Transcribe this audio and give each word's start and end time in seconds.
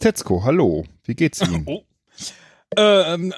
Christetzko, 0.00 0.44
hallo. 0.44 0.86
Wie 1.04 1.14
geht's 1.14 1.42
Ihnen? 1.42 1.66
Oh. 1.66 1.84
Ähm, 2.76 3.34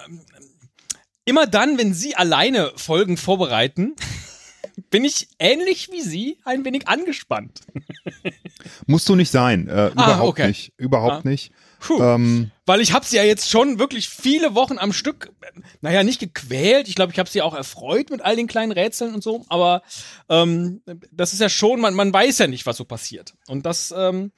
immer 1.24 1.46
dann, 1.46 1.76
wenn 1.76 1.92
Sie 1.92 2.14
alleine 2.14 2.70
Folgen 2.76 3.16
vorbereiten, 3.16 3.96
bin 4.90 5.04
ich 5.04 5.26
ähnlich 5.40 5.90
wie 5.90 6.02
Sie 6.02 6.38
ein 6.44 6.64
wenig 6.64 6.86
angespannt. 6.86 7.62
Musst 8.86 9.08
du 9.08 9.16
nicht 9.16 9.30
sein. 9.30 9.66
Äh, 9.66 9.88
überhaupt 9.88 10.28
okay. 10.28 10.48
nicht. 10.48 10.72
Überhaupt 10.76 11.26
ah. 11.26 11.28
nicht. 11.28 11.50
Ähm, 11.98 12.52
Weil 12.64 12.80
ich 12.80 12.92
habe 12.92 13.04
sie 13.04 13.16
ja 13.16 13.24
jetzt 13.24 13.50
schon 13.50 13.80
wirklich 13.80 14.08
viele 14.08 14.54
Wochen 14.54 14.78
am 14.78 14.92
Stück, 14.92 15.32
naja, 15.80 16.04
nicht 16.04 16.20
gequält. 16.20 16.86
Ich 16.86 16.94
glaube, 16.94 17.10
ich 17.10 17.18
habe 17.18 17.28
sie 17.28 17.42
auch 17.42 17.54
erfreut 17.54 18.10
mit 18.10 18.22
all 18.22 18.36
den 18.36 18.46
kleinen 18.46 18.70
Rätseln 18.70 19.14
und 19.14 19.24
so. 19.24 19.44
Aber 19.48 19.82
ähm, 20.28 20.82
das 21.10 21.32
ist 21.32 21.40
ja 21.40 21.48
schon, 21.48 21.80
man, 21.80 21.94
man 21.94 22.12
weiß 22.12 22.38
ja 22.38 22.46
nicht, 22.46 22.66
was 22.66 22.76
so 22.76 22.84
passiert. 22.84 23.34
Und 23.48 23.66
das 23.66 23.92
ähm, 23.96 24.30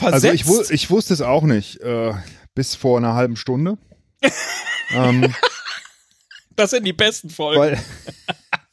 versetzt. 0.00 0.48
Also 0.48 0.62
ich, 0.62 0.70
ich 0.70 0.90
wusste 0.90 1.14
es 1.14 1.22
auch 1.22 1.42
nicht 1.42 1.80
äh, 1.80 2.12
bis 2.54 2.74
vor 2.74 2.98
einer 2.98 3.14
halben 3.14 3.36
Stunde. 3.36 3.78
ähm, 4.90 5.32
das 6.56 6.70
sind 6.70 6.84
die 6.84 6.92
besten 6.92 7.30
Folgen. 7.30 7.60
Weil, 7.60 7.80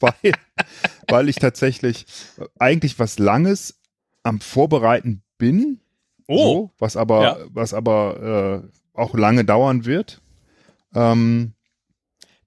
weil, 0.00 0.32
weil 1.08 1.28
ich 1.28 1.36
tatsächlich 1.36 2.06
eigentlich 2.58 2.98
was 2.98 3.18
Langes 3.18 3.78
am 4.22 4.40
Vorbereiten 4.40 5.22
bin 5.38 5.80
Oh. 6.28 6.36
So, 6.36 6.74
was 6.78 6.96
aber, 6.96 7.22
ja. 7.22 7.38
was 7.48 7.74
aber 7.74 8.62
äh, 8.62 8.78
auch 8.92 9.14
lange 9.14 9.44
dauern 9.44 9.86
wird. 9.86 10.20
Ähm, 10.94 11.54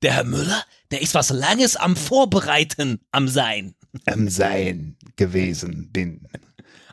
der 0.03 0.13
Herr 0.13 0.23
Müller, 0.23 0.63
der 0.91 1.01
ist 1.01 1.15
was 1.15 1.31
Langes 1.31 1.75
am 1.75 1.95
Vorbereiten 1.95 3.01
am 3.11 3.27
Sein. 3.27 3.75
Am 4.05 4.29
Sein 4.29 4.97
gewesen 5.15 5.91
bin. 5.91 6.27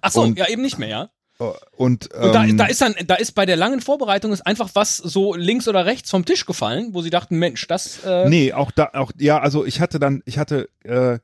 Ach 0.00 0.11
so, 0.11 0.23
und, 0.23 0.39
ja, 0.39 0.48
eben 0.48 0.62
nicht 0.62 0.78
mehr, 0.78 0.89
ja. 0.89 1.11
Und, 1.39 2.08
ähm, 2.14 2.22
und 2.22 2.34
da, 2.34 2.44
ähm, 2.44 2.56
da, 2.56 2.67
ist 2.67 2.81
dann, 2.81 2.94
da 3.06 3.14
ist 3.14 3.33
bei 3.33 3.47
der 3.47 3.56
langen 3.56 3.81
Vorbereitung 3.81 4.33
ist 4.33 4.44
einfach 4.44 4.70
was 4.75 4.97
so 4.97 5.34
links 5.34 5.69
oder 5.69 5.86
rechts 5.86 6.11
vom 6.11 6.25
Tisch 6.25 6.47
gefallen, 6.47 6.95
wo 6.95 7.03
sie 7.03 7.11
dachten, 7.11 7.39
Mensch, 7.39 7.67
das. 7.69 8.05
Äh 8.05 8.28
nee, 8.28 8.53
auch 8.53 8.72
da, 8.72 8.91
auch, 8.95 9.12
ja, 9.19 9.39
also 9.39 9.64
ich 9.64 9.80
hatte 9.80 10.00
dann, 10.00 10.22
ich 10.25 10.39
hatte 10.39 10.69
äh, 10.83 11.20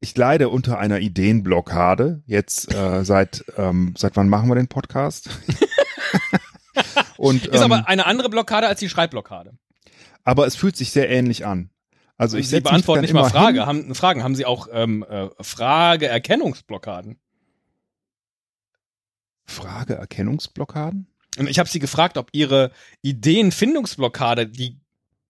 ich 0.00 0.16
leide 0.16 0.48
unter 0.48 0.78
einer 0.78 1.00
Ideenblockade. 1.00 2.22
Jetzt 2.26 2.74
äh, 2.74 3.04
seit 3.04 3.44
ähm, 3.58 3.94
seit 3.96 4.16
wann 4.16 4.28
machen 4.28 4.48
wir 4.48 4.54
den 4.54 4.68
Podcast? 4.68 5.28
Und, 7.18 7.46
ist 7.46 7.60
ähm, 7.60 7.72
aber 7.72 7.88
eine 7.88 8.06
andere 8.06 8.30
Blockade 8.30 8.66
als 8.66 8.80
die 8.80 8.88
Schreibblockade. 8.88 9.52
Aber 10.24 10.46
es 10.46 10.56
fühlt 10.56 10.76
sich 10.76 10.92
sehr 10.92 11.10
ähnlich 11.10 11.44
an. 11.46 11.70
Also 12.16 12.38
ich 12.38 12.48
Sie 12.48 12.60
beantworten 12.60 13.02
nicht 13.02 13.12
mal 13.12 13.28
Frage, 13.28 13.66
haben, 13.66 13.94
Fragen. 13.94 14.22
Haben 14.22 14.34
Sie 14.34 14.46
auch 14.46 14.68
ähm, 14.72 15.04
äh, 15.08 15.28
Frage-Erkennungsblockaden? 15.40 17.18
Frage-Erkennungsblockaden? 19.44 21.06
Und 21.38 21.48
ich 21.48 21.58
habe 21.58 21.68
Sie 21.68 21.78
gefragt, 21.78 22.18
ob 22.18 22.28
Ihre 22.32 22.72
Ideenfindungsblockade 23.02 24.46
die 24.46 24.78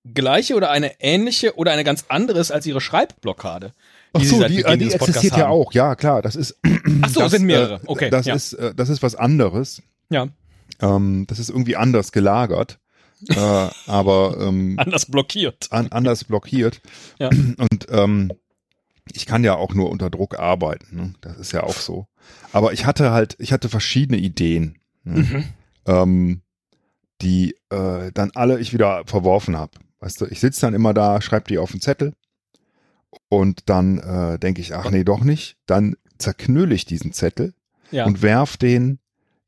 gleiche 0.05 0.55
oder 0.57 0.71
eine 0.71 1.01
ähnliche 1.01 1.57
oder 1.57 1.73
eine 1.73 1.85
ganz 1.85 2.07
andere 2.09 2.41
ist 2.41 2.51
als 2.51 2.67
Ihre 2.67 2.81
Schreibblockade. 2.81 3.73
Ach 4.13 4.23
so, 4.23 4.43
die, 4.45 4.63
die, 4.63 4.79
die 4.79 4.93
existiert 4.93 5.37
ja 5.37 5.49
auch, 5.49 5.73
ja 5.73 5.95
klar, 5.95 6.23
das 6.23 6.37
ist. 6.37 6.59
Ach 7.03 7.09
so, 7.09 7.21
das, 7.21 7.33
sind 7.33 7.45
mehrere, 7.45 7.77
äh, 7.77 7.87
okay. 7.87 8.11
Das 8.11 8.27
ja. 8.27 8.35
ist, 8.35 8.53
äh, 8.55 8.75
das 8.75 8.89
ist 8.89 9.03
was 9.03 9.15
anderes. 9.15 9.83
Ja. 10.11 10.29
Ähm, 10.81 11.27
das 11.29 11.39
ist 11.39 11.49
irgendwie 11.49 11.77
anders 11.77 12.13
gelagert. 12.13 12.79
äh, 13.29 13.69
aber 13.87 14.37
ähm, 14.41 14.75
anders 14.79 15.07
blockiert. 15.07 15.69
An, 15.71 15.89
anders 15.93 16.25
blockiert. 16.25 16.81
Ja. 17.19 17.29
Und 17.29 17.87
ähm, 17.89 18.33
ich 19.13 19.27
kann 19.27 19.45
ja 19.45 19.55
auch 19.55 19.75
nur 19.75 19.91
unter 19.91 20.11
Druck 20.11 20.39
arbeiten. 20.39 20.97
Ne? 20.97 21.15
Das 21.21 21.39
ist 21.39 21.53
ja 21.53 21.63
auch 21.63 21.77
so. 21.77 22.07
Aber 22.53 22.73
ich 22.73 22.87
hatte 22.87 23.11
halt, 23.11 23.37
ich 23.39 23.53
hatte 23.53 23.69
verschiedene 23.69 24.19
Ideen, 24.19 24.79
ne? 25.05 25.21
mhm. 25.21 25.45
ähm, 25.87 26.43
die 27.21 27.57
äh, 27.71 28.11
dann 28.13 28.31
alle 28.35 28.59
ich 28.61 28.73
wieder 28.73 29.05
verworfen 29.07 29.57
habe. 29.57 29.73
Weißt 30.01 30.21
du, 30.21 30.27
ich 30.27 30.41
sitze 30.41 30.63
dann 30.63 30.75
immer 30.75 30.93
da, 30.93 31.21
schreibe 31.21 31.49
die 31.49 31.59
auf 31.59 31.71
den 31.71 31.81
Zettel 31.81 32.15
und 33.29 33.69
dann 33.69 33.99
äh, 33.99 34.39
denke 34.39 34.61
ich, 34.61 34.75
ach 34.75 34.91
nee, 34.91 35.05
doch 35.05 35.23
nicht. 35.23 35.57
Dann 35.67 35.97
zerknülle 36.19 36.75
ich 36.75 36.85
diesen 36.85 37.13
Zettel 37.13 37.55
ja. 37.91 38.05
und 38.05 38.23
werf 38.23 38.57
den 38.57 38.99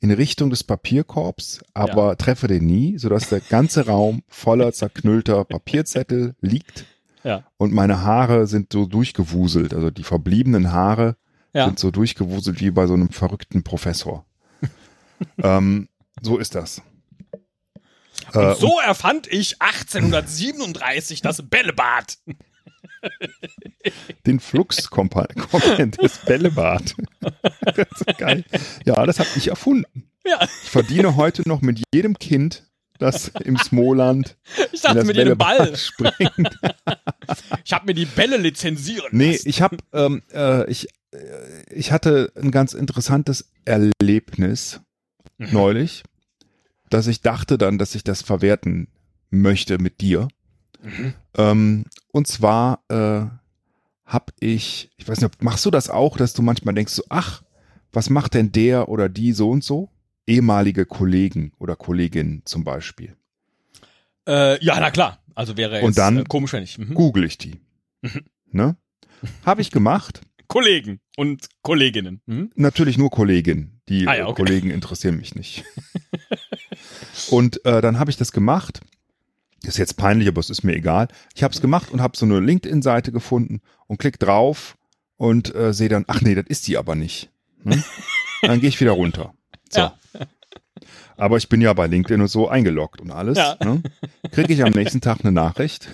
in 0.00 0.10
Richtung 0.10 0.50
des 0.50 0.64
Papierkorbs, 0.64 1.64
aber 1.72 2.08
ja. 2.08 2.14
treffe 2.14 2.46
den 2.46 2.66
nie, 2.66 2.98
sodass 2.98 3.30
der 3.30 3.40
ganze 3.40 3.86
Raum 3.86 4.22
voller 4.28 4.72
zerknüllter 4.72 5.44
Papierzettel 5.46 6.34
liegt. 6.40 6.84
Ja. 7.22 7.44
Und 7.56 7.72
meine 7.72 8.02
Haare 8.02 8.46
sind 8.46 8.72
so 8.72 8.84
durchgewuselt, 8.84 9.72
also 9.72 9.90
die 9.90 10.02
verbliebenen 10.02 10.72
Haare 10.72 11.16
ja. 11.54 11.66
sind 11.66 11.78
so 11.78 11.90
durchgewuselt 11.90 12.60
wie 12.60 12.70
bei 12.70 12.86
so 12.86 12.94
einem 12.94 13.10
verrückten 13.10 13.62
Professor. 13.62 14.26
ähm, 15.38 15.88
so 16.20 16.38
ist 16.38 16.54
das. 16.54 16.82
Und 18.32 18.42
äh, 18.42 18.54
so 18.54 18.78
erfand 18.80 19.26
ich 19.26 19.60
1837 19.60 21.22
das 21.22 21.42
Bällebad. 21.48 22.18
Den 24.26 24.40
Flux-Komponent 24.40 26.00
des 26.02 26.18
Bällebad. 26.18 26.94
geil. 28.18 28.44
Ja, 28.84 29.04
das 29.04 29.18
habe 29.18 29.28
ich 29.36 29.48
erfunden. 29.48 30.10
Ja. 30.26 30.42
Ich 30.42 30.70
verdiene 30.70 31.16
heute 31.16 31.46
noch 31.46 31.60
mit 31.60 31.82
jedem 31.92 32.18
Kind, 32.18 32.64
das 32.98 33.28
im 33.28 33.58
Smoland 33.58 34.38
ich 34.72 34.80
dachte, 34.80 35.04
mit 35.04 35.16
jedem 35.16 35.36
Ball 35.36 35.76
springt. 35.76 36.58
ich 37.62 37.72
habe 37.72 37.86
mir 37.86 37.94
die 37.94 38.06
Bälle 38.06 38.38
lizenzieren 38.38 39.08
Nee, 39.12 39.38
ich 39.44 39.60
habe 39.60 39.76
ähm, 39.92 40.22
äh, 40.32 40.70
ich, 40.70 40.86
äh, 40.86 40.88
ich 41.70 41.92
hatte 41.92 42.32
ein 42.36 42.50
ganz 42.50 42.72
interessantes 42.72 43.50
Erlebnis 43.64 44.80
mhm. 45.38 45.48
neulich, 45.52 46.02
dass 46.90 47.06
ich 47.06 47.20
dachte 47.22 47.58
dann, 47.58 47.78
dass 47.78 47.94
ich 47.94 48.04
das 48.04 48.22
verwerten 48.22 48.88
möchte 49.30 49.78
mit 49.78 50.00
dir. 50.00 50.28
Mhm. 50.82 51.14
Ähm, 51.36 51.84
und 52.12 52.26
zwar 52.26 52.84
äh, 52.88 53.26
habe 54.04 54.32
ich, 54.38 54.90
ich 54.96 55.08
weiß 55.08 55.20
nicht, 55.20 55.42
machst 55.42 55.64
du 55.66 55.70
das 55.70 55.90
auch, 55.90 56.16
dass 56.16 56.34
du 56.34 56.42
manchmal 56.42 56.74
denkst 56.74 56.92
so, 56.92 57.04
ach, 57.08 57.42
was 57.92 58.10
macht 58.10 58.34
denn 58.34 58.52
der 58.52 58.88
oder 58.88 59.08
die 59.08 59.32
so 59.32 59.50
und 59.50 59.64
so? 59.64 59.90
Ehemalige 60.26 60.86
Kollegen 60.86 61.52
oder 61.58 61.76
Kolleginnen 61.76 62.42
zum 62.44 62.64
Beispiel. 62.64 63.16
Äh, 64.26 64.62
ja, 64.64 64.78
na 64.80 64.90
klar. 64.90 65.18
Also 65.34 65.56
wäre 65.56 65.76
jetzt 65.76 65.84
und 65.84 65.98
dann 65.98 66.18
äh, 66.18 66.24
komisch, 66.24 66.52
wenn 66.52 66.62
ich. 66.62 66.78
Mhm. 66.78 66.94
Google 66.94 67.24
ich 67.24 67.38
die. 67.38 67.60
Mhm. 68.02 68.24
Ne? 68.50 68.76
Habe 69.44 69.62
ich 69.62 69.70
gemacht. 69.70 70.20
Kollegen 70.48 71.00
und 71.16 71.48
Kolleginnen. 71.62 72.20
Mhm. 72.26 72.50
Natürlich 72.54 72.98
nur 72.98 73.10
Kolleginnen. 73.10 73.80
Die 73.88 74.06
ah, 74.08 74.16
ja, 74.16 74.26
okay. 74.26 74.42
Kollegen 74.42 74.70
interessieren 74.70 75.16
mich 75.16 75.34
nicht. 75.34 75.64
und 77.30 77.64
äh, 77.64 77.80
dann 77.80 77.98
habe 77.98 78.10
ich 78.10 78.16
das 78.16 78.32
gemacht 78.32 78.80
ist 79.66 79.78
jetzt 79.78 79.96
peinlich, 79.96 80.28
aber 80.28 80.40
es 80.40 80.50
ist 80.50 80.62
mir 80.62 80.74
egal. 80.74 81.08
Ich 81.34 81.42
habe 81.42 81.54
es 81.54 81.60
gemacht 81.60 81.90
und 81.90 82.00
habe 82.00 82.16
so 82.16 82.26
eine 82.26 82.40
LinkedIn-Seite 82.40 83.12
gefunden 83.12 83.60
und 83.86 83.98
klick 83.98 84.18
drauf 84.18 84.76
und 85.16 85.54
äh, 85.54 85.72
sehe 85.72 85.88
dann, 85.88 86.04
ach 86.06 86.20
nee, 86.20 86.34
das 86.34 86.46
ist 86.48 86.66
die 86.66 86.76
aber 86.76 86.94
nicht. 86.94 87.30
Hm? 87.62 87.82
Dann 88.42 88.60
gehe 88.60 88.68
ich 88.68 88.80
wieder 88.80 88.92
runter. 88.92 89.34
So. 89.70 89.80
Ja. 89.80 89.98
Aber 91.16 91.36
ich 91.36 91.48
bin 91.48 91.60
ja 91.60 91.72
bei 91.72 91.86
LinkedIn 91.86 92.20
und 92.20 92.28
so 92.28 92.48
eingeloggt 92.48 93.00
und 93.00 93.10
alles. 93.10 93.38
Ja. 93.38 93.56
Ne? 93.62 93.82
Kriege 94.32 94.52
ich 94.52 94.64
am 94.64 94.72
nächsten 94.72 95.00
Tag 95.00 95.20
eine 95.20 95.32
Nachricht. 95.32 95.88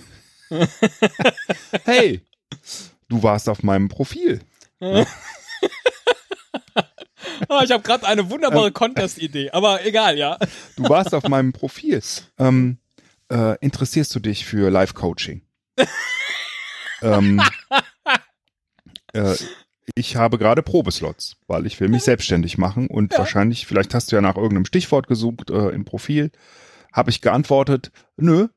hey, 1.85 2.21
du 3.11 3.21
warst 3.21 3.49
auf 3.49 3.61
meinem 3.61 3.89
Profil. 3.89 4.39
Ne? 4.79 5.05
oh, 7.49 7.59
ich 7.63 7.71
habe 7.71 7.83
gerade 7.83 8.07
eine 8.07 8.29
wunderbare 8.29 8.67
ähm, 8.67 8.73
Contest-Idee, 8.73 9.51
aber 9.51 9.85
egal, 9.85 10.17
ja. 10.17 10.37
Du 10.77 10.87
warst 10.87 11.13
auf 11.13 11.27
meinem 11.27 11.51
Profil. 11.51 12.01
Ähm, 12.39 12.77
äh, 13.29 13.57
interessierst 13.59 14.15
du 14.15 14.19
dich 14.19 14.45
für 14.45 14.71
Live-Coaching? 14.71 15.41
ähm, 17.01 17.41
äh, 19.13 19.35
ich 19.95 20.15
habe 20.15 20.37
gerade 20.37 20.63
Probeslots, 20.63 21.35
weil 21.47 21.65
ich 21.65 21.79
will 21.81 21.89
mich 21.89 22.03
selbstständig 22.03 22.57
machen 22.57 22.87
und 22.87 23.11
ja. 23.11 23.19
wahrscheinlich, 23.19 23.67
vielleicht 23.67 23.93
hast 23.93 24.11
du 24.11 24.15
ja 24.15 24.21
nach 24.21 24.37
irgendeinem 24.37 24.65
Stichwort 24.65 25.07
gesucht 25.07 25.49
äh, 25.49 25.69
im 25.69 25.83
Profil, 25.83 26.31
habe 26.93 27.09
ich 27.09 27.19
geantwortet, 27.19 27.91
nö, 28.15 28.47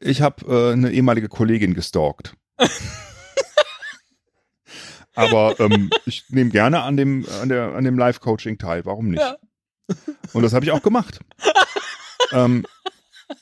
ich 0.00 0.22
habe 0.22 0.46
äh, 0.46 0.72
eine 0.72 0.92
ehemalige 0.92 1.28
Kollegin 1.28 1.74
gestalkt. 1.74 2.36
Aber 5.14 5.58
ähm, 5.60 5.90
ich 6.06 6.24
nehme 6.28 6.50
gerne 6.50 6.82
an 6.82 6.96
dem, 6.96 7.26
an 7.40 7.48
der, 7.48 7.74
an 7.74 7.84
dem 7.84 7.98
Live-Coaching 7.98 8.58
teil, 8.58 8.84
warum 8.84 9.08
nicht? 9.08 9.20
Ja. 9.20 9.36
Und 10.32 10.42
das 10.42 10.52
habe 10.52 10.64
ich 10.64 10.72
auch 10.72 10.82
gemacht. 10.82 11.20
ähm, 12.32 12.66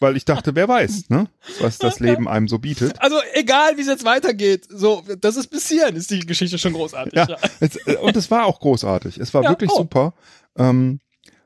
weil 0.01 0.17
ich 0.17 0.25
dachte, 0.25 0.55
wer 0.55 0.69
weiß, 0.69 1.11
ne, 1.11 1.29
was 1.61 1.79
das 1.79 2.01
Leben 2.01 2.29
einem 2.29 2.49
so 2.49 2.59
bietet. 2.59 3.01
Also 3.01 3.17
egal, 3.35 3.77
wie 3.77 3.83
es 3.83 3.87
jetzt 3.87 4.05
weitergeht, 4.05 4.67
so, 4.69 5.03
das 5.21 5.37
ist 5.37 5.49
bis 5.49 5.69
hierhin, 5.69 5.97
ist 5.97 6.11
die 6.11 6.21
Geschichte 6.21 6.59
schon 6.59 6.73
großartig. 6.73 7.15
Ja, 7.15 7.27
ja. 7.29 7.37
Es, 7.61 7.77
äh, 7.87 7.97
und 7.97 8.17
es 8.17 8.31
war 8.31 8.47
auch 8.47 8.61
großartig. 8.61 9.19
Es 9.19 9.35
war 9.35 9.43
ja, 9.43 9.51
wirklich 9.51 9.71
oh. 9.71 9.79
super, 9.79 10.15
ähm, 10.57 11.01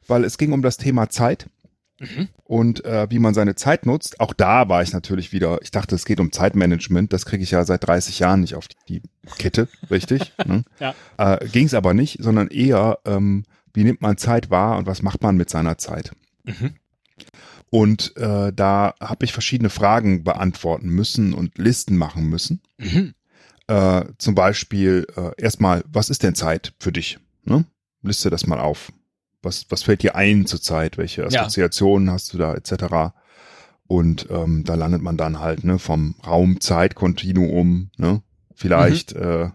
weil 0.06 0.24
es 0.24 0.38
ging 0.38 0.52
um 0.52 0.62
das 0.62 0.76
Thema 0.76 1.08
Zeit. 1.08 1.46
Mhm. 1.98 2.28
Und 2.44 2.84
äh, 2.84 3.06
wie 3.10 3.18
man 3.18 3.34
seine 3.34 3.54
Zeit 3.54 3.86
nutzt, 3.86 4.20
auch 4.20 4.34
da 4.34 4.68
war 4.68 4.82
ich 4.82 4.92
natürlich 4.92 5.32
wieder, 5.32 5.60
ich 5.62 5.70
dachte, 5.70 5.94
es 5.94 6.04
geht 6.04 6.20
um 6.20 6.30
Zeitmanagement, 6.30 7.12
das 7.12 7.24
kriege 7.24 7.42
ich 7.42 7.52
ja 7.52 7.64
seit 7.64 7.86
30 7.86 8.18
Jahren 8.18 8.40
nicht 8.40 8.54
auf 8.54 8.68
die, 8.88 9.02
Kette, 9.38 9.68
richtig? 9.90 10.32
ne? 10.46 10.64
ja. 10.78 10.94
äh, 11.16 11.46
Ging 11.48 11.66
es 11.66 11.74
aber 11.74 11.94
nicht, 11.94 12.22
sondern 12.22 12.48
eher 12.48 12.98
ähm, 13.04 13.44
wie 13.76 13.84
nimmt 13.84 14.00
man 14.00 14.16
Zeit 14.16 14.50
wahr 14.50 14.78
und 14.78 14.86
was 14.86 15.02
macht 15.02 15.22
man 15.22 15.36
mit 15.36 15.50
seiner 15.50 15.76
Zeit? 15.76 16.12
Mhm. 16.44 16.74
Und 17.68 18.16
äh, 18.16 18.50
da 18.52 18.94
habe 19.00 19.24
ich 19.24 19.34
verschiedene 19.34 19.68
Fragen 19.68 20.24
beantworten 20.24 20.88
müssen 20.88 21.34
und 21.34 21.58
Listen 21.58 21.96
machen 21.96 22.24
müssen. 22.24 22.62
Mhm. 22.78 23.14
Äh, 23.66 24.06
zum 24.16 24.34
Beispiel 24.34 25.06
äh, 25.14 25.30
erstmal, 25.36 25.84
was 25.88 26.08
ist 26.08 26.22
denn 26.22 26.34
Zeit 26.34 26.72
für 26.80 26.90
dich? 26.90 27.18
Ne? 27.44 27.66
Liste 28.00 28.30
das 28.30 28.46
mal 28.46 28.60
auf. 28.60 28.92
Was, 29.46 29.64
was 29.70 29.82
fällt 29.84 30.02
dir 30.02 30.14
ein 30.14 30.44
zur 30.46 30.60
Zeit? 30.60 30.98
Welche 30.98 31.22
Ja. 31.22 31.28
Assoziationen 31.42 32.10
hast 32.10 32.34
du 32.34 32.38
da 32.38 32.54
etc.? 32.54 33.14
Und 33.86 34.26
ähm, 34.30 34.64
da 34.64 34.74
landet 34.74 35.00
man 35.00 35.16
dann 35.16 35.38
halt 35.40 35.64
ne, 35.64 35.78
vom 35.78 36.16
Raum-Zeit-Kontinuum, 36.26 37.90
ne? 37.96 38.22
vielleicht 38.54 39.14
Mhm. 39.14 39.22
äh, 39.22 39.50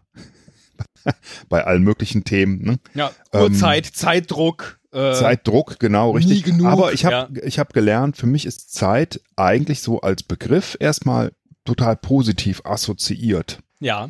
bei 1.50 1.64
allen 1.66 1.84
möglichen 1.84 2.24
Themen. 2.24 2.64
Ne? 2.64 2.80
Ja, 2.94 3.12
Ähm, 3.34 3.42
Uhrzeit, 3.54 3.86
Zeitdruck. 3.86 4.80
Äh, 4.94 5.14
Zeitdruck, 5.14 5.80
genau, 5.80 6.12
nie 6.12 6.18
richtig. 6.18 6.44
genug, 6.44 6.68
Aber 6.68 6.94
ich 6.94 7.06
habe 7.06 7.40
ich 7.42 7.60
hab 7.60 7.74
gelernt, 7.74 8.18
für 8.18 8.28
mich 8.28 8.46
ist 8.46 8.74
Zeit 8.74 9.22
eigentlich 9.36 9.82
so 9.82 10.02
als 10.02 10.24
Begriff 10.24 10.76
erstmal 10.80 11.32
total 11.66 11.96
positiv 11.96 12.62
assoziiert. 12.66 13.60
Ja. 13.80 14.10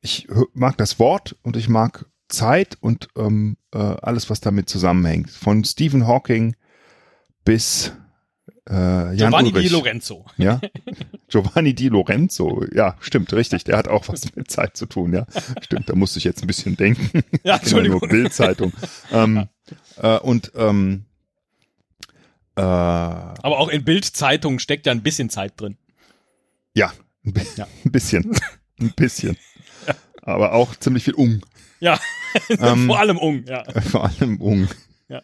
Ich 0.00 0.28
mag 0.54 0.76
das 0.78 0.98
Wort 0.98 1.36
und 1.42 1.56
ich 1.56 1.68
mag 1.68 2.06
Zeit 2.32 2.76
und 2.80 3.08
ähm, 3.16 3.56
äh, 3.72 3.78
alles, 3.78 4.30
was 4.30 4.40
damit 4.40 4.68
zusammenhängt. 4.68 5.30
Von 5.30 5.64
Stephen 5.64 6.06
Hawking 6.06 6.56
bis 7.44 7.92
äh, 8.66 9.14
Giovanni 9.16 9.50
Ulrich. 9.50 9.68
Di 9.68 9.72
Lorenzo. 9.74 10.24
Ja, 10.36 10.60
Giovanni 11.28 11.74
Di 11.74 11.88
Lorenzo. 11.88 12.64
Ja, 12.74 12.96
stimmt, 13.00 13.32
richtig. 13.32 13.64
Der 13.64 13.76
hat 13.76 13.88
auch 13.88 14.08
was 14.08 14.34
mit 14.34 14.50
Zeit 14.50 14.76
zu 14.76 14.86
tun. 14.86 15.12
Ja, 15.12 15.26
stimmt. 15.60 15.88
Da 15.88 15.94
musste 15.94 16.18
ich 16.18 16.24
jetzt 16.24 16.42
ein 16.42 16.46
bisschen 16.46 16.76
denken. 16.76 17.22
Ja, 17.44 17.58
kenne 17.58 17.70
ja 17.82 17.88
nur 17.88 18.02
Entschuldigung. 18.02 18.08
Bildzeitung. 18.08 18.72
ähm, 19.12 19.48
äh, 19.96 20.18
und 20.18 20.52
ähm, 20.54 21.04
äh, 22.56 22.60
Aber 22.60 23.58
auch 23.58 23.68
in 23.68 23.84
Bild-Zeitungen 23.84 24.58
steckt 24.58 24.86
ja 24.86 24.92
ein 24.92 25.02
bisschen 25.02 25.30
Zeit 25.30 25.60
drin. 25.60 25.76
ja, 26.74 26.92
ein, 27.24 27.32
bi 27.32 27.42
Ja. 27.56 27.66
ein 27.84 27.90
bisschen, 27.92 28.36
ein 28.80 28.92
bisschen. 28.94 29.36
Aber 30.22 30.52
auch 30.52 30.76
ziemlich 30.76 31.04
viel 31.04 31.14
Ung. 31.14 31.42
Ja, 31.80 31.98
Ähm, 32.58 32.86
vor 32.86 32.98
allem 32.98 33.18
Ung, 33.18 33.44
ja. 33.46 33.64
Vor 33.82 34.04
allem 34.04 34.40
Ung. 34.40 34.68
Ja. 35.08 35.22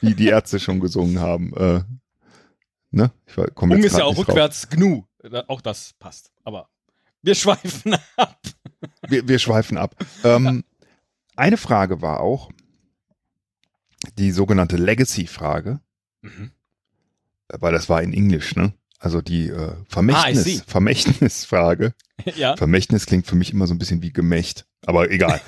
Wie 0.00 0.14
die 0.14 0.28
Ärzte 0.28 0.58
schon 0.60 0.80
gesungen 0.80 1.20
haben. 1.20 1.52
Äh, 1.56 1.82
ne? 2.90 3.10
Ich 3.26 3.34
komm 3.54 3.72
Ung 3.72 3.82
ist 3.82 3.96
ja 3.98 4.04
auch 4.04 4.10
nicht 4.10 4.18
drauf. 4.20 4.28
rückwärts 4.28 4.68
Gnu. 4.70 5.04
Auch 5.48 5.60
das 5.60 5.94
passt. 5.98 6.30
Aber 6.44 6.68
wir 7.22 7.34
schweifen 7.36 7.94
ab. 8.16 8.38
Wir, 9.08 9.26
wir 9.28 9.38
schweifen 9.38 9.76
ab. 9.78 9.96
Ähm, 10.24 10.64
eine 11.34 11.56
Frage 11.56 12.00
war 12.02 12.20
auch 12.20 12.50
die 14.18 14.30
sogenannte 14.30 14.76
Legacy-Frage, 14.76 15.80
Mhm. 16.22 16.50
weil 17.48 17.72
das 17.72 17.88
war 17.88 18.02
in 18.02 18.12
Englisch, 18.12 18.56
ne? 18.56 18.72
Also 18.98 19.20
die 19.20 19.48
äh, 19.48 19.72
Ah. 19.72 19.76
Vermächtnis, 19.88 20.62
Vermächtnisfrage. 20.66 21.94
Ja. 22.36 22.56
Vermächtnis 22.56 23.06
klingt 23.06 23.26
für 23.26 23.36
mich 23.36 23.52
immer 23.52 23.66
so 23.66 23.74
ein 23.74 23.78
bisschen 23.78 24.02
wie 24.02 24.12
Gemächt. 24.12 24.66
Aber 24.86 25.10
egal. 25.10 25.40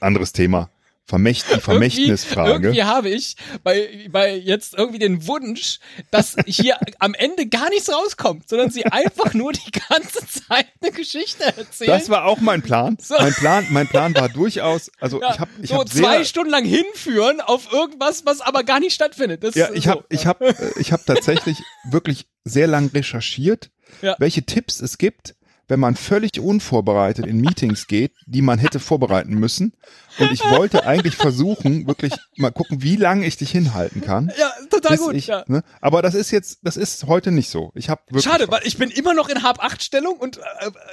Anderes 0.00 0.32
Thema. 0.32 0.70
Vermächt, 1.06 1.44
die 1.54 1.60
Vermächtnisfrage. 1.60 2.50
Irgendwie, 2.52 2.66
irgendwie 2.78 2.84
habe 2.84 3.10
ich 3.10 3.36
bei, 3.62 4.08
bei 4.10 4.34
jetzt 4.34 4.72
irgendwie 4.72 4.98
den 4.98 5.26
Wunsch, 5.26 5.78
dass 6.10 6.34
hier 6.46 6.78
am 6.98 7.12
Ende 7.12 7.46
gar 7.46 7.68
nichts 7.68 7.92
rauskommt, 7.92 8.48
sondern 8.48 8.70
sie 8.70 8.86
einfach 8.86 9.34
nur 9.34 9.52
die 9.52 9.70
ganze 9.70 10.26
Zeit 10.26 10.64
eine 10.80 10.92
Geschichte 10.92 11.44
erzählen. 11.44 11.90
Das 11.90 12.08
war 12.08 12.24
auch 12.24 12.40
mein 12.40 12.62
Plan. 12.62 12.96
So. 12.98 13.16
Mein 13.18 13.34
Plan, 13.34 13.66
mein 13.68 13.86
Plan 13.86 14.14
war 14.14 14.30
durchaus, 14.30 14.90
also 14.98 15.20
ja, 15.20 15.34
ich 15.34 15.40
habe 15.40 15.50
ich 15.60 15.68
so 15.68 15.76
hab 15.80 15.88
zwei 15.90 16.16
sehr, 16.16 16.24
Stunden 16.24 16.50
lang 16.50 16.64
hinführen 16.64 17.42
auf 17.42 17.70
irgendwas, 17.70 18.24
was 18.24 18.40
aber 18.40 18.64
gar 18.64 18.80
nicht 18.80 18.94
stattfindet. 18.94 19.44
Das 19.44 19.54
ja, 19.56 19.70
ich 19.74 19.84
so. 19.84 19.90
habe 19.90 20.04
ich 20.08 20.24
habe 20.24 20.46
äh, 20.46 20.72
ich 20.80 20.92
habe 20.92 21.02
tatsächlich 21.04 21.58
wirklich 21.90 22.28
sehr 22.44 22.66
lang 22.66 22.88
recherchiert, 22.94 23.70
Ja. 24.00 24.16
welche 24.18 24.44
Tipps 24.44 24.80
es 24.80 24.96
gibt, 24.96 25.34
wenn 25.68 25.80
man 25.80 25.96
völlig 25.96 26.38
unvorbereitet 26.40 27.26
in 27.26 27.40
Meetings 27.40 27.86
geht, 27.86 28.12
die 28.26 28.42
man 28.42 28.58
hätte 28.58 28.80
vorbereiten 28.80 29.34
müssen. 29.34 29.72
Und 30.18 30.32
ich 30.32 30.40
wollte 30.44 30.86
eigentlich 30.86 31.16
versuchen, 31.16 31.86
wirklich 31.86 32.12
mal 32.36 32.50
gucken, 32.50 32.82
wie 32.82 32.96
lange 32.96 33.26
ich 33.26 33.36
dich 33.36 33.50
hinhalten 33.50 34.00
kann. 34.00 34.32
Ja, 34.38 34.52
total 34.70 34.96
gut. 34.96 35.14
ich, 35.14 35.26
ja. 35.26 35.44
ne? 35.48 35.62
Aber 35.80 36.02
das 36.02 36.14
ist 36.14 36.30
jetzt, 36.30 36.58
das 36.62 36.76
ist 36.76 37.06
heute 37.06 37.32
nicht 37.32 37.50
so. 37.50 37.72
Ich 37.74 37.88
habe 37.88 38.02
wirklich 38.08 38.24
Schade, 38.24 38.46
weil 38.48 38.60
ich 38.64 38.78
bin 38.78 38.90
immer 38.90 39.14
noch 39.14 39.28
in 39.28 39.42
Hab-8-Stellung 39.42 40.16
und 40.18 40.36
äh, 40.38 40.40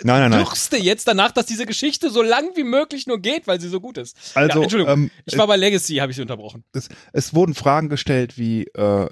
Nein, 0.04 0.22
nein, 0.22 0.32
nein. 0.32 0.44
dürste 0.44 0.78
jetzt 0.78 1.08
danach, 1.08 1.32
dass 1.32 1.46
diese 1.46 1.66
Geschichte 1.66 2.10
so 2.10 2.22
lang 2.22 2.52
wie 2.56 2.64
möglich 2.64 3.06
nur 3.06 3.20
geht, 3.20 3.48
weil 3.48 3.60
sie 3.60 3.70
so 3.70 3.80
gut 3.80 3.98
ist. 3.98 4.18
Also, 4.34 4.58
ja, 4.58 4.64
Entschuldigung, 4.64 4.94
ähm, 4.94 5.12
ich 5.26 5.38
war 5.38 5.48
bei 5.48 5.58
Legacy, 5.58 5.98
habe 5.98 6.12
ich 6.12 6.16
sie 6.16 6.22
unterbrochen. 6.22 6.64
es, 6.74 6.90
es 7.14 7.34
wurden 7.34 7.54
Fragen 7.54 7.90
gestellt 7.90 8.38
wie, 8.38 8.64
äh, 8.68 9.10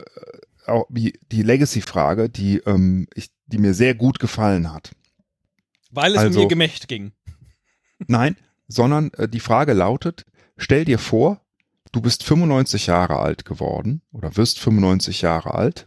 wie 0.90 1.14
die 1.32 1.44
Legacy-Frage, 1.44 2.30
die, 2.30 2.58
ähm, 2.66 3.08
ich, 3.14 3.30
die 3.48 3.58
mir 3.58 3.74
sehr 3.74 3.96
gut 3.96 4.20
gefallen 4.20 4.74
hat. 4.74 4.92
Weil 5.90 6.14
es 6.14 6.20
Also- 6.20 6.40
um 6.40 6.44
ihr 6.44 6.50
Gemächt 6.50 6.88
ging. 6.88 7.12
Nein, 8.08 8.38
sondern 8.68 9.12
äh, 9.14 9.28
die 9.28 9.40
Frage 9.40 9.74
lautet, 9.74 10.26
stell 10.58 10.86
dir 10.86 11.00
vor, 11.00 11.42
du 11.92 12.02
bist 12.02 12.24
95 12.24 12.88
Jahre 12.88 13.18
alt 13.18 13.46
geworden 13.46 14.02
oder 14.12 14.36
wirst 14.38 14.60
95 14.60 15.22
Jahre 15.22 15.54
alt. 15.56 15.86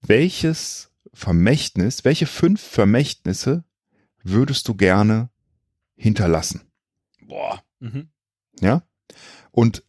Welches 0.00 0.90
Vermächtnis, 1.12 2.04
welche 2.04 2.26
fünf 2.26 2.60
Vermächtnisse 2.62 3.64
würdest 4.22 4.68
du 4.68 4.74
gerne 4.74 5.30
hinterlassen? 5.96 6.62
Boah. 7.22 7.62
Mhm. 7.80 8.08
Ja? 8.60 8.82
Und 9.50 9.82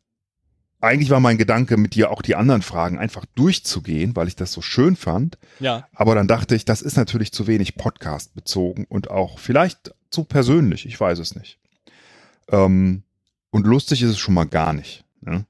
eigentlich 0.88 1.10
war 1.10 1.20
mein 1.20 1.38
Gedanke, 1.38 1.78
mit 1.78 1.96
dir 1.96 2.12
auch 2.12 2.22
die 2.22 2.36
anderen 2.36 2.62
Fragen 2.62 2.98
einfach 2.98 3.26
durchzugehen, 3.36 4.16
weil 4.16 4.28
ich 4.28 4.36
das 4.36 4.52
so 4.52 4.62
schön 4.62 4.96
fand. 4.96 5.38
Ja. 5.60 5.88
Aber 5.94 6.16
dann 6.16 6.28
dachte 6.28 6.56
ich, 6.56 6.66
das 6.66 6.82
ist 6.82 6.98
natürlich 6.98 7.32
zu 7.32 7.48
wenig 7.48 7.76
Podcast 7.76 8.34
bezogen 8.36 8.86
und 8.88 9.10
auch 9.10 9.40
vielleicht 9.40 9.94
zu 10.10 10.24
persönlich, 10.24 10.86
ich 10.86 11.00
weiß 11.00 11.20
es 11.20 11.36
nicht. 11.36 11.60
Ähm, 12.50 13.04
und 13.50 13.66
lustig 13.66 14.02
ist 14.02 14.12
es 14.12 14.20
schon 14.20 14.34
mal 14.34 14.48
gar 14.48 14.74
nicht, 14.74 15.04
ne? 15.22 15.46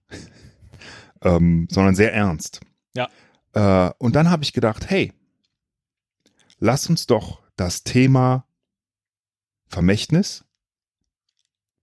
ähm, 1.21 1.67
sondern 1.69 1.95
sehr 1.95 2.13
ernst. 2.13 2.61
Ja. 2.93 3.09
Äh, 3.53 3.93
und 3.97 4.15
dann 4.15 4.29
habe 4.29 4.43
ich 4.43 4.53
gedacht, 4.53 4.89
hey, 4.89 5.13
lass 6.59 6.89
uns 6.89 7.07
doch 7.07 7.41
das 7.55 7.83
Thema 7.83 8.45
Vermächtnis 9.67 10.45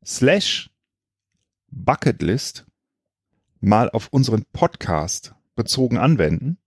slash 0.05 0.71
Bucketlist 1.69 2.67
mal 3.65 3.91
auf 3.91 4.09
unseren 4.11 4.45
Podcast 4.53 5.35
bezogen 5.57 5.99
anwenden. 5.99 6.59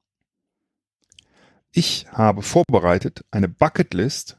Ich 1.72 2.08
habe 2.12 2.42
vorbereitet 2.42 3.24
eine 3.32 3.48
Bucketlist 3.48 4.38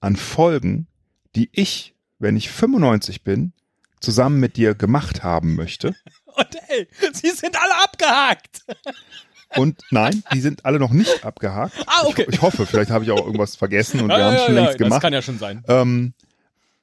an 0.00 0.16
Folgen, 0.16 0.86
die 1.34 1.50
ich, 1.52 1.94
wenn 2.18 2.36
ich 2.36 2.50
95 2.50 3.24
bin, 3.24 3.52
zusammen 4.00 4.38
mit 4.40 4.56
dir 4.56 4.74
gemacht 4.74 5.22
haben 5.22 5.54
möchte. 5.56 5.94
Und 6.36 6.56
ey, 6.68 6.88
sie 7.12 7.30
sind 7.30 7.60
alle 7.60 7.82
abgehakt. 7.82 8.64
Und 9.56 9.80
nein, 9.90 10.22
die 10.32 10.40
sind 10.40 10.64
alle 10.66 10.78
noch 10.78 10.90
nicht 10.92 11.24
abgehakt. 11.24 11.72
Ah, 11.86 12.04
okay. 12.04 12.26
Ich, 12.28 12.34
ich 12.34 12.42
hoffe, 12.42 12.66
vielleicht 12.66 12.90
habe 12.90 13.04
ich 13.04 13.10
auch 13.10 13.24
irgendwas 13.24 13.56
vergessen 13.56 14.00
und 14.02 14.08
wir 14.08 14.18
Ja, 14.18 14.24
haben 14.26 14.34
ja, 14.34 14.44
schon 14.44 14.54
ja, 14.54 14.60
längst 14.60 14.74
Das 14.74 14.84
gemacht. 14.86 15.00
kann 15.00 15.12
ja 15.14 15.22
schon 15.22 15.38
sein. 15.38 15.64
Ähm, 15.68 16.12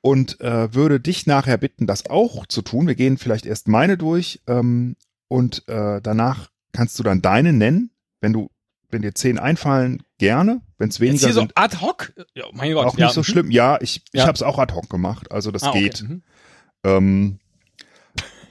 und 0.01 0.41
äh, 0.41 0.74
würde 0.74 1.00
dich 1.00 1.27
nachher 1.27 1.58
bitten, 1.60 1.86
das 1.86 2.08
auch 2.10 2.48
zu 2.48 2.63
tun. 2.63 2.88
Wir 2.88 2.96
gehen 2.96 3.17
vielleicht 3.20 3.46
erst 3.46 3.67
meine 3.67 3.98
durch 3.98 4.41
ähm, 4.48 4.96
und 5.27 5.67
äh, 5.67 6.01
danach 6.01 6.50
kannst 6.72 7.00
du 7.00 7.03
dann 7.03 7.22
deine 7.22 7.53
nennen. 7.53 7.91
Wenn 8.22 8.34
du, 8.34 8.50
wenn 8.89 9.01
dir 9.01 9.13
zehn 9.13 9.38
einfallen, 9.39 10.03
gerne. 10.17 10.62
Wenn 10.77 10.89
es 10.89 10.96
Jetzt 10.98 11.01
weniger 11.01 11.25
hier 11.27 11.34
so 11.34 11.39
sind, 11.41 11.51
ad 11.55 11.77
hoc. 11.82 12.13
Ja, 12.34 12.46
mein 12.53 12.74
Gott. 12.74 12.86
auch 12.86 12.98
ja. 12.98 13.05
nicht 13.05 13.13
so 13.13 13.22
mhm. 13.22 13.25
schlimm. 13.25 13.51
Ja, 13.51 13.77
ich, 13.82 14.03
ich 14.12 14.20
Ja. 14.20 14.27
habe 14.27 14.34
es 14.36 14.41
auch 14.44 14.58
ad 14.60 14.74
hoc 14.74 14.89
gemacht. 14.89 15.32
Also 15.32 15.51
das 15.51 15.63
Ah, 15.63 15.70
okay. 15.70 15.84
geht. 15.84 16.03
Mhm. 16.03 16.24
Ähm, 16.84 17.39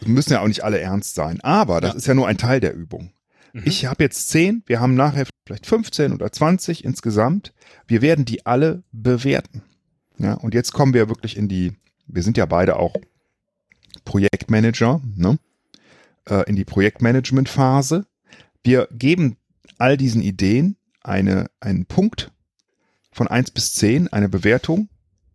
müssen 0.06 0.32
ja 0.32 0.40
auch 0.40 0.48
nicht 0.48 0.64
alle 0.64 0.78
ernst 0.80 1.14
sein. 1.14 1.40
Aber 1.42 1.80
das 1.80 1.92
Ja. 1.92 1.96
ist 1.96 2.06
ja 2.06 2.14
nur 2.14 2.28
ein 2.28 2.38
Teil 2.38 2.60
der 2.60 2.74
Übung. 2.74 3.12
Mhm. 3.52 3.62
Ich 3.64 3.86
habe 3.86 4.02
jetzt 4.04 4.28
zehn, 4.28 4.62
wir 4.66 4.80
haben 4.80 4.94
nachher 4.94 5.26
vielleicht 5.46 5.66
15 5.66 6.12
oder 6.12 6.30
20 6.32 6.84
insgesamt. 6.84 7.52
Wir 7.86 8.02
werden 8.02 8.24
die 8.24 8.44
alle 8.46 8.82
bewerten. 8.92 9.62
Ja, 10.18 10.34
und 10.34 10.54
jetzt 10.54 10.72
kommen 10.72 10.94
wir 10.94 11.08
wirklich 11.08 11.36
in 11.36 11.48
die, 11.48 11.72
wir 12.06 12.22
sind 12.22 12.36
ja 12.36 12.46
beide 12.46 12.76
auch 12.76 12.94
Projektmanager, 14.04 15.00
ne? 15.16 15.38
Äh, 16.28 16.48
in 16.48 16.56
die 16.56 16.64
Projektmanagement-Phase. 16.64 18.06
Wir 18.62 18.88
geben 18.92 19.36
all 19.78 19.96
diesen 19.96 20.22
Ideen 20.22 20.76
eine, 21.02 21.50
einen 21.60 21.86
Punkt 21.86 22.32
von 23.12 23.28
1 23.28 23.50
bis 23.52 23.74
10, 23.74 24.12
eine 24.12 24.28
Bewertung. 24.28 24.88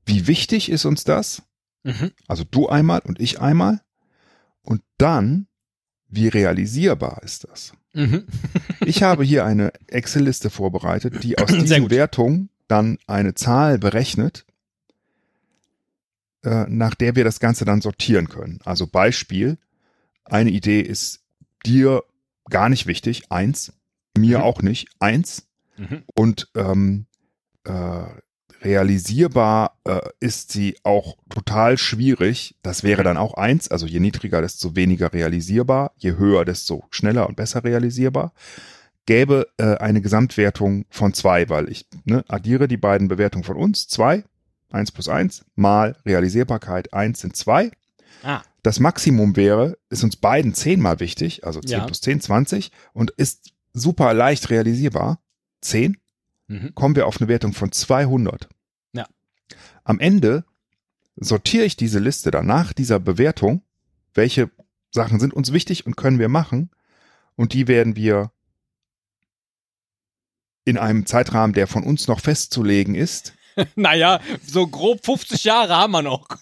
Wie 0.05 0.27
wichtig 0.27 0.69
ist 0.69 0.85
uns 0.85 1.03
das? 1.03 1.43
Mhm. 1.83 2.11
Also 2.27 2.43
du 2.43 2.67
einmal 2.67 2.99
und 2.99 3.19
ich 3.19 3.39
einmal. 3.39 3.81
Und 4.61 4.81
dann, 4.97 5.47
wie 6.07 6.27
realisierbar 6.27 7.21
ist 7.23 7.47
das? 7.49 7.73
Mhm. 7.93 8.25
Ich 8.85 9.03
habe 9.03 9.23
hier 9.23 9.45
eine 9.45 9.71
Excel-Liste 9.87 10.49
vorbereitet, 10.49 11.23
die 11.23 11.37
aus 11.37 11.49
diesen. 11.51 11.89
Wertungen 11.89 12.49
dann 12.67 12.97
eine 13.07 13.33
Zahl 13.33 13.79
berechnet, 13.79 14.45
äh, 16.43 16.65
nach 16.67 16.95
der 16.95 17.15
wir 17.15 17.23
das 17.23 17.39
Ganze 17.39 17.65
dann 17.65 17.81
sortieren 17.81 18.29
können. 18.29 18.59
Also 18.63 18.87
Beispiel, 18.87 19.57
eine 20.29 20.49
Idee 20.49 20.81
ist 20.81 21.21
dir 21.65 22.03
gar 22.49 22.69
nicht 22.69 22.87
wichtig, 22.87 23.23
eins, 23.31 23.73
mir 24.17 24.39
Mhm. 24.39 24.43
auch 24.43 24.61
nicht, 24.61 24.87
eins. 24.99 25.47
Mhm. 25.77 26.03
Und 26.15 26.49
ähm, 26.55 27.05
äh, 27.65 28.03
realisierbar 28.61 29.77
äh, 29.85 29.99
ist 30.19 30.51
sie 30.51 30.77
auch 30.83 31.17
total 31.29 31.77
schwierig. 31.77 32.55
Das 32.61 32.83
wäre 32.83 33.03
dann 33.03 33.17
auch 33.17 33.35
eins. 33.35 33.69
Also 33.69 33.85
je 33.85 33.99
niedriger, 33.99 34.41
desto 34.41 34.75
weniger 34.75 35.13
realisierbar. 35.13 35.91
Je 35.97 36.17
höher, 36.17 36.45
desto 36.45 36.83
schneller 36.91 37.27
und 37.27 37.35
besser 37.35 37.63
realisierbar. 37.63 38.33
Gäbe 39.05 39.47
äh, 39.57 39.75
eine 39.77 40.01
Gesamtwertung 40.01 40.85
von 40.89 41.13
zwei, 41.13 41.49
weil 41.49 41.69
ich 41.69 41.87
ne, 42.05 42.23
addiere 42.27 42.67
die 42.67 42.77
beiden 42.77 43.07
Bewertungen 43.07 43.43
von 43.43 43.55
uns. 43.57 43.87
Zwei, 43.87 44.23
eins 44.71 44.91
plus 44.91 45.09
eins, 45.09 45.45
mal 45.55 45.95
Realisierbarkeit, 46.05 46.93
eins 46.93 47.21
sind 47.21 47.35
zwei. 47.35 47.71
Ah. 48.23 48.41
Das 48.63 48.79
Maximum 48.79 49.35
wäre, 49.35 49.77
ist 49.89 50.03
uns 50.03 50.15
beiden 50.17 50.53
zehnmal 50.53 50.99
wichtig, 50.99 51.45
also 51.45 51.61
10 51.61 51.69
Ja. 51.79 51.85
plus 51.85 52.01
10, 52.01 52.19
20 52.21 52.71
und 52.93 53.11
ist 53.11 53.51
super 53.73 54.13
leicht 54.13 54.49
realisierbar. 54.49 55.21
10 55.61 55.97
Mhm. 56.47 56.73
kommen 56.75 56.95
wir 56.95 57.05
auf 57.07 57.21
eine 57.21 57.27
Wertung 57.27 57.53
von 57.53 57.71
200. 57.71 58.49
Ja. 58.93 59.05
Am 59.83 59.99
Ende 59.99 60.43
sortiere 61.15 61.63
ich 61.65 61.77
diese 61.77 61.99
Liste 61.99 62.31
dann 62.31 62.47
nach 62.47 62.73
dieser 62.73 62.99
Bewertung, 62.99 63.61
welche 64.13 64.49
Sachen 64.91 65.19
sind 65.19 65.33
uns 65.33 65.53
wichtig 65.53 65.85
und 65.85 65.95
können 65.95 66.17
wir 66.17 66.29
machen 66.29 66.71
und 67.35 67.53
die 67.53 67.67
werden 67.67 67.95
wir 67.95 68.31
in 70.65 70.77
einem 70.77 71.05
Zeitrahmen, 71.05 71.53
der 71.53 71.67
von 71.67 71.83
uns 71.83 72.07
noch 72.07 72.19
festzulegen 72.19 72.95
ist. 72.95 73.33
Naja, 73.75 74.19
so 74.45 74.67
grob 74.67 75.05
50 75.05 75.43
Jahre 75.43 75.75
haben 75.75 75.91
wir 75.91 76.01
noch. 76.01 76.27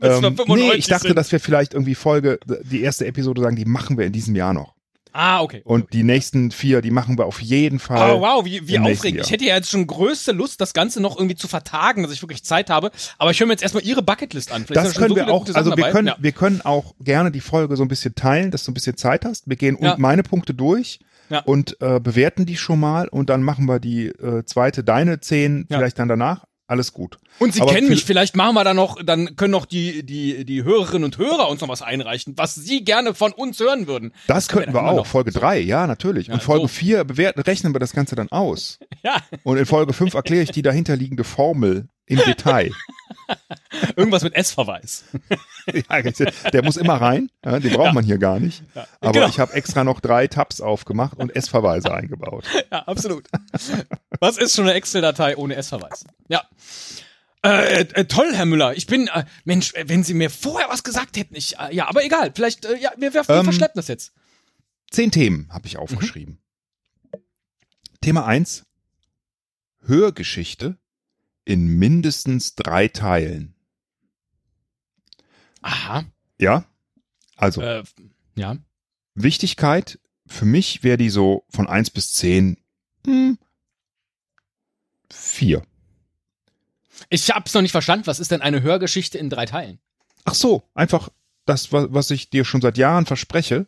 Ähm, 0.00 0.36
95 0.36 0.56
nee, 0.56 0.72
ich 0.74 0.86
dachte, 0.86 1.08
sind. 1.08 1.16
dass 1.16 1.32
wir 1.32 1.40
vielleicht 1.40 1.74
irgendwie 1.74 1.96
Folge, 1.96 2.38
die 2.46 2.82
erste 2.82 3.04
Episode 3.06 3.42
sagen, 3.42 3.56
die 3.56 3.64
machen 3.64 3.98
wir 3.98 4.06
in 4.06 4.12
diesem 4.12 4.36
Jahr 4.36 4.52
noch. 4.52 4.74
Ah, 5.12 5.42
okay. 5.42 5.62
Und 5.64 5.92
die 5.92 6.02
nächsten 6.02 6.50
vier, 6.50 6.82
die 6.82 6.90
machen 6.90 7.18
wir 7.18 7.26
auf 7.26 7.40
jeden 7.40 7.78
Fall. 7.78 8.12
Oh, 8.12 8.20
wow, 8.20 8.44
wie, 8.44 8.66
wie 8.68 8.78
aufregend. 8.78 9.22
Ich 9.24 9.30
hätte 9.30 9.44
ja 9.44 9.54
jetzt 9.56 9.70
schon 9.70 9.86
größte 9.86 10.32
Lust, 10.32 10.60
das 10.60 10.72
Ganze 10.74 11.00
noch 11.00 11.16
irgendwie 11.16 11.36
zu 11.36 11.48
vertagen, 11.48 12.02
dass 12.02 12.12
ich 12.12 12.22
wirklich 12.22 12.44
Zeit 12.44 12.70
habe. 12.70 12.90
Aber 13.18 13.30
ich 13.30 13.40
höre 13.40 13.46
mir 13.46 13.52
jetzt 13.54 13.62
erstmal 13.62 13.84
Ihre 13.84 14.02
Bucketlist 14.02 14.52
an. 14.52 14.66
Vielleicht 14.66 14.86
Das 14.86 14.94
können 14.94 15.10
so 15.10 15.16
wir 15.16 15.28
auch, 15.28 15.46
also 15.54 15.70
wir 15.70 15.76
dabei. 15.76 15.90
können, 15.92 16.08
Ja. 16.08 16.16
wir 16.18 16.32
können 16.32 16.60
auch 16.62 16.94
gerne 17.00 17.30
die 17.30 17.40
Folge 17.40 17.76
so 17.76 17.82
ein 17.82 17.88
bisschen 17.88 18.14
teilen, 18.14 18.50
dass 18.50 18.64
du 18.64 18.70
ein 18.70 18.74
bisschen 18.74 18.96
Zeit 18.96 19.24
hast. 19.24 19.48
Wir 19.48 19.56
gehen 19.56 19.76
Ja. 19.80 19.92
und 19.92 19.98
meine 19.98 20.22
Punkte 20.22 20.54
durch 20.54 21.00
Ja. 21.30 21.40
und 21.40 21.76
äh, 21.80 22.00
bewerten 22.00 22.46
die 22.46 22.56
schon 22.56 22.80
mal 22.80 23.08
und 23.08 23.28
dann 23.30 23.42
machen 23.42 23.66
wir 23.66 23.80
die 23.80 24.06
äh, 24.06 24.44
zweite, 24.44 24.82
deine 24.84 25.20
zehn, 25.20 25.66
Ja. 25.68 25.78
vielleicht 25.78 25.98
dann 25.98 26.08
danach. 26.08 26.44
Alles 26.68 26.92
gut. 26.92 27.16
Und 27.38 27.54
Sie 27.54 27.62
Aber 27.62 27.72
kennen 27.72 27.88
mich, 27.88 28.04
vielleicht 28.04 28.36
machen 28.36 28.54
wir 28.54 28.62
da 28.62 28.74
noch, 28.74 29.02
dann 29.02 29.36
können 29.36 29.52
noch 29.52 29.64
die, 29.64 30.02
die, 30.04 30.44
die 30.44 30.64
Hörerinnen 30.64 31.04
und 31.04 31.16
Hörer 31.16 31.48
uns 31.48 31.62
noch 31.62 31.68
was 31.68 31.80
einreichen, 31.80 32.34
was 32.36 32.54
Sie 32.54 32.84
gerne 32.84 33.14
von 33.14 33.32
uns 33.32 33.58
hören 33.58 33.86
würden. 33.86 34.12
Das 34.26 34.48
können 34.48 34.66
könnten 34.66 34.78
wir 34.78 34.84
auch. 34.84 35.06
Folge 35.06 35.32
drei, 35.32 35.58
ja, 35.58 35.86
natürlich. 35.86 36.26
Ja, 36.26 36.34
und 36.34 36.42
Folge 36.42 36.64
so. 36.64 36.68
vier 36.68 37.04
bewerten, 37.04 37.40
rechnen 37.40 37.74
wir 37.74 37.80
das 37.80 37.94
Ganze 37.94 38.14
dann 38.14 38.28
aus. 38.30 38.78
Ja, 39.04 39.22
Und 39.44 39.58
in 39.58 39.64
Folge 39.64 39.92
fünf 39.92 40.14
erkläre 40.14 40.42
ich 40.42 40.50
die 40.50 40.60
dahinterliegende 40.60 41.22
Formel 41.22 41.88
im 42.08 42.18
Detail. 42.18 42.72
irgendwas 43.96 44.22
mit 44.22 44.34
S-Verweis. 44.34 45.04
ja, 45.66 46.02
der 46.52 46.64
muss 46.64 46.76
immer 46.76 46.94
rein. 46.94 47.30
Ja, 47.44 47.58
den 47.60 47.72
braucht 47.72 47.94
man 47.94 48.04
hier 48.04 48.18
gar 48.18 48.40
nicht. 48.40 48.62
Aber 49.00 49.12
Genau. 49.12 49.28
ich 49.28 49.38
habe 49.38 49.52
extra 49.52 49.84
noch 49.84 50.00
drei 50.00 50.26
Tabs 50.26 50.60
aufgemacht 50.60 51.18
und 51.18 51.34
S-Verweise 51.34 51.92
eingebaut. 51.94 52.44
Ja, 52.70 52.80
absolut. 52.84 53.28
Was 54.20 54.38
ist 54.38 54.54
schon 54.56 54.64
eine 54.64 54.74
Excel-Datei 54.74 55.36
ohne 55.36 55.56
S-Verweis? 55.56 56.04
Ja. 56.28 56.42
Äh, 57.44 57.80
äh, 57.82 58.04
toll, 58.06 58.32
Herr 58.34 58.46
Müller. 58.46 58.74
Ich 58.76 58.86
bin, 58.86 59.06
äh, 59.08 59.24
Mensch, 59.44 59.72
äh, 59.74 59.88
wenn 59.88 60.02
Sie 60.02 60.14
mir 60.14 60.28
vorher 60.30 60.68
was 60.70 60.82
gesagt 60.82 61.16
hätten, 61.16 61.36
ich, 61.36 61.58
äh, 61.58 61.74
ja, 61.74 61.86
aber 61.88 62.04
egal. 62.04 62.32
Vielleicht, 62.34 62.64
äh, 62.64 62.76
ja, 62.78 62.90
wir, 62.96 63.14
wir, 63.14 63.28
Ähm, 63.28 63.44
verschleppen 63.44 63.76
das 63.76 63.88
jetzt. 63.88 64.12
Zehn 64.90 65.10
Themen 65.10 65.48
habe 65.52 65.66
ich 65.66 65.76
aufgeschrieben. 65.76 66.40
Thema 68.00 68.26
eins: 68.26 68.64
Hörgeschichte 69.84 70.78
in 71.48 71.66
mindestens 71.78 72.54
drei 72.54 72.88
Teilen. 72.88 73.54
Aha. 75.62 76.04
Ja? 76.38 76.64
Also, 77.36 77.62
Äh, 77.62 77.82
ja. 78.36 78.56
Wichtigkeit, 79.14 79.98
für 80.26 80.44
mich 80.44 80.82
wäre 80.84 80.98
die 80.98 81.10
so 81.10 81.44
von 81.48 81.66
eins 81.66 81.90
bis 81.90 82.12
zehn 82.12 82.58
hm, 83.06 83.38
vier. 85.10 85.62
Ich 87.08 87.30
hab's 87.30 87.54
noch 87.54 87.62
nicht 87.62 87.72
verstanden. 87.72 88.06
Was 88.06 88.20
ist 88.20 88.30
denn 88.30 88.42
eine 88.42 88.60
Hörgeschichte 88.62 89.16
in 89.18 89.30
drei 89.30 89.46
Teilen? 89.46 89.78
Ach 90.24 90.34
so, 90.34 90.62
einfach 90.74 91.08
das, 91.46 91.72
wa- 91.72 91.86
was 91.90 92.10
ich 92.10 92.28
dir 92.28 92.44
schon 92.44 92.60
seit 92.60 92.76
Jahren 92.76 93.06
verspreche. 93.06 93.66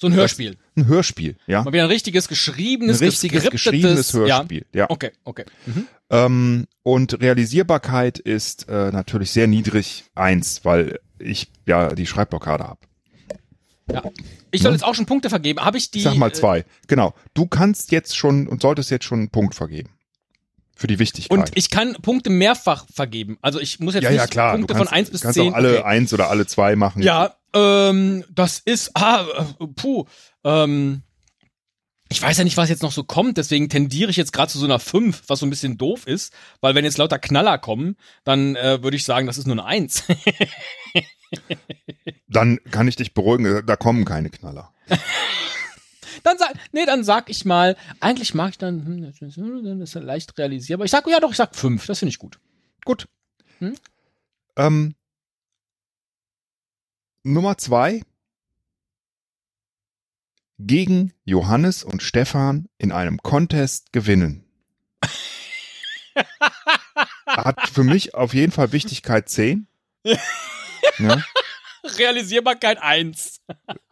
So 0.00 0.06
ein 0.06 0.14
Hörspiel. 0.14 0.56
Ein 0.76 0.86
Hörspiel, 0.86 1.36
ja. 1.46 1.62
Mal 1.62 1.74
wieder 1.74 1.82
ein 1.82 1.90
richtiges, 1.90 2.24
Ein 2.24 2.30
geschriebenes, 2.30 3.02
richtiges, 3.02 3.44
geskriptetes- 3.44 3.50
geschriebenes 3.50 4.14
Hörspiel, 4.14 4.64
ja. 4.72 4.80
Ja. 4.80 4.90
Okay, 4.90 5.10
okay. 5.24 5.44
Mhm. 5.66 5.86
Ähm, 6.08 6.66
und 6.82 7.20
Realisierbarkeit 7.20 8.18
ist 8.18 8.66
äh, 8.70 8.90
natürlich 8.92 9.30
sehr 9.30 9.46
niedrig, 9.46 10.04
eins, 10.14 10.64
weil 10.64 11.00
ich 11.18 11.48
ja 11.66 11.94
die 11.94 12.06
Schreibblockade 12.06 12.64
habe. 12.64 12.80
Ja. 13.92 14.02
Ich 14.52 14.62
soll 14.62 14.72
jetzt 14.72 14.84
auch 14.84 14.94
schon 14.94 15.04
Punkte 15.04 15.28
vergeben. 15.28 15.60
Habe 15.60 15.76
ich 15.76 15.90
die. 15.90 15.98
Ich 15.98 16.04
sag 16.04 16.16
mal 16.16 16.30
äh, 16.30 16.32
zwei. 16.32 16.64
Genau. 16.86 17.12
Du 17.34 17.46
kannst 17.46 17.92
jetzt 17.92 18.16
schon 18.16 18.48
und 18.48 18.62
solltest 18.62 18.90
jetzt 18.90 19.04
schon 19.04 19.18
einen 19.18 19.30
Punkt 19.30 19.54
vergeben. 19.54 19.90
Für 20.74 20.86
die 20.86 20.98
Wichtigkeit. 20.98 21.36
Und 21.36 21.50
ich 21.56 21.68
kann 21.68 21.92
Punkte 22.00 22.30
mehrfach 22.30 22.86
vergeben. 22.90 23.36
Also 23.42 23.60
ich 23.60 23.80
muss 23.80 23.92
jetzt 23.92 24.04
ja, 24.04 24.10
nicht 24.10 24.18
ja, 24.20 24.26
klar. 24.26 24.52
Punkte 24.52 24.72
du 24.72 24.78
kannst, 24.78 24.88
von 24.88 24.96
1 24.96 25.10
bis 25.10 25.20
kannst 25.20 25.34
10. 25.38 25.52
auch 25.52 25.56
alle 25.56 25.80
okay. 25.80 25.82
eins 25.82 26.14
oder 26.14 26.30
alle 26.30 26.46
zwei 26.46 26.74
machen. 26.74 27.02
Ja, 27.02 27.34
ähm, 27.54 28.24
das 28.30 28.58
ist, 28.60 28.90
ah, 28.94 29.24
äh, 29.60 29.66
puh, 29.74 30.04
ähm, 30.44 31.02
ich 32.12 32.20
weiß 32.20 32.38
ja 32.38 32.44
nicht, 32.44 32.56
was 32.56 32.68
jetzt 32.68 32.82
noch 32.82 32.90
so 32.92 33.04
kommt, 33.04 33.36
deswegen 33.38 33.68
tendiere 33.68 34.10
ich 34.10 34.16
jetzt 34.16 34.32
gerade 34.32 34.50
zu 34.50 34.58
so 34.58 34.64
einer 34.64 34.80
5, 34.80 35.22
was 35.28 35.38
so 35.40 35.46
ein 35.46 35.50
bisschen 35.50 35.78
doof 35.78 36.06
ist, 36.08 36.32
weil 36.60 36.74
wenn 36.74 36.84
jetzt 36.84 36.98
lauter 36.98 37.20
Knaller 37.20 37.56
kommen, 37.58 37.96
dann 38.24 38.56
äh, 38.56 38.82
würde 38.82 38.96
ich 38.96 39.04
sagen, 39.04 39.26
das 39.28 39.38
ist 39.38 39.46
nur 39.46 39.54
eine 39.54 39.64
1. 39.64 40.04
Dann 42.28 42.58
kann 42.70 42.88
ich 42.88 42.96
dich 42.96 43.14
beruhigen, 43.14 43.64
da 43.66 43.76
kommen 43.76 44.04
keine 44.04 44.30
Knaller. 44.30 44.72
dann 46.24 46.38
sag, 46.38 46.54
nee, 46.72 46.84
dann 46.84 47.04
sag 47.04 47.30
ich 47.30 47.44
mal, 47.44 47.76
eigentlich 48.00 48.34
mag 48.34 48.50
ich 48.50 48.58
dann, 48.58 48.84
hm, 48.84 49.02
das 49.02 49.20
ist- 49.22 49.38
das 49.38 49.80
ist 49.80 49.94
ja 49.94 50.00
leicht 50.00 50.36
realisierbar. 50.38 50.84
Ich 50.84 50.90
sag, 50.90 51.06
ja 51.08 51.20
doch, 51.20 51.30
ich 51.30 51.36
sag 51.36 51.54
5, 51.54 51.86
das 51.86 52.00
finde 52.00 52.10
ich 52.10 52.18
gut. 52.18 52.40
Gut. 52.84 53.06
Hm? 53.58 53.74
Ähm, 54.56 54.94
Nummer 57.22 57.58
zwei. 57.58 58.02
Gegen 60.58 61.14
Johannes 61.24 61.84
und 61.84 62.02
Stefan 62.02 62.66
in 62.76 62.92
einem 62.92 63.18
Contest 63.22 63.92
gewinnen. 63.92 64.44
Hat 67.26 67.68
für 67.70 67.82
mich 67.84 68.14
auf 68.14 68.34
jeden 68.34 68.52
Fall 68.52 68.72
Wichtigkeit 68.72 69.28
10. 69.28 69.66
Ja. 70.04 71.22
Realisierbarkeit 71.96 72.82
1. 72.82 73.40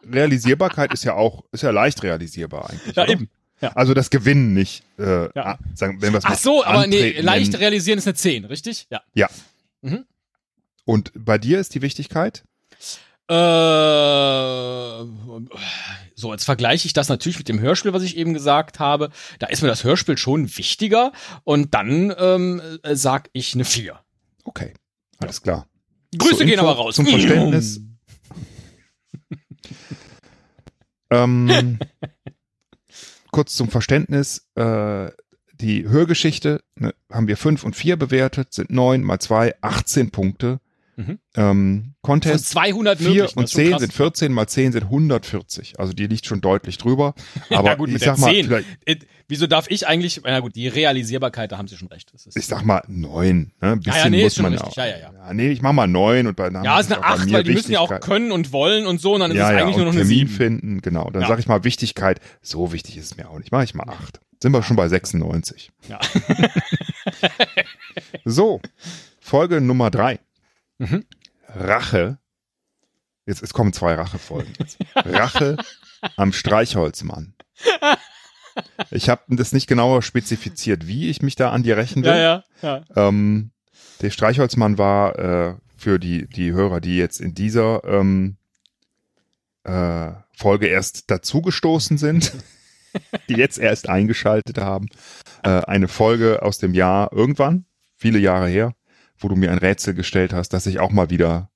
Realisierbarkeit 0.03 0.93
ist 0.93 1.03
ja 1.03 1.15
auch, 1.15 1.43
ist 1.51 1.63
ja 1.63 1.71
leicht 1.71 2.03
realisierbar 2.03 2.69
eigentlich. 2.69 2.95
Ja, 2.95 3.03
oder? 3.03 3.11
eben. 3.13 3.29
Ja. 3.61 3.69
Also 3.73 3.95
das 3.95 4.11
Gewinnen 4.11 4.53
nicht. 4.53 4.83
Äh, 4.99 5.23
Ja. 5.35 5.45
ah, 5.53 5.59
sagen, 5.73 6.01
wenn 6.01 6.15
Ach 6.21 6.37
so, 6.37 6.63
aber 6.63 6.85
nee, 6.85 7.19
leicht 7.19 7.51
nennen. 7.51 7.61
realisieren 7.63 7.97
ist 7.97 8.05
eine 8.07 8.13
10, 8.13 8.45
richtig? 8.45 8.85
Ja. 8.91 9.01
Ja. 9.15 9.27
Mhm. 9.81 10.05
Und 10.85 11.11
bei 11.15 11.37
dir 11.39 11.59
ist 11.59 11.73
die 11.73 11.81
Wichtigkeit? 11.81 12.43
Äh, 13.29 13.33
so, 16.15 16.31
jetzt 16.31 16.45
vergleiche 16.45 16.87
ich 16.87 16.93
das 16.93 17.09
natürlich 17.09 17.37
mit 17.37 17.47
dem 17.47 17.59
Hörspiel, 17.59 17.93
was 17.93 18.01
ich 18.03 18.17
eben 18.17 18.33
gesagt 18.33 18.79
habe. 18.79 19.11
Da 19.37 19.47
ist 19.47 19.61
mir 19.61 19.67
das 19.67 19.83
Hörspiel 19.83 20.17
schon 20.17 20.57
wichtiger. 20.57 21.11
Und 21.43 21.73
dann 21.75 22.13
ähm, 22.17 22.61
äh, 22.83 22.95
sag 22.95 23.29
ich 23.33 23.53
eine 23.53 23.65
4. 23.65 23.99
Okay, 24.43 24.73
alles 25.19 25.41
klar. 25.41 25.67
Grüße 26.17 26.45
gehen 26.45 26.59
aber 26.59 26.73
raus. 26.73 26.95
Zum 26.95 27.05
Verständnis. 27.05 27.81
ähm, 31.11 31.77
kurz 33.31 33.55
zum 33.55 33.69
Verständnis. 33.69 34.49
Äh, 34.55 35.11
die 35.53 35.87
Hörgeschichte 35.87 36.63
ne, 36.75 36.95
haben 37.11 37.27
wir 37.27 37.37
fünf 37.37 37.63
und 37.63 37.75
vier 37.75 37.95
bewertet, 37.97 38.53
sind 38.53 38.71
neun 38.71 39.03
mal 39.03 39.19
zwei, 39.19 39.53
18 39.61 40.09
Punkte. 40.09 40.59
Mhm. 40.99 41.19
Ähm, 41.37 41.93
Contest 42.01 42.49
200 42.49 42.97
4 42.99 43.07
möglichen. 43.07 43.39
und 43.39 43.43
das 43.43 43.51
ist 43.51 43.53
schon 43.53 43.61
10 43.63 43.71
krass. 43.71 43.81
sind 43.81 43.93
14 43.93 44.33
mal 44.33 44.47
10 44.47 44.71
sind 44.73 44.83
140. 44.83 45.79
Also 45.79 45.93
die 45.93 46.07
liegt 46.07 46.25
schon 46.25 46.41
deutlich 46.41 46.77
drüber. 46.77 47.13
Aber 47.51 47.69
ja 47.69 47.75
gut, 47.75 47.89
ich 47.89 47.99
sag 48.03 48.17
mal, 48.17 48.33
10. 48.33 48.45
vielleicht, 48.47 48.67
Äh, 48.85 48.95
Wieso 49.29 49.45
darf 49.47 49.67
ich 49.69 49.87
eigentlich, 49.87 50.21
na 50.25 50.39
gut, 50.39 50.55
die 50.55 50.67
Realisierbarkeit, 50.67 51.51
da 51.51 51.57
haben 51.59 51.67
Sie 51.67 51.77
schon 51.77 51.87
recht. 51.87 52.11
Ich 52.35 52.47
sag 52.47 52.65
mal 52.65 52.81
neun. 52.87 53.51
Ne? 53.61 53.73
Ein 53.73 53.79
bisschen 53.79 53.95
ja, 53.95 54.09
nee, 54.09 54.23
muss 54.23 54.27
ist 54.31 54.35
schon 54.37 54.43
man 54.43 54.53
richtig. 54.53 54.75
ja, 54.75 54.85
Ja, 54.87 54.97
ja, 54.97 55.11
ja. 55.13 55.33
Nee, 55.33 55.51
ich 55.51 55.61
mach 55.61 55.71
mal 55.71 55.87
neun 55.87 56.25
und 56.27 56.35
bei 56.35 56.49
ja, 56.49 56.79
ist 56.79 56.91
eine 56.91 57.03
8, 57.03 57.31
weil 57.31 57.43
die 57.43 57.53
müssen 57.53 57.71
ja 57.71 57.79
auch 57.79 57.99
können 57.99 58.31
und 58.31 58.51
wollen 58.51 58.87
und 58.87 58.99
so, 58.99 59.13
und 59.13 59.19
dann 59.21 59.31
ist 59.31 59.37
ja, 59.37 59.51
es 59.51 59.57
ja, 59.57 59.63
eigentlich 59.63 59.75
und 59.75 59.83
nur 59.83 59.93
noch 59.93 59.93
eine 59.93 60.01
Termin 60.01 60.27
7. 60.27 60.29
finden, 60.35 60.81
genau. 60.81 61.09
Dann 61.11 61.21
Ja. 61.21 61.27
sag 61.27 61.37
ich 61.39 61.47
mal 61.47 61.63
Wichtigkeit. 61.63 62.19
So 62.41 62.73
wichtig 62.73 62.97
ist 62.97 63.05
es 63.05 63.17
mir 63.17 63.29
auch 63.29 63.37
nicht. 63.37 63.51
Mach 63.51 63.63
ich 63.63 63.75
mal 63.75 63.87
acht. 63.87 64.19
Sind 64.41 64.51
wir 64.51 64.63
schon 64.63 64.75
bei 64.75 64.87
96. 64.89 65.69
Ja. 65.87 65.99
So, 68.25 68.61
Folge 69.19 69.61
Nummer 69.61 69.91
drei. 69.91 70.19
Mhm. 70.79 71.05
Rache 71.47 72.19
Jetzt 73.29 73.43
es 73.43 73.53
kommen 73.53 73.73
zwei 73.73 73.93
Rachefolgen. 73.93 74.51
Rache 74.95 75.55
am 76.15 76.33
Streichholzmann. 76.33 77.35
Ich 78.89 79.07
habe 79.07 79.21
das 79.27 79.53
nicht 79.53 79.67
genauer 79.67 80.01
spezifiziert, 80.01 80.87
wie 80.87 81.11
ich 81.11 81.21
mich 81.21 81.35
da 81.35 81.51
an 81.51 81.61
dir 81.61 81.77
rächen 81.77 82.03
will. 82.03 82.09
Ja, 82.09 82.17
ja, 82.17 82.43
ja. 82.63 82.83
Ähm, 82.95 83.51
der 84.01 84.09
Streichholzmann 84.09 84.79
war 84.79 85.19
äh, 85.19 85.55
für 85.77 85.99
die, 85.99 86.27
die 86.27 86.53
Hörer, 86.53 86.81
die 86.81 86.97
jetzt 86.97 87.21
in 87.21 87.35
dieser 87.35 87.83
ähm, 87.83 88.37
äh, 89.63 90.09
Folge 90.35 90.65
erst 90.65 91.11
dazugestoßen 91.11 91.99
sind, 91.99 92.33
die 93.29 93.35
jetzt 93.35 93.59
erst 93.59 93.89
eingeschaltet 93.89 94.57
haben, 94.57 94.87
äh, 95.43 95.49
eine 95.49 95.87
Folge 95.87 96.41
aus 96.41 96.57
dem 96.57 96.73
Jahr 96.73 97.13
irgendwann, 97.13 97.65
viele 97.95 98.17
Jahre 98.17 98.47
her, 98.47 98.73
wo 99.19 99.27
du 99.27 99.35
mir 99.35 99.51
ein 99.51 99.57
Rätsel 99.57 99.93
gestellt 99.93 100.33
hast, 100.33 100.49
das 100.49 100.65
ich 100.65 100.79
auch 100.79 100.91
mal 100.91 101.09
wieder 101.09 101.51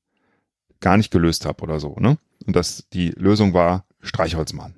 gar 0.80 0.98
nicht 0.98 1.12
gelöst 1.12 1.46
habe 1.46 1.64
oder 1.64 1.80
so, 1.80 1.96
ne? 2.00 2.18
Und 2.46 2.56
das 2.56 2.88
die 2.94 3.10
Lösung 3.12 3.54
war 3.54 3.86
Streichholzmann. 4.02 4.76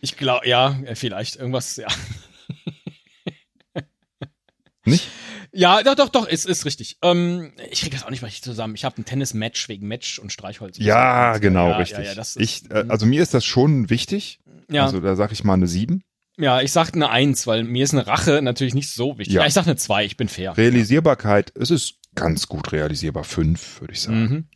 Ich 0.00 0.16
glaube, 0.16 0.48
ja, 0.48 0.76
vielleicht 0.94 1.36
irgendwas, 1.36 1.76
ja. 1.76 1.88
Nicht? 4.84 5.08
Ja, 5.52 5.82
doch, 5.82 5.94
doch, 5.94 6.10
doch, 6.10 6.28
ist, 6.28 6.46
ist 6.46 6.64
richtig. 6.66 6.98
Ähm, 7.02 7.52
ich 7.70 7.80
kriege 7.80 7.96
das 7.96 8.04
auch 8.04 8.10
nicht 8.10 8.20
mal 8.20 8.26
richtig 8.26 8.44
zusammen. 8.44 8.74
Ich 8.74 8.84
habe 8.84 9.00
ein 9.00 9.04
Tennis-Match 9.04 9.68
wegen 9.68 9.88
Match 9.88 10.18
und 10.18 10.30
Streichholz. 10.30 10.76
Ja, 10.78 11.38
genau, 11.38 11.70
ja, 11.70 11.76
richtig. 11.78 12.06
Ja, 12.06 12.12
ja, 12.12 12.22
ich, 12.36 12.70
äh, 12.70 12.84
also 12.88 13.06
mir 13.06 13.22
ist 13.22 13.34
das 13.34 13.44
schon 13.44 13.90
wichtig. 13.90 14.38
Ja. 14.70 14.84
Also 14.84 15.00
da 15.00 15.16
sag 15.16 15.32
ich 15.32 15.44
mal 15.44 15.54
eine 15.54 15.66
7. 15.66 16.02
Ja, 16.38 16.60
ich 16.60 16.70
sag 16.72 16.94
eine 16.94 17.08
1, 17.08 17.46
weil 17.46 17.64
mir 17.64 17.82
ist 17.84 17.94
eine 17.94 18.06
Rache 18.06 18.42
natürlich 18.42 18.74
nicht 18.74 18.90
so 18.90 19.18
wichtig. 19.18 19.34
Ja, 19.34 19.40
ja 19.42 19.46
ich 19.46 19.54
sag 19.54 19.66
eine 19.66 19.76
2, 19.76 20.04
ich 20.04 20.16
bin 20.16 20.28
fair. 20.28 20.56
Realisierbarkeit, 20.56 21.52
es 21.56 21.70
ist 21.70 21.94
ganz 22.14 22.46
gut 22.46 22.72
realisierbar. 22.72 23.24
5, 23.24 23.80
würde 23.80 23.94
ich 23.94 24.02
sagen. 24.02 24.20
Mhm. 24.20 24.48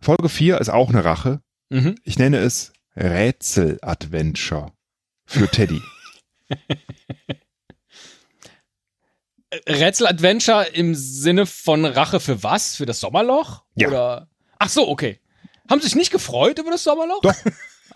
Folge 0.00 0.28
4 0.28 0.60
ist 0.60 0.68
auch 0.68 0.90
eine 0.90 1.04
Rache. 1.04 1.40
Mhm. 1.70 1.96
Ich 2.04 2.18
nenne 2.18 2.38
es 2.38 2.72
Rätsel-Adventure 2.94 4.72
für 5.24 5.48
Teddy. 5.48 5.82
Rätsel-Adventure 9.68 10.68
im 10.74 10.94
Sinne 10.94 11.46
von 11.46 11.84
Rache 11.84 12.20
für 12.20 12.44
was? 12.44 12.76
Für 12.76 12.86
das 12.86 13.00
Sommerloch? 13.00 13.64
Ja. 13.74 13.88
Oder? 13.88 14.28
Ach 14.58 14.68
so, 14.68 14.88
okay. 14.88 15.20
Haben 15.68 15.80
Sie 15.80 15.88
sich 15.88 15.96
nicht 15.96 16.12
gefreut 16.12 16.60
über 16.60 16.70
das 16.70 16.84
Sommerloch? 16.84 17.22
Doch. 17.22 17.34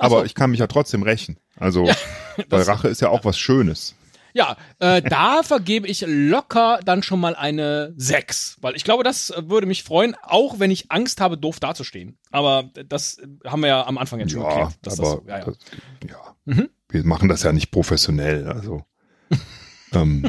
Aber 0.00 0.20
so. 0.20 0.24
ich 0.24 0.34
kann 0.34 0.50
mich 0.50 0.60
ja 0.60 0.66
trotzdem 0.66 1.02
rächen. 1.02 1.36
Also, 1.56 1.84
ja, 1.84 1.94
weil 2.48 2.62
Rache 2.62 2.88
ist 2.88 3.00
ja 3.00 3.10
auch 3.10 3.24
was 3.24 3.38
Schönes. 3.38 3.94
Ja, 4.32 4.56
äh, 4.78 5.02
da 5.02 5.42
vergebe 5.42 5.88
ich 5.88 6.04
locker 6.06 6.80
dann 6.84 7.02
schon 7.02 7.20
mal 7.20 7.34
eine 7.34 7.92
6. 7.96 8.58
Weil 8.60 8.76
ich 8.76 8.84
glaube, 8.84 9.02
das 9.02 9.32
würde 9.36 9.66
mich 9.66 9.82
freuen, 9.82 10.14
auch 10.22 10.58
wenn 10.58 10.70
ich 10.70 10.90
Angst 10.90 11.20
habe, 11.20 11.36
doof 11.36 11.60
dazustehen. 11.60 12.16
Aber 12.30 12.70
das 12.88 13.20
haben 13.44 13.60
wir 13.60 13.68
ja 13.68 13.86
am 13.86 13.98
Anfang 13.98 14.20
jetzt 14.20 14.32
schon 14.32 14.42
ja, 14.42 14.48
geklärt. 14.48 14.74
Dass 14.82 14.98
aber 15.00 15.02
das 15.02 15.12
so, 15.12 15.28
ja, 15.28 15.38
ja. 15.38 15.44
Das, 15.44 15.56
ja. 16.08 16.36
Mhm. 16.44 16.68
Wir 16.88 17.04
machen 17.04 17.28
das 17.28 17.42
ja 17.42 17.52
nicht 17.52 17.70
professionell. 17.70 18.48
Also 18.48 18.84
ähm, 19.92 20.28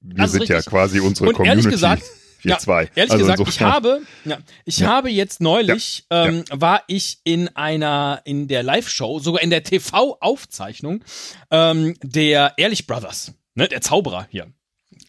wir 0.00 0.28
sind 0.28 0.46
ja 0.48 0.60
quasi 0.60 1.00
unsere 1.00 1.30
Und 1.30 1.36
Community. 1.36 1.66
Ehrlich 1.66 1.72
gesagt, 1.72 2.02
wir 2.44 2.52
ja, 2.52 2.58
zwei. 2.58 2.90
Ehrlich 2.94 3.12
also 3.12 3.24
gesagt, 3.24 3.48
ich 3.48 3.60
habe, 3.60 4.02
ja, 4.24 4.38
ich 4.64 4.78
ja. 4.78 4.88
habe 4.88 5.10
jetzt 5.10 5.40
neulich, 5.40 6.04
ja. 6.10 6.26
ähm, 6.26 6.44
war 6.50 6.82
ich 6.86 7.18
in 7.24 7.48
einer, 7.56 8.20
in 8.24 8.48
der 8.48 8.62
Live-Show, 8.62 9.18
sogar 9.18 9.42
in 9.42 9.50
der 9.50 9.64
TV-Aufzeichnung 9.64 11.04
ähm, 11.50 11.96
der 12.02 12.54
Ehrlich 12.56 12.86
Brothers, 12.86 13.32
ne, 13.54 13.68
der 13.68 13.80
Zauberer 13.80 14.26
hier. 14.30 14.52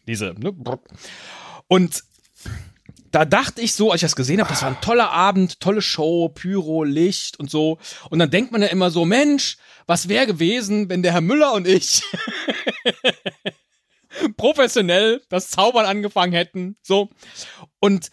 Diese, 0.08 0.36
ne, 0.38 0.54
und 1.68 2.04
da 3.16 3.24
dachte 3.24 3.62
ich 3.62 3.74
so, 3.74 3.92
als 3.92 4.00
ich 4.00 4.06
das 4.06 4.18
gesehen 4.18 4.42
habe, 4.42 4.50
das 4.50 4.62
war 4.62 4.70
ein 4.70 4.82
toller 4.82 5.10
Abend, 5.10 5.62
tolle 5.62 5.82
Show, 5.82 6.28
Pyro, 6.28 6.84
Licht 6.84 7.40
und 7.40 7.50
so. 7.50 7.78
Und 8.10 8.20
dann 8.20 8.30
denkt 8.30 8.52
man 8.52 8.62
ja 8.62 8.68
immer 8.68 8.92
so, 8.92 9.06
Mensch, 9.06 9.56
was 9.88 10.10
wäre 10.10 10.28
gewesen, 10.28 10.90
wenn 10.90 11.02
der 11.02 11.14
Herr 11.14 11.22
Müller 11.22 11.54
und 11.54 11.66
ich 11.66 12.04
professionell 14.38 15.22
das 15.30 15.50
Zaubern 15.50 15.86
angefangen 15.86 16.34
hätten. 16.34 16.78
So. 16.82 17.10
Und 17.80 18.10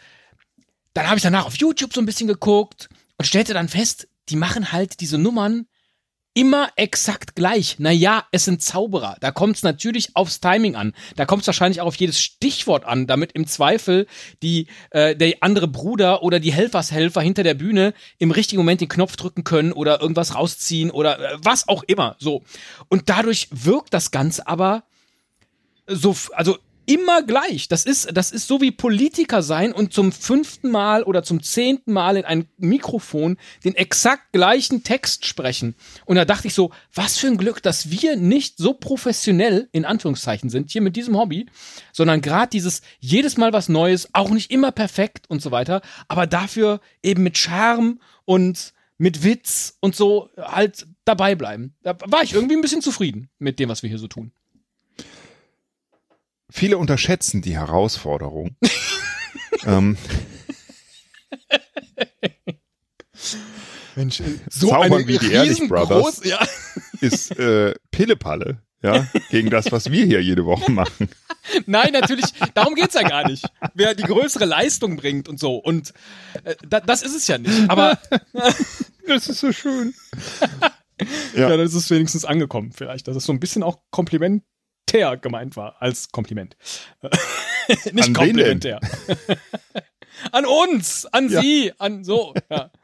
dann 0.95 1.07
habe 1.07 1.17
ich 1.17 1.23
danach 1.23 1.47
auf 1.47 1.57
YouTube 1.57 1.95
so 1.95 2.01
ein 2.01 2.07
bisschen 2.07 2.29
geguckt 2.29 2.89
und 3.19 3.25
stellte 3.25 3.55
dann 3.55 3.69
fest, 3.69 4.09
die 4.29 4.37
machen 4.37 4.73
halt 4.73 5.01
diese 5.01 5.19
Nummern 5.19 5.67
immer 6.35 6.71
exakt 6.77 7.35
gleich. 7.35 7.79
Naja, 7.79 8.25
es 8.33 8.45
sind 8.47 8.63
Zauberer. 8.63 9.17
Da 9.21 9.31
kommt 9.33 9.57
es 9.57 9.63
natürlich 9.63 10.17
aufs 10.17 10.41
Timing 10.41 10.77
an. 10.77 10.95
Da 11.17 11.27
kommt 11.27 11.43
es 11.43 11.47
wahrscheinlich 11.47 11.81
auch 11.81 11.87
auf 11.87 11.97
jedes 11.97 12.21
Stichwort 12.21 12.85
an, 12.85 13.07
damit 13.07 13.33
im 13.33 13.47
Zweifel 13.47 14.07
die 14.43 14.67
äh, 14.91 15.15
der 15.15 15.35
andere 15.41 15.69
Bruder 15.69 16.23
oder 16.23 16.41
die 16.41 16.53
Helfershelfer 16.53 17.21
hinter 17.21 17.43
der 17.43 17.55
Bühne 17.55 17.93
im 18.19 18.31
richtigen 18.31 18.61
Moment 18.61 18.81
den 18.81 18.89
Knopf 18.89 19.17
drücken 19.17 19.45
können 19.45 19.73
oder 19.73 20.01
irgendwas 20.01 20.35
rausziehen 20.35 20.91
oder 20.91 21.19
äh, 21.19 21.39
was 21.43 21.69
auch 21.69 21.83
immer. 21.83 22.17
So. 22.19 22.43
Und 22.89 23.09
dadurch 23.11 23.49
wirkt 23.51 23.93
das 23.93 24.11
Ganze 24.11 24.47
aber 24.47 24.85
so, 25.87 26.15
also 26.33 26.59
immer 26.87 27.23
gleich. 27.23 27.69
Das 27.69 27.85
ist, 27.85 28.17
das 28.17 28.33
ist 28.33 28.47
so 28.47 28.61
wie 28.61 28.71
Politiker 28.71 29.43
sein 29.43 29.73
und 29.73 29.93
zum 29.93 30.13
fünften 30.13 30.71
Mal 30.71 31.05
oder 31.05 31.23
zum 31.23 31.43
zehnten 31.43 31.93
Mal 31.93 32.17
in 32.17 32.25
ein 32.25 32.49
Mikrofon 32.59 33.37
den 33.65 33.75
exakt 33.75 34.33
gleichen 34.33 34.83
Text 34.83 35.27
sprechen. 35.27 35.75
Und 36.07 36.17
da 36.17 36.25
dachte 36.25 36.49
ich 36.49 36.55
so, 36.55 36.71
was 36.93 37.19
für 37.19 37.29
ein 37.29 37.37
Glück, 37.37 37.63
dass 37.63 37.91
wir 37.91 38.17
nicht 38.17 38.59
so 38.59 38.75
professionell 38.75 39.69
in 39.73 39.85
Anführungszeichen 39.85 40.51
sind 40.51 40.71
hier 40.71 40.83
mit 40.83 40.97
diesem 40.97 41.17
Hobby, 41.17 41.47
sondern 41.93 42.21
gerade 42.21 42.51
dieses 42.51 42.83
jedes 42.99 43.37
Mal 43.37 43.53
was 43.53 43.69
Neues, 43.69 44.09
auch 44.13 44.31
nicht 44.31 44.51
immer 44.51 44.73
perfekt 44.73 45.27
und 45.29 45.41
so 45.41 45.51
weiter, 45.51 45.83
aber 46.09 46.27
dafür 46.27 46.81
eben 47.03 47.23
mit 47.23 47.39
Charme 47.39 48.01
und 48.25 48.73
mit 48.99 49.25
Witz 49.25 49.79
und 49.81 49.97
so 49.97 50.31
halt 50.37 50.87
dabei 51.05 51.35
bleiben. 51.35 51.75
Da 51.83 51.97
war 52.07 52.23
ich 52.23 52.35
irgendwie 52.35 52.57
ein 52.57 52.61
bisschen 52.61 52.83
zufrieden 52.83 53.31
mit 53.39 53.59
dem, 53.59 53.69
was 53.69 53.83
wir 53.83 53.89
hier 53.89 53.99
so 53.99 54.09
tun. 54.09 54.33
Viele 56.53 56.77
unterschätzen 56.77 57.41
die 57.41 57.57
Herausforderung. 57.57 58.57
ähm, 59.67 59.97
Mensch, 63.97 64.21
äh, 64.21 64.25
so 64.51 64.69
Zaubern 64.69 65.07
wie 65.07 65.19
die 65.19 65.33
Ehrlich 65.33 65.67
Brothers 65.67 66.21
ja. 66.25 66.47
ist 67.01 67.39
äh, 67.39 67.75
Pillepalle, 67.91 68.63
ja, 68.83 69.07
gegen 69.31 69.49
das, 69.49 69.73
was 69.73 69.91
wir 69.91 70.05
hier 70.05 70.23
jede 70.23 70.45
Woche 70.45 70.71
machen. 70.71 71.09
Nein, 71.65 71.93
natürlich, 71.95 72.27
darum 72.53 72.75
geht's 72.75 72.95
ja 72.95 73.09
gar 73.09 73.27
nicht. 73.27 73.47
Wer 73.73 73.95
die 73.95 74.03
größere 74.03 74.45
Leistung 74.45 74.97
bringt 74.97 75.31
und 75.31 75.41
so. 75.41 75.57
Und 75.57 75.95
äh, 76.45 76.55
da, 76.69 76.81
das 76.81 77.03
ist 77.03 77.17
es 77.17 77.27
ja 77.29 77.39
nicht. 77.39 77.71
Aber 77.71 77.99
das 79.07 79.29
ist 79.29 79.41
so 79.41 79.53
schön. 79.53 79.95
ja. 81.35 81.49
ja, 81.49 81.57
das 81.57 81.73
ist 81.73 81.91
wenigstens 81.91 82.27
angekommen, 82.27 82.73
vielleicht. 82.73 83.09
Das 83.09 83.17
ist 83.17 83.25
so 83.25 83.33
ein 83.33 83.41
bisschen 83.41 83.63
auch 83.63 83.79
Kompliment 83.91 84.45
komplementär 84.87 85.17
gemeint 85.17 85.57
war, 85.57 85.77
als 85.81 86.11
Kompliment. 86.11 86.57
Nicht 87.93 88.09
an 88.09 88.15
komplementär. 88.15 88.81
an 90.33 90.45
uns, 90.45 91.07
an 91.07 91.29
ja. 91.29 91.41
sie, 91.41 91.73
an 91.79 92.05
so, 92.05 92.35
ja. 92.51 92.71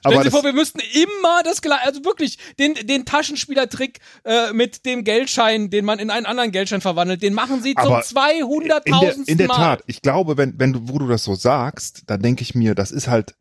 Stellen 0.00 0.16
Aber 0.16 0.22
Sie 0.24 0.30
vor, 0.30 0.42
wir 0.42 0.54
müssten 0.54 0.80
immer 0.80 1.42
das 1.44 1.60
gleiche, 1.60 1.84
also 1.84 2.02
wirklich 2.04 2.38
den, 2.58 2.74
den 2.74 3.04
Taschenspielertrick 3.04 4.00
äh, 4.24 4.52
mit 4.54 4.86
dem 4.86 5.04
Geldschein, 5.04 5.68
den 5.68 5.84
man 5.84 5.98
in 5.98 6.10
einen 6.10 6.24
anderen 6.24 6.50
Geldschein 6.50 6.80
verwandelt, 6.80 7.22
den 7.22 7.34
machen 7.34 7.62
Sie 7.62 7.74
zum 7.74 7.92
200.000. 7.92 8.86
In 8.86 9.00
der, 9.00 9.28
in 9.28 9.38
der 9.38 9.48
Tat, 9.48 9.82
ich 9.86 10.00
glaube, 10.00 10.38
wenn, 10.38 10.58
wenn 10.58 10.72
du, 10.72 10.80
wo 10.84 10.98
du 10.98 11.06
das 11.06 11.24
so 11.24 11.34
sagst, 11.34 12.04
dann 12.06 12.22
denke 12.22 12.42
ich 12.42 12.54
mir, 12.54 12.74
das 12.74 12.90
ist 12.90 13.08
halt 13.08 13.34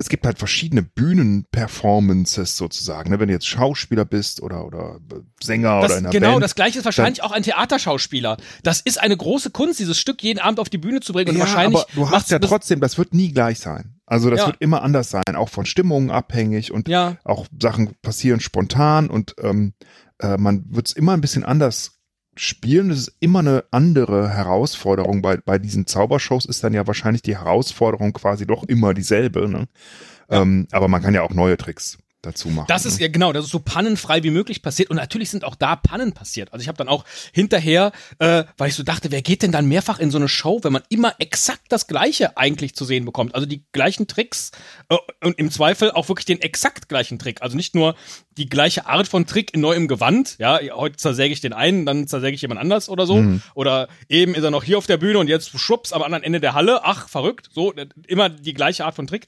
es 0.00 0.08
gibt 0.08 0.24
halt 0.24 0.38
verschiedene 0.38 0.82
Bühnenperformances 0.82 2.56
sozusagen, 2.56 3.10
ne? 3.10 3.18
wenn 3.18 3.26
du 3.26 3.34
jetzt 3.34 3.48
Schauspieler 3.48 4.04
bist 4.04 4.40
oder 4.40 4.64
oder 4.64 5.00
Sänger 5.42 5.80
das, 5.80 5.90
oder 5.90 5.98
in 5.98 6.04
einer 6.06 6.12
genau, 6.12 6.30
Band. 6.32 6.44
das 6.44 6.54
gleiche 6.54 6.78
ist 6.78 6.84
wahrscheinlich 6.84 7.22
auch 7.24 7.32
ein 7.32 7.42
Theaterschauspieler. 7.42 8.36
Das 8.62 8.80
ist 8.80 9.00
eine 9.00 9.16
große 9.16 9.50
Kunst, 9.50 9.80
dieses 9.80 9.98
Stück 9.98 10.22
jeden 10.22 10.38
Abend 10.38 10.60
auf 10.60 10.68
die 10.68 10.78
Bühne 10.78 11.00
zu 11.00 11.12
bringen 11.12 11.30
und 11.30 11.36
ja, 11.36 11.40
wahrscheinlich 11.40 11.80
aber 11.80 11.88
du 11.94 12.10
hast 12.10 12.30
ja 12.30 12.38
trotzdem, 12.38 12.80
das 12.80 12.96
wird 12.96 13.12
nie 13.12 13.32
gleich 13.32 13.58
sein. 13.58 13.96
Also 14.06 14.30
das 14.30 14.40
ja. 14.40 14.46
wird 14.46 14.56
immer 14.60 14.82
anders 14.82 15.10
sein, 15.10 15.34
auch 15.34 15.48
von 15.48 15.66
Stimmungen 15.66 16.10
abhängig 16.10 16.72
und 16.72 16.88
ja. 16.88 17.16
auch 17.24 17.46
Sachen 17.60 17.94
passieren 18.00 18.38
spontan 18.40 19.10
und 19.10 19.34
ähm, 19.42 19.74
äh, 20.20 20.36
man 20.38 20.64
wird 20.68 20.88
es 20.88 20.92
immer 20.92 21.12
ein 21.12 21.20
bisschen 21.20 21.44
anders 21.44 21.97
spielen. 22.38 22.88
Das 22.88 22.98
ist 22.98 23.16
immer 23.20 23.40
eine 23.40 23.64
andere 23.70 24.30
Herausforderung. 24.30 25.22
Bei, 25.22 25.36
bei 25.36 25.58
diesen 25.58 25.86
Zaubershows 25.86 26.46
ist 26.46 26.64
dann 26.64 26.74
ja 26.74 26.86
wahrscheinlich 26.86 27.22
die 27.22 27.36
Herausforderung 27.36 28.12
quasi 28.12 28.46
doch 28.46 28.64
immer 28.64 28.94
dieselbe. 28.94 29.48
Ne? 29.48 29.68
Ja. 30.30 30.42
Ähm, 30.42 30.66
aber 30.72 30.88
man 30.88 31.02
kann 31.02 31.14
ja 31.14 31.22
auch 31.22 31.34
neue 31.34 31.56
Tricks 31.56 31.98
dazu 32.22 32.48
machen. 32.48 32.66
Das 32.68 32.84
ist 32.84 32.98
ne? 32.98 33.06
ja 33.06 33.08
genau, 33.08 33.32
das 33.32 33.44
ist 33.44 33.50
so 33.50 33.60
pannenfrei 33.60 34.22
wie 34.22 34.30
möglich 34.30 34.62
passiert. 34.62 34.90
Und 34.90 34.96
natürlich 34.96 35.30
sind 35.30 35.44
auch 35.44 35.54
da 35.54 35.76
Pannen 35.76 36.12
passiert. 36.12 36.52
Also 36.52 36.62
ich 36.62 36.68
habe 36.68 36.78
dann 36.78 36.88
auch 36.88 37.04
hinterher, 37.32 37.92
äh, 38.18 38.44
weil 38.56 38.68
ich 38.68 38.74
so 38.74 38.82
dachte, 38.82 39.10
wer 39.10 39.22
geht 39.22 39.42
denn 39.42 39.52
dann 39.52 39.66
mehrfach 39.66 39.98
in 39.98 40.10
so 40.10 40.18
eine 40.18 40.28
Show, 40.28 40.60
wenn 40.62 40.72
man 40.72 40.82
immer 40.88 41.14
exakt 41.18 41.66
das 41.68 41.86
Gleiche 41.86 42.36
eigentlich 42.36 42.74
zu 42.74 42.84
sehen 42.84 43.04
bekommt? 43.04 43.34
Also 43.34 43.46
die 43.46 43.64
gleichen 43.72 44.06
Tricks 44.06 44.50
äh, 44.88 44.96
und 45.22 45.38
im 45.38 45.50
Zweifel 45.50 45.92
auch 45.92 46.08
wirklich 46.08 46.26
den 46.26 46.40
exakt 46.40 46.88
gleichen 46.88 47.18
Trick. 47.18 47.42
Also 47.42 47.56
nicht 47.56 47.74
nur 47.74 47.94
die 48.36 48.48
gleiche 48.48 48.86
Art 48.86 49.08
von 49.08 49.26
Trick 49.26 49.54
in 49.54 49.60
neuem 49.60 49.88
Gewand. 49.88 50.36
Ja, 50.38 50.60
heute 50.72 50.96
zersäge 50.96 51.32
ich 51.32 51.40
den 51.40 51.52
einen, 51.52 51.86
dann 51.86 52.06
zersäge 52.06 52.34
ich 52.34 52.42
jemand 52.42 52.60
anders 52.60 52.88
oder 52.88 53.06
so. 53.06 53.18
Oder 53.54 53.88
eben 54.08 54.34
ist 54.34 54.44
er 54.44 54.50
noch 54.50 54.62
hier 54.62 54.78
auf 54.78 54.86
der 54.86 54.96
Bühne 54.96 55.18
und 55.18 55.28
jetzt 55.28 55.58
schwupps 55.58 55.92
am 55.92 56.02
anderen 56.02 56.22
Ende 56.22 56.40
der 56.40 56.54
Halle. 56.54 56.84
Ach, 56.84 57.08
verrückt. 57.08 57.48
So, 57.52 57.74
immer 58.06 58.28
die 58.28 58.54
gleiche 58.54 58.84
Art 58.84 58.94
von 58.94 59.06
Trick. 59.06 59.26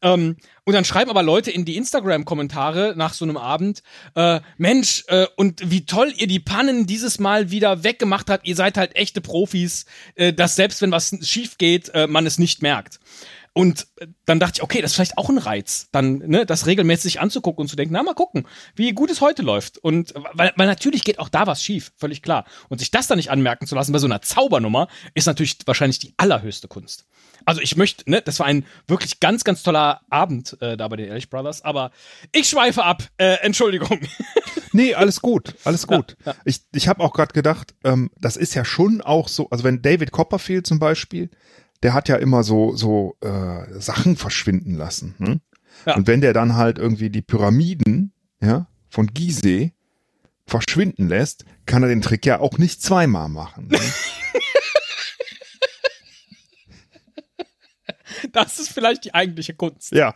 Ähm, 0.00 0.36
und 0.64 0.74
dann 0.74 0.84
schreiben 0.84 1.10
aber 1.10 1.22
Leute 1.22 1.50
in 1.50 1.64
die 1.64 1.76
Instagram-Kommentare 1.76 2.94
nach 2.96 3.14
so 3.14 3.24
einem 3.24 3.36
Abend, 3.36 3.82
äh, 4.14 4.40
Mensch, 4.58 5.04
äh, 5.08 5.26
und 5.36 5.70
wie 5.70 5.86
toll 5.86 6.12
ihr 6.16 6.28
die 6.28 6.38
Pannen 6.38 6.86
dieses 6.86 7.18
Mal 7.18 7.50
wieder 7.50 7.82
weggemacht 7.82 8.30
habt. 8.30 8.46
Ihr 8.46 8.54
seid 8.54 8.76
halt 8.76 8.94
echte 8.94 9.20
Profis, 9.20 9.86
äh, 10.14 10.32
dass 10.32 10.54
selbst 10.54 10.80
wenn 10.80 10.92
was 10.92 11.16
schief 11.22 11.58
geht, 11.58 11.88
äh, 11.94 12.06
man 12.06 12.26
es 12.26 12.38
nicht 12.38 12.62
merkt. 12.62 13.00
Und 13.54 13.86
dann 14.24 14.40
dachte 14.40 14.54
ich, 14.56 14.62
okay, 14.62 14.80
das 14.80 14.92
ist 14.92 14.94
vielleicht 14.94 15.18
auch 15.18 15.28
ein 15.28 15.36
Reiz, 15.36 15.88
dann 15.92 16.18
ne, 16.18 16.46
das 16.46 16.66
regelmäßig 16.66 17.20
anzugucken 17.20 17.62
und 17.62 17.68
zu 17.68 17.76
denken, 17.76 17.92
na 17.92 18.02
mal 18.02 18.14
gucken, 18.14 18.46
wie 18.74 18.92
gut 18.92 19.10
es 19.10 19.20
heute 19.20 19.42
läuft. 19.42 19.76
Und 19.76 20.14
weil, 20.32 20.52
weil 20.56 20.66
natürlich 20.66 21.04
geht 21.04 21.18
auch 21.18 21.28
da 21.28 21.46
was 21.46 21.62
schief, 21.62 21.92
völlig 21.96 22.22
klar. 22.22 22.46
Und 22.70 22.78
sich 22.78 22.90
das 22.90 23.08
dann 23.08 23.18
nicht 23.18 23.30
anmerken 23.30 23.66
zu 23.66 23.74
lassen 23.74 23.92
bei 23.92 23.98
so 23.98 24.06
einer 24.06 24.22
Zaubernummer, 24.22 24.88
ist 25.14 25.26
natürlich 25.26 25.58
wahrscheinlich 25.66 25.98
die 25.98 26.14
allerhöchste 26.16 26.66
Kunst. 26.66 27.04
Also 27.44 27.60
ich 27.60 27.76
möchte, 27.76 28.08
ne, 28.10 28.22
das 28.22 28.38
war 28.38 28.46
ein 28.46 28.64
wirklich 28.86 29.20
ganz, 29.20 29.44
ganz 29.44 29.62
toller 29.62 30.00
Abend 30.08 30.56
äh, 30.62 30.76
da 30.76 30.88
bei 30.88 30.96
den 30.96 31.08
Ehrlich 31.08 31.28
Brothers, 31.28 31.62
aber 31.62 31.90
ich 32.32 32.48
schweife 32.48 32.84
ab. 32.84 33.02
Äh, 33.18 33.38
Entschuldigung. 33.42 34.00
Nee, 34.74 34.94
alles 34.94 35.20
gut, 35.20 35.54
alles 35.64 35.86
gut. 35.86 36.16
Ich, 36.46 36.62
ich 36.74 36.88
habe 36.88 37.04
auch 37.04 37.12
gerade 37.12 37.34
gedacht, 37.34 37.74
ähm, 37.84 38.10
das 38.18 38.38
ist 38.38 38.54
ja 38.54 38.64
schon 38.64 39.02
auch 39.02 39.28
so, 39.28 39.50
also 39.50 39.64
wenn 39.64 39.82
David 39.82 40.12
Copperfield 40.12 40.66
zum 40.66 40.78
Beispiel, 40.78 41.30
der 41.82 41.94
hat 41.94 42.08
ja 42.08 42.16
immer 42.16 42.42
so, 42.42 42.74
so 42.76 43.16
äh, 43.20 43.80
Sachen 43.80 44.16
verschwinden 44.16 44.74
lassen. 44.74 45.14
Hm? 45.18 45.40
Ja. 45.86 45.96
Und 45.96 46.06
wenn 46.06 46.20
der 46.20 46.32
dann 46.32 46.56
halt 46.56 46.78
irgendwie 46.78 47.10
die 47.10 47.22
Pyramiden 47.22 48.12
ja, 48.40 48.66
von 48.88 49.08
Gizeh 49.08 49.72
verschwinden 50.46 51.08
lässt, 51.08 51.44
kann 51.66 51.82
er 51.82 51.88
den 51.88 52.02
Trick 52.02 52.26
ja 52.26 52.40
auch 52.40 52.58
nicht 52.58 52.82
zweimal 52.82 53.28
machen. 53.28 53.68
Ne? 53.68 53.78
Das 58.30 58.58
ist 58.58 58.72
vielleicht 58.72 59.04
die 59.04 59.14
eigentliche 59.14 59.52
Kunst. 59.52 59.92
Ja. 59.92 60.14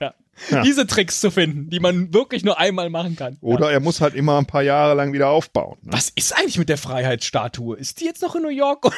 Ja. 0.51 0.63
Diese 0.63 0.87
Tricks 0.87 1.21
zu 1.21 1.31
finden, 1.31 1.71
die 1.71 1.81
man 1.81 2.13
wirklich 2.13 2.45
nur 2.45 2.59
einmal 2.59 2.91
machen 2.91 3.17
kann. 3.17 3.37
Oder 3.41 3.73
er 3.73 3.81
muss 3.81 4.01
halt 4.01 4.15
immer 4.15 4.39
ein 4.39 4.47
paar 4.47 4.63
Jahre 4.63 4.95
lang 4.95 5.13
wieder 5.13 5.29
aufbauen. 5.29 5.79
Ne? 5.83 5.93
Was 5.93 6.11
ist 6.11 6.37
eigentlich 6.37 6.59
mit 6.59 6.69
der 6.69 6.79
Freiheitsstatue? 6.79 7.77
Ist 7.77 8.01
die 8.01 8.05
jetzt 8.05 8.23
noch 8.23 8.37
in 8.37 8.43
New 8.43 8.49
York? 8.49 8.87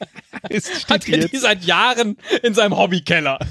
Hat 0.88 1.08
er 1.08 1.28
die 1.28 1.36
seit 1.36 1.64
Jahren 1.64 2.16
in 2.42 2.54
seinem 2.54 2.76
Hobbykeller? 2.76 3.38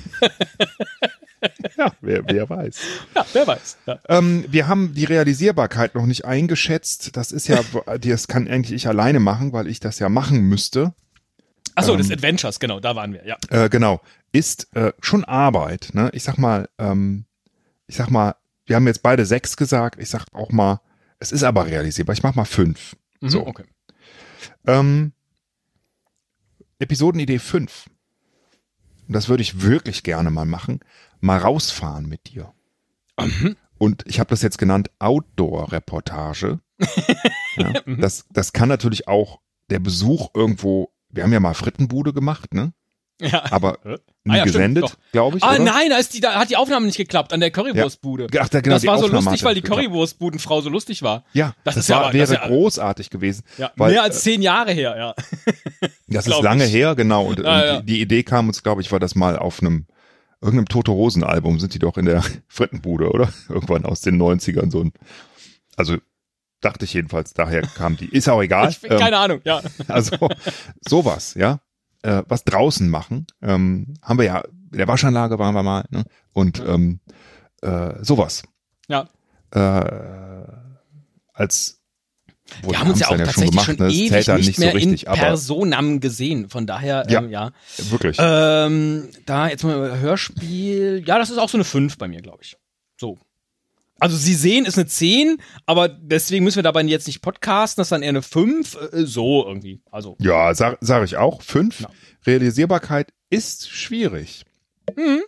Ja, 1.77 1.91
wer, 1.99 2.23
wer 2.25 2.49
weiß. 2.49 2.79
Ja, 3.15 3.25
wer 3.33 3.47
weiß. 3.47 3.77
Ja. 3.85 3.99
Ähm, 4.07 4.45
wir 4.47 4.69
haben 4.69 4.93
die 4.93 5.03
Realisierbarkeit 5.03 5.93
noch 5.93 6.05
nicht 6.05 6.23
eingeschätzt. 6.23 7.17
Das 7.17 7.33
ist 7.33 7.49
ja, 7.49 7.59
das 7.99 8.29
kann 8.29 8.47
eigentlich 8.47 8.71
ich 8.73 8.87
alleine 8.87 9.19
machen, 9.19 9.51
weil 9.51 9.67
ich 9.67 9.81
das 9.81 9.99
ja 9.99 10.07
machen 10.07 10.41
müsste. 10.43 10.93
Achso, 11.75 11.93
Ähm. 11.93 11.97
des 11.97 12.11
Adventures, 12.11 12.59
genau, 12.61 12.79
da 12.79 12.95
waren 12.95 13.11
wir, 13.11 13.25
ja. 13.27 13.35
Äh, 13.49 13.67
genau. 13.67 13.99
Ist 14.31 14.73
äh, 14.75 14.93
schon 15.01 15.25
Arbeit. 15.25 15.89
Ne? 15.91 16.09
Ich 16.13 16.23
sag 16.23 16.37
mal, 16.37 16.69
ähm, 16.77 17.25
ich 17.87 17.95
sag 17.97 18.09
mal, 18.09 18.35
wir 18.65 18.77
haben 18.77 18.87
jetzt 18.87 19.03
beide 19.03 19.25
sechs 19.25 19.57
gesagt. 19.57 20.01
Ich 20.01 20.09
sag 20.09 20.23
auch 20.31 20.51
mal, 20.51 20.79
es 21.19 21.33
ist 21.33 21.43
aber 21.43 21.65
realisierbar. 21.65 22.13
Ich 22.13 22.23
mach 22.23 22.35
mal 22.35 22.45
fünf. 22.45 22.95
Mhm, 23.19 23.29
So. 23.29 23.45
okay. 23.45 23.65
Ähm, 24.65 25.11
Episodenidee 26.79 27.39
5. 27.39 27.89
Und 29.07 29.13
das 29.13 29.29
würde 29.29 29.43
ich 29.43 29.61
wirklich 29.61 30.03
gerne 30.03 30.31
mal 30.31 30.45
machen. 30.45 30.79
Mal 31.19 31.37
rausfahren 31.37 32.07
mit 32.07 32.33
dir. 32.33 32.53
Mhm. 33.19 33.55
Und 33.77 34.03
ich 34.07 34.19
habe 34.19 34.29
das 34.29 34.41
jetzt 34.41 34.57
genannt 34.57 34.91
Outdoor-Reportage. 34.99 36.59
ja, 37.57 37.73
das, 37.97 38.25
das 38.31 38.53
kann 38.53 38.69
natürlich 38.69 39.07
auch 39.07 39.39
der 39.69 39.79
Besuch 39.79 40.29
irgendwo, 40.33 40.93
wir 41.09 41.23
haben 41.23 41.33
ja 41.33 41.39
mal 41.39 41.53
Frittenbude 41.53 42.13
gemacht, 42.13 42.53
ne? 42.53 42.73
Ja. 43.23 43.43
Aber 43.51 43.77
nie 44.23 44.33
Ah, 44.33 44.37
ja, 44.37 44.43
gesendet, 44.45 44.97
glaube 45.11 45.37
ich. 45.37 45.43
Ah, 45.43 45.55
oder? 45.55 45.59
nein, 45.63 45.89
da, 45.89 45.97
ist 45.97 46.13
die, 46.13 46.19
da 46.19 46.35
hat 46.35 46.49
die 46.49 46.55
Aufnahme 46.57 46.85
nicht 46.85 46.97
geklappt 46.97 47.33
an 47.33 47.39
der 47.39 47.51
Currywurstbude. 47.51 48.27
Ach, 48.39 48.49
da, 48.49 48.61
genau, 48.61 48.75
das 48.75 48.85
war 48.85 48.97
so 48.99 49.05
Aufnahme 49.05 49.25
lustig, 49.25 49.41
hat 49.41 49.47
weil 49.47 49.55
die. 49.55 49.61
Currywurstbudenfrau 49.61 50.61
so 50.61 50.69
lustig 50.69 51.01
war. 51.03 51.23
Ja, 51.33 51.53
Das 51.63 51.75
das, 51.75 51.83
ist 51.83 51.89
ja 51.89 51.95
war, 51.97 52.03
aber- 52.09 52.17
das 52.17 52.29
wäre 52.31 52.41
ja- 52.41 52.47
großartig 52.47 53.09
gewesen. 53.09 53.43
Ja, 53.57 53.71
weil, 53.75 53.91
mehr 53.91 54.03
als 54.03 54.17
äh, 54.17 54.21
zehn 54.21 54.41
Jahre 54.41 54.71
her, 54.71 54.95
ja. 54.97 55.15
Das 56.07 56.27
ist 56.27 56.41
lange 56.41 56.65
ich. 56.65 56.73
her, 56.73 56.95
genau. 56.95 57.25
Und, 57.25 57.39
Ja, 57.39 57.55
und 57.55 57.65
ja. 57.65 57.79
Die, 57.81 57.85
die 57.93 58.01
Idee 58.01 58.23
kam 58.23 58.47
uns, 58.47 58.61
glaube 58.63 58.81
ich, 58.81 58.91
war 58.91 58.99
das 58.99 59.15
mal 59.15 59.37
auf 59.37 59.61
einem 59.61 59.87
irgendeinem 60.41 60.67
Tote 60.67 60.91
Hosen 60.91 61.23
Album 61.23 61.59
sind 61.59 61.73
die 61.73 61.79
doch 61.79 61.97
in 61.97 62.05
der 62.05 62.21
Frittenbude, 62.47 63.09
oder? 63.09 63.29
Irgendwann 63.49 63.85
aus 63.85 64.01
den 64.01 64.21
90ern 64.21 64.71
so 64.71 64.81
ein 64.81 64.91
also 65.75 65.97
dachte 66.61 66.85
ich 66.85 66.93
jedenfalls, 66.93 67.33
daher 67.33 67.61
kam 67.63 67.97
die. 67.97 68.05
Ist 68.05 68.29
auch 68.29 68.41
egal. 68.41 68.69
Ich, 68.69 68.79
keine 68.81 69.17
Ahnung, 69.17 69.41
ja. 69.43 69.61
Also 69.87 70.15
sowas, 70.87 71.33
ja. 71.33 71.59
Äh, 72.03 72.23
was 72.27 72.43
draußen 72.43 72.89
machen. 72.89 73.27
Ähm, 73.41 73.93
haben 74.01 74.19
wir 74.19 74.25
ja, 74.25 74.43
in 74.71 74.77
der 74.77 74.87
Waschanlage 74.87 75.39
waren 75.39 75.55
wir 75.55 75.63
mal, 75.63 75.85
ne? 75.89 76.03
Und 76.33 76.61
ähm, 76.65 76.99
äh, 77.61 78.03
sowas. 78.03 78.43
Ja. 78.89 79.07
Äh, 79.51 80.43
als 81.33 81.79
Wir 82.61 82.77
haben 82.79 82.89
uns 82.89 82.99
ja 82.99 83.07
auch 83.07 83.15
dann 83.15 83.25
tatsächlich 83.25 83.61
schon, 83.61 83.77
ne? 83.77 83.85
Es 83.87 83.93
ewig 83.93 84.09
zählt 84.09 84.27
dann 84.27 84.37
nicht, 84.37 84.47
nicht 84.47 84.59
mehr 84.59 84.71
so 84.71 84.77
richtig, 84.77 85.07
in 85.07 85.13
Personam 85.13 85.99
gesehen. 86.01 86.49
Von 86.49 86.67
daher, 86.67 87.05
Ja. 87.09 87.21
ähm, 87.21 87.29
ja. 87.29 87.51
wirklich. 87.89 88.17
Ähm, 88.19 89.07
da 89.25 89.47
jetzt 89.47 89.63
mal 89.63 89.99
Hörspiel. 89.99 91.03
Ja, 91.05 91.17
das 91.17 91.29
ist 91.29 91.37
auch 91.37 91.49
so 91.49 91.57
eine 91.57 91.63
5 91.63 91.97
bei 91.97 92.07
mir, 92.07 92.21
glaube 92.21 92.39
ich. 92.41 92.57
So. 92.99 93.17
Also 93.99 94.17
Sie 94.17 94.33
sehen 94.33 94.65
ist 94.65 94.77
eine 94.77 94.87
10, 94.87 95.37
aber 95.65 95.87
deswegen 95.87 96.43
müssen 96.43 96.57
wir 96.57 96.63
dabei 96.63 96.81
jetzt 96.83 97.07
nicht 97.07 97.21
podcasten, 97.21 97.79
das 97.81 97.87
ist 97.87 97.91
dann 97.91 98.03
eher 98.03 98.09
eine 98.09 98.21
5. 98.21 98.75
Äh, 98.91 99.05
so 99.05 99.45
irgendwie. 99.47 99.81
Also. 99.91 100.17
Ja, 100.19 100.53
sag, 100.55 100.77
sag 100.81 101.03
ich 101.05 101.15
auch. 101.17 101.41
Fünf. 101.41 101.81
Ja. 101.81 101.89
Realisierbarkeit 102.25 103.13
ist 103.29 103.69
schwierig. 103.69 104.45
Mhm. 104.95 105.21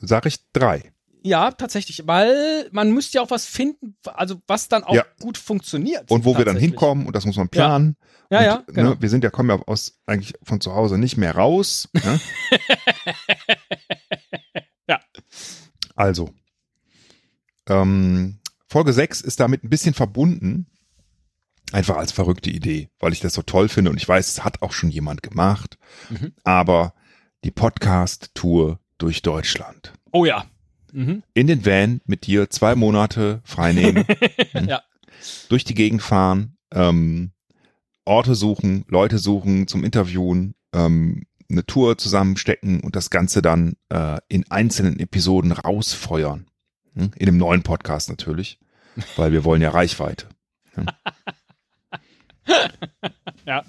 Sag 0.00 0.26
ich 0.26 0.38
drei. 0.52 0.92
Ja, 1.22 1.50
tatsächlich, 1.50 2.06
weil 2.06 2.68
man 2.70 2.92
müsste 2.92 3.18
ja 3.18 3.22
auch 3.22 3.30
was 3.30 3.46
finden, 3.46 3.96
also 4.04 4.36
was 4.46 4.68
dann 4.68 4.84
auch 4.84 4.94
Ja. 4.94 5.04
gut 5.20 5.36
funktioniert. 5.38 6.08
Und 6.10 6.24
wo 6.24 6.38
wir 6.38 6.44
dann 6.44 6.56
hinkommen, 6.56 7.04
und 7.06 7.16
das 7.16 7.24
muss 7.24 7.36
man 7.36 7.48
planen. 7.48 7.96
Ja, 8.30 8.38
und, 8.38 8.44
ja, 8.44 8.62
genau. 8.68 8.90
ne, 8.90 8.96
wir 9.00 9.08
sind 9.08 9.24
ja, 9.24 9.30
kommen 9.30 9.48
ja 9.50 9.60
aus 9.66 9.98
eigentlich 10.06 10.34
von 10.44 10.60
zu 10.60 10.74
Hause 10.74 10.98
nicht 10.98 11.16
mehr 11.16 11.34
raus. 11.34 11.88
Ne? 11.94 12.20
Ja. 14.88 15.00
Also. 15.96 16.30
Ähm, 17.68 18.38
Folge 18.68 18.92
6 18.92 19.20
ist 19.20 19.40
damit 19.40 19.64
ein 19.64 19.70
bisschen 19.70 19.94
verbunden. 19.94 20.66
Einfach 21.72 21.96
als 21.96 22.12
verrückte 22.12 22.50
Idee, 22.50 22.90
weil 23.00 23.12
ich 23.12 23.20
das 23.20 23.34
so 23.34 23.42
toll 23.42 23.68
finde 23.68 23.90
und 23.90 23.96
ich 23.96 24.08
weiß, 24.08 24.28
es 24.28 24.44
hat 24.44 24.62
auch 24.62 24.72
schon 24.72 24.90
jemand 24.90 25.22
gemacht. 25.22 25.78
Mhm. 26.10 26.32
Aber 26.44 26.94
die 27.44 27.50
Podcast-Tour 27.50 28.78
durch 28.98 29.22
Deutschland. 29.22 29.92
Oh 30.12 30.24
ja. 30.24 30.46
Mhm. 30.92 31.22
In 31.34 31.46
den 31.48 31.66
Van 31.66 32.00
mit 32.06 32.26
dir 32.26 32.50
zwei 32.50 32.74
Monate 32.74 33.40
freinehmen. 33.44 34.04
Hm. 34.52 34.68
Ja. 34.68 34.82
durch 35.48 35.64
die 35.64 35.74
Gegend 35.74 36.02
fahren, 36.02 36.56
ähm, 36.72 37.32
Orte 38.04 38.34
suchen, 38.34 38.84
Leute 38.88 39.18
suchen 39.18 39.66
zum 39.66 39.84
Interviewen, 39.84 40.54
ähm, 40.72 41.24
eine 41.50 41.66
Tour 41.66 41.98
zusammenstecken 41.98 42.80
und 42.80 42.96
das 42.96 43.10
Ganze 43.10 43.42
dann 43.42 43.74
äh, 43.88 44.18
in 44.28 44.50
einzelnen 44.50 44.98
Episoden 44.98 45.52
rausfeuern. 45.52 46.46
Hm? 46.96 47.12
In 47.16 47.26
dem 47.26 47.36
neuen 47.38 47.62
Podcast 47.62 48.08
natürlich, 48.08 48.58
weil 49.16 49.32
wir 49.32 49.44
wollen 49.44 49.62
ja 49.62 49.70
Reichweite. 49.70 50.28
Ja. 53.46 53.64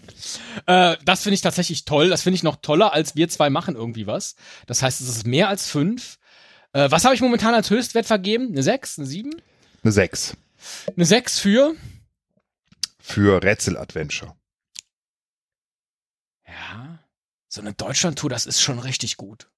Äh, 0.66 0.98
das 1.06 1.22
finde 1.24 1.36
ich 1.36 1.42
tatsächlich 1.42 1.86
toll. 1.86 2.10
Das 2.10 2.24
finde 2.24 2.36
ich 2.36 2.44
noch 2.44 2.58
toller, 2.58 2.94
als 2.94 3.16
wir 3.16 3.30
zwei 3.30 3.50
machen 3.50 3.76
irgendwie 3.76 4.08
was. 4.08 4.36
Das 4.66 4.82
heißt, 4.82 5.02
es 5.02 5.08
ist 5.08 5.28
mehr 5.28 5.50
als 5.50 5.70
fünf. 5.70 6.18
Äh, 6.74 6.90
was 6.90 7.06
habe 7.06 7.14
ich 7.14 7.22
momentan 7.22 7.54
als 7.54 7.70
Höchstwert 7.70 8.08
vergeben? 8.08 8.50
Eine 8.50 8.64
sechs, 8.64 8.98
eine 8.98 9.08
sieben? 9.08 9.32
Eine 9.84 9.92
6 9.92 10.36
Eine 10.96 11.06
sechs 11.06 11.40
für? 11.40 11.76
für 13.00 13.42
Rätsel-Adventure. 13.42 14.36
Ja. 16.48 17.00
So 17.48 17.62
eine 17.62 17.74
Deutschland-Tour, 17.74 18.30
das 18.30 18.46
ist 18.46 18.62
schon 18.62 18.80
richtig 18.80 19.16
gut. 19.18 19.50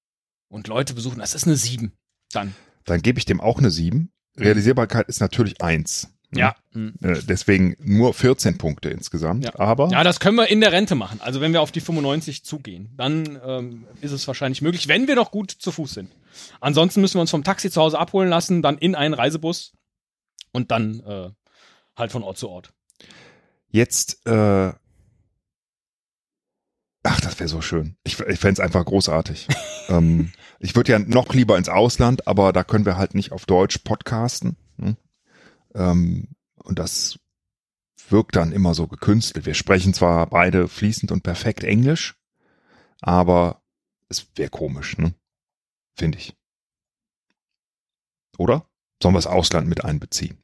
Und 0.48 0.68
Leute 0.68 0.94
besuchen, 0.94 1.18
das 1.18 1.34
ist 1.34 1.46
eine 1.46 1.56
sieben. 1.56 1.92
Dann. 2.30 2.54
Dann 2.84 3.02
gebe 3.02 3.18
ich 3.18 3.24
dem 3.24 3.40
auch 3.40 3.58
eine 3.58 3.70
7. 3.70 4.10
Realisierbarkeit 4.36 5.08
ist 5.08 5.20
natürlich 5.20 5.60
1. 5.60 6.08
Ja. 6.32 6.54
Mhm. 6.72 6.94
Äh, 7.02 7.20
deswegen 7.28 7.76
nur 7.80 8.14
14 8.14 8.56
Punkte 8.56 8.88
insgesamt. 8.90 9.44
Ja. 9.44 9.58
Aber 9.58 9.88
Ja, 9.90 10.04
das 10.04 10.20
können 10.20 10.36
wir 10.36 10.48
in 10.48 10.60
der 10.60 10.72
Rente 10.72 10.94
machen. 10.94 11.20
Also 11.20 11.40
wenn 11.40 11.52
wir 11.52 11.60
auf 11.60 11.72
die 11.72 11.80
95 11.80 12.44
zugehen, 12.44 12.94
dann 12.96 13.38
ähm, 13.44 13.86
ist 14.00 14.12
es 14.12 14.26
wahrscheinlich 14.26 14.62
möglich, 14.62 14.88
wenn 14.88 15.08
wir 15.08 15.16
noch 15.16 15.32
gut 15.32 15.50
zu 15.50 15.72
Fuß 15.72 15.92
sind. 15.94 16.10
Ansonsten 16.60 17.00
müssen 17.00 17.16
wir 17.16 17.22
uns 17.22 17.30
vom 17.30 17.42
Taxi 17.44 17.70
zu 17.70 17.80
Hause 17.80 17.98
abholen 17.98 18.28
lassen, 18.28 18.62
dann 18.62 18.78
in 18.78 18.94
einen 18.94 19.14
Reisebus 19.14 19.72
und 20.52 20.70
dann 20.70 21.00
äh, 21.00 21.30
halt 21.96 22.12
von 22.12 22.22
Ort 22.22 22.38
zu 22.38 22.48
Ort. 22.48 22.72
Jetzt, 23.68 24.24
äh, 24.26 24.72
ach, 27.02 27.20
das 27.20 27.38
wäre 27.38 27.48
so 27.48 27.60
schön. 27.60 27.96
Ich, 28.04 28.20
ich 28.20 28.38
fände 28.38 28.54
es 28.54 28.60
einfach 28.60 28.84
großartig. 28.84 29.48
ähm, 29.90 30.32
ich 30.58 30.76
würde 30.76 30.92
ja 30.92 30.98
noch 30.98 31.34
lieber 31.34 31.58
ins 31.58 31.68
Ausland, 31.68 32.26
aber 32.26 32.52
da 32.52 32.64
können 32.64 32.86
wir 32.86 32.96
halt 32.96 33.14
nicht 33.14 33.32
auf 33.32 33.46
Deutsch 33.46 33.78
podcasten. 33.78 34.56
Ne? 34.76 34.96
Ähm, 35.74 36.28
und 36.56 36.78
das 36.78 37.18
wirkt 38.08 38.36
dann 38.36 38.52
immer 38.52 38.74
so 38.74 38.86
gekünstelt. 38.86 39.46
Wir 39.46 39.54
sprechen 39.54 39.94
zwar 39.94 40.26
beide 40.26 40.68
fließend 40.68 41.12
und 41.12 41.22
perfekt 41.22 41.64
Englisch, 41.64 42.16
aber 43.00 43.62
es 44.08 44.26
wäre 44.34 44.50
komisch, 44.50 44.98
ne? 44.98 45.14
Finde 45.96 46.18
ich. 46.18 46.34
Oder? 48.38 48.66
Sollen 49.02 49.14
wir 49.14 49.18
das 49.18 49.26
Ausland 49.26 49.68
mit 49.68 49.84
einbeziehen? 49.84 50.38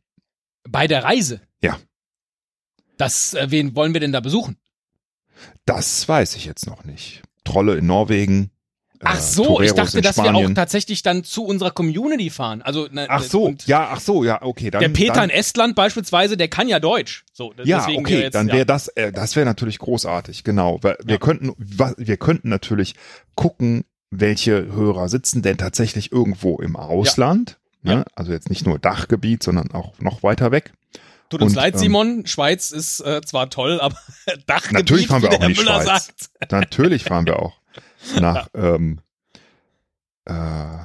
Bei 0.69 0.87
der 0.87 1.05
Reise? 1.05 1.41
Ja. 1.63 1.79
Das, 2.97 3.35
äh, 3.35 3.51
wen 3.51 3.75
wollen 3.75 3.93
wir 3.93 4.01
denn 4.01 4.13
da 4.13 4.21
besuchen? 4.21 4.57
Das 5.65 6.09
weiß 6.09 6.37
ich 6.37 6.45
jetzt 6.45 6.67
noch 6.67 6.85
nicht. 6.85 7.23
Trolle 7.45 7.77
in 7.77 7.87
Norwegen. 7.87 8.51
Ach 9.03 9.19
äh, 9.19 9.21
so, 9.21 9.45
Toreros 9.45 9.67
ich 9.67 9.73
dachte, 9.73 10.01
dass 10.01 10.17
wir 10.17 10.35
auch 10.35 10.51
tatsächlich 10.55 11.03
dann 11.03 11.25
zu 11.25 11.45
unserer 11.45 11.71
Community 11.71 12.31
fahren. 12.31 12.63
Also, 12.63 12.89
ne, 12.91 13.07
Ach 13.09 13.23
so, 13.23 13.55
ja, 13.67 13.89
ach 13.93 14.01
so, 14.01 14.25
ja, 14.25 14.43
okay. 14.43 14.71
Dann, 14.71 14.81
der 14.81 14.89
Peter 14.91 15.15
dann, 15.15 15.31
in 15.31 15.37
Estland 15.37 15.75
beispielsweise, 15.75 16.37
der 16.37 16.49
kann 16.49 16.69
ja 16.69 16.81
Deutsch. 16.81 17.25
So, 17.33 17.53
Ja, 17.65 17.87
okay, 17.97 18.23
jetzt, 18.23 18.35
dann 18.35 18.49
ja. 18.49 18.55
wäre 18.55 18.67
das, 18.67 18.89
äh, 18.89 19.13
das 19.13 19.37
wäre 19.37 19.47
natürlich 19.47 19.79
großartig, 19.79 20.45
genau. 20.45 20.79
Weil 20.83 20.97
wir 21.05 21.15
Ja. 21.15 21.19
könnten, 21.19 21.53
wir 21.59 22.17
könnten 22.17 22.49
natürlich 22.49 22.95
gucken, 23.35 23.85
welche 24.11 24.67
Hörer 24.73 25.09
sitzen 25.09 25.43
denn 25.43 25.59
tatsächlich 25.59 26.13
irgendwo 26.13 26.59
im 26.59 26.77
Ausland. 26.77 27.59
Ne? 27.83 27.93
Ja. 27.93 28.05
Also 28.15 28.33
jetzt 28.33 28.51
nicht 28.51 28.67
nur 28.67 28.79
Dachgebiet, 28.79 29.43
sondern 29.43 29.73
auch 29.73 29.99
noch 30.01 30.23
weiter 30.23 30.51
weg. 30.53 30.73
Tut 31.29 31.43
uns 31.43 31.53
und, 31.53 31.57
leid, 31.57 31.75
ähm, 31.75 31.81
Simon. 31.81 32.27
Schweiz 32.27 32.71
ist 32.71 33.01
äh, 33.01 33.21
zwar 33.21 33.51
toll, 33.51 33.81
aber 33.81 33.97
Dachgebiet, 34.47 34.73
Natürlich 34.79 35.07
fahren 35.09 35.23
wir 35.23 35.31
auch 35.31 35.43
in 35.43 35.55
die 35.55 35.59
Müller 35.61 35.83
Schweiz. 35.83 36.31
sagt. 36.39 36.53
Natürlich 36.53 37.03
fahren 37.05 37.27
wir 37.27 37.41
auch 37.41 37.55
nach, 38.21 38.49
ähm, 38.55 39.01
äh, 40.25 40.79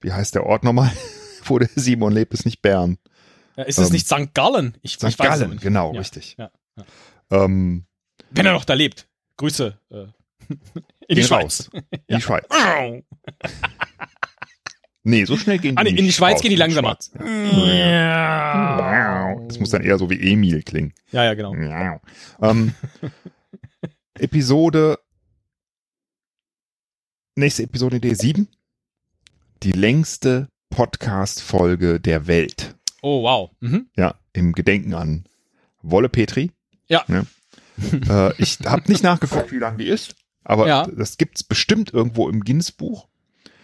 wie 0.00 0.12
heißt 0.12 0.34
der 0.34 0.44
Ort 0.46 0.64
nochmal, 0.64 0.90
wo 1.44 1.58
der 1.58 1.68
Simon 1.74 2.12
lebt, 2.12 2.32
ist 2.34 2.44
nicht 2.44 2.62
Bern. 2.62 2.98
Ja, 3.56 3.64
ist 3.64 3.78
es 3.78 3.88
Ähm, 3.88 3.92
nicht 3.92 4.06
St. 4.06 4.34
Gallen? 4.34 4.76
Ich, 4.82 4.92
ich 4.94 4.98
St. 4.98 5.04
es 5.04 5.16
Gallen, 5.16 5.58
genau, 5.58 5.92
Ja, 5.92 5.98
richtig. 6.00 6.36
ja. 6.38 6.50
Ähm, 7.30 7.86
Wenn 8.30 8.46
er 8.46 8.52
noch 8.52 8.64
da 8.64 8.74
lebt. 8.74 9.06
Grüße 9.36 9.78
äh, 9.90 10.06
in 11.08 11.16
die 11.16 11.22
Schweiz. 11.24 11.70
raus. 11.72 11.82
In 12.06 12.16
die 12.16 12.22
Schweiz. 12.22 12.44
Nee, 15.06 15.24
so 15.26 15.36
schnell 15.36 15.58
gehen 15.58 15.76
die 15.76 15.80
Ah, 15.80 15.84
nee, 15.84 15.90
in 15.90 15.96
die 16.06 16.12
Schweiz 16.12 16.34
raus, 16.36 16.40
gehen 16.42 16.50
die 16.50 16.56
langsamer. 16.56 16.96
Schweiz. 16.98 17.10
Das 19.48 19.58
muss 19.60 19.70
dann 19.70 19.82
eher 19.82 19.98
so 19.98 20.08
wie 20.08 20.18
Emil 20.32 20.62
klingen. 20.62 20.94
Ja, 21.12 21.24
ja, 21.24 21.34
genau. 21.34 21.52
ähm, 22.40 22.74
Episode, 24.18 24.98
nächste 27.36 27.64
Episode 27.64 27.96
Idee 27.96 28.14
7. 28.14 28.48
Die 29.62 29.72
längste 29.72 30.48
Podcast-Folge 30.70 32.00
der 32.00 32.26
Welt. 32.26 32.74
Oh, 33.02 33.22
wow. 33.22 33.50
Mhm. 33.60 33.88
Ja, 33.96 34.14
im 34.32 34.52
Gedenken 34.52 34.94
an 34.94 35.24
Wolle 35.82 36.08
Petri. 36.08 36.50
Ja. 36.88 37.04
äh, 38.08 38.32
ich 38.40 38.58
habe 38.64 38.90
nicht 38.90 39.02
nachgeguckt, 39.02 39.52
wie 39.52 39.58
lang 39.58 39.78
die 39.78 39.86
ist, 39.86 40.14
aber 40.44 40.66
Ja. 40.68 40.86
das 40.86 41.16
gibt's 41.16 41.42
bestimmt 41.44 41.92
irgendwo 41.92 42.28
im 42.28 42.40
Guinness-Buch. 42.40 43.08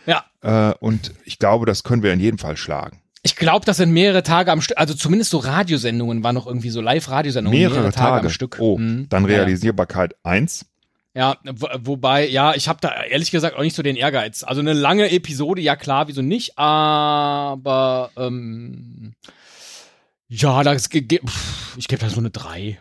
Ja. 0.06 0.24
Äh, 0.42 0.74
und 0.80 1.12
ich 1.24 1.38
glaube, 1.38 1.66
das 1.66 1.84
können 1.84 2.02
wir 2.02 2.12
in 2.12 2.20
jedem 2.20 2.38
Fall 2.38 2.56
schlagen. 2.56 3.00
Ich 3.22 3.36
glaube, 3.36 3.66
das 3.66 3.76
sind 3.76 3.92
mehrere 3.92 4.22
Tage 4.22 4.50
am 4.50 4.62
Stück. 4.62 4.78
Also 4.78 4.94
zumindest 4.94 5.30
so 5.30 5.38
Radiosendungen 5.38 6.24
waren 6.24 6.34
noch 6.34 6.46
irgendwie 6.46 6.70
so 6.70 6.80
Live-Radiosendungen. 6.80 7.58
Mehrere, 7.58 7.92
Tage. 7.92 8.26
am 8.26 8.32
Stück. 8.32 8.56
Oh, 8.60 8.78
Mhm. 8.78 9.08
dann 9.10 9.24
Ja, 9.24 9.28
ja. 9.30 9.36
Realisierbarkeit 9.36 10.14
1. 10.22 10.62
Ja, 10.62 10.66
wo, 11.44 11.68
wobei, 11.78 12.28
ja, 12.28 12.54
ich 12.54 12.68
habe 12.68 12.80
da 12.80 13.02
ehrlich 13.02 13.30
gesagt 13.30 13.56
auch 13.56 13.62
nicht 13.62 13.74
so 13.74 13.82
den 13.82 13.96
Ehrgeiz. 13.96 14.44
Also 14.44 14.60
eine 14.60 14.72
lange 14.72 15.10
Episode, 15.10 15.60
ja 15.60 15.76
klar, 15.76 16.08
wieso 16.08 16.22
nicht, 16.22 16.56
aber 16.58 18.10
ähm, 18.16 19.14
ja, 20.28 20.62
das, 20.62 20.86
ich 20.86 20.90
gebe 21.88 22.00
da 22.00 22.08
so 22.08 22.20
eine 22.20 22.30
3. 22.30 22.80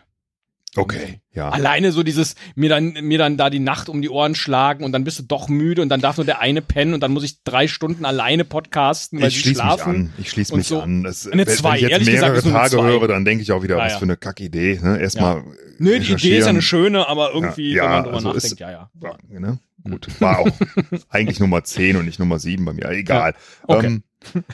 Okay, 0.76 1.20
ja. 1.32 1.48
Alleine 1.48 1.90
so 1.90 2.04
dieses, 2.04 2.36
mir 2.54 2.68
dann, 2.68 2.92
mir 2.92 3.18
dann 3.18 3.36
da 3.36 3.50
die 3.50 3.58
Nacht 3.58 3.88
um 3.88 4.02
die 4.02 4.08
Ohren 4.08 4.36
schlagen 4.36 4.84
und 4.84 4.92
dann 4.92 5.02
bist 5.02 5.18
du 5.18 5.24
doch 5.24 5.48
müde 5.48 5.82
und 5.82 5.88
dann 5.88 6.00
darf 6.00 6.16
nur 6.16 6.24
der 6.24 6.40
eine 6.40 6.62
pennen 6.62 6.94
und 6.94 7.00
dann 7.00 7.10
muss 7.10 7.24
ich 7.24 7.42
drei 7.42 7.66
Stunden 7.66 8.04
alleine 8.04 8.44
podcasten, 8.44 9.20
weil 9.20 9.28
Ich 9.28 9.34
sie 9.34 9.40
schließe 9.40 9.64
mich 9.64 9.82
an. 9.82 10.12
Ich 10.18 10.30
schließe 10.30 10.54
mich 10.54 10.68
so. 10.68 10.80
an. 10.80 11.02
Das, 11.02 11.26
Eine 11.26 11.44
wenn, 11.44 11.56
zwei, 11.56 11.70
wenn 11.70 11.74
ich 11.76 11.82
jetzt 11.90 11.98
gesagt 12.06 12.22
mehrere 12.22 12.42
eine 12.44 12.52
Tage 12.52 12.70
zwei. 12.76 12.82
höre, 12.84 13.08
dann 13.08 13.24
denke 13.24 13.42
ich 13.42 13.50
auch 13.50 13.64
wieder, 13.64 13.78
Ja, 13.78 13.84
was 13.84 13.92
ja. 13.94 13.98
für 13.98 14.04
eine 14.04 14.16
Kackidee. 14.16 14.78
Ne? 14.80 15.00
Erstmal 15.00 15.42
Nö, 15.78 15.98
die 15.98 16.12
Idee 16.12 16.38
ist 16.38 16.44
ja 16.44 16.50
eine 16.50 16.62
schöne, 16.62 17.08
aber 17.08 17.32
irgendwie, 17.34 17.72
Ja, 17.74 17.82
wenn 17.84 17.90
man 17.90 18.02
drüber 18.04 18.16
also 18.16 18.28
nachdenkt, 18.28 18.52
ist- 18.52 18.60
ja, 18.60 18.70
ja. 18.70 18.90
Ja, 19.02 19.40
ne? 19.40 19.58
Gut, 19.82 20.08
war 20.20 20.38
auch 20.38 20.48
eigentlich 21.08 21.40
Nummer 21.40 21.64
10 21.64 21.96
und 21.96 22.04
nicht 22.04 22.20
Nummer 22.20 22.38
7 22.38 22.64
bei 22.64 22.74
mir. 22.74 22.84
Egal. 22.90 23.34
okay. 23.66 23.86
Ähm, 23.86 24.04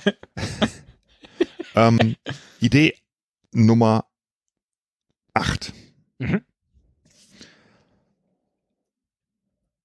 ähm, 1.75 2.17
Idee 2.61 2.95
Nummer 3.53 4.05
8. 5.35 5.73
Mhm. 6.19 6.43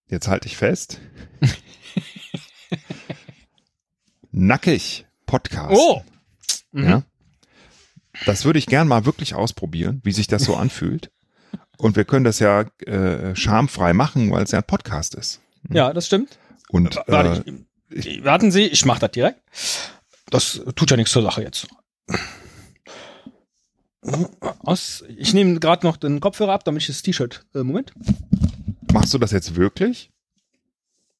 Jetzt 0.07 0.27
halte 0.27 0.47
ich 0.47 0.57
fest. 0.57 0.99
Nackig 4.31 5.05
Podcast. 5.25 5.75
Oh! 5.77 6.03
Mhm. 6.71 6.83
Ja. 6.83 7.03
Das 8.25 8.45
würde 8.45 8.59
ich 8.59 8.65
gern 8.65 8.87
mal 8.87 9.05
wirklich 9.05 9.35
ausprobieren, 9.35 10.01
wie 10.03 10.11
sich 10.11 10.27
das 10.27 10.43
so 10.43 10.55
anfühlt. 10.57 11.11
Und 11.77 11.95
wir 11.95 12.05
können 12.05 12.25
das 12.25 12.39
ja 12.39 12.61
äh, 12.85 13.35
schamfrei 13.35 13.93
machen, 13.93 14.29
weil 14.31 14.43
es 14.43 14.51
ja 14.51 14.59
ein 14.59 14.67
Podcast 14.67 15.15
ist. 15.15 15.41
Ja, 15.69 15.93
das 15.93 16.05
stimmt. 16.05 16.37
Und 16.69 16.95
äh, 16.95 17.01
Warte, 17.07 17.65
ich, 17.89 18.05
ich, 18.05 18.23
warten 18.23 18.51
Sie, 18.51 18.63
ich 18.63 18.85
mach 18.85 18.99
das 18.99 19.11
direkt. 19.11 19.41
Das 20.29 20.61
tut 20.75 20.91
ja 20.91 20.97
nichts 20.97 21.11
zur 21.11 21.23
Sache 21.23 21.41
jetzt. 21.41 21.67
Aus, 24.63 25.03
ich 25.07 25.33
nehme 25.33 25.59
gerade 25.59 25.85
noch 25.85 25.97
den 25.97 26.19
Kopfhörer 26.19 26.53
ab, 26.53 26.63
damit 26.63 26.81
ich 26.81 26.87
das 26.87 27.03
T-Shirt. 27.03 27.45
Äh, 27.53 27.59
Moment. 27.59 27.93
machst 28.91 29.13
du 29.13 29.17
das 29.17 29.31
jetzt 29.31 29.55
wirklich? 29.55 30.11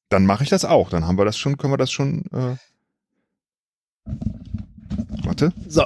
Dann 0.08 0.26
mache 0.26 0.44
ich 0.44 0.50
das 0.50 0.64
auch. 0.64 0.90
Dann 0.90 1.06
haben 1.06 1.16
wir 1.16 1.24
das 1.24 1.38
schon, 1.38 1.56
können 1.56 1.72
wir 1.72 1.78
das 1.78 1.92
schon. 1.92 2.24
Äh, 2.32 2.56
warte. 5.24 5.52
So. 5.68 5.84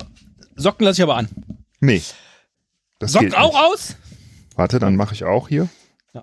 Socken 0.56 0.86
lasse 0.86 1.00
ich 1.00 1.02
aber 1.02 1.16
an. 1.16 1.28
Nee. 1.80 2.02
Das 2.98 3.12
Socken 3.12 3.34
auch 3.34 3.54
aus? 3.54 3.96
Warte, 4.54 4.78
dann 4.78 4.96
mache 4.96 5.14
ich 5.14 5.24
auch 5.24 5.48
hier. 5.48 5.68
Ja. 6.14 6.22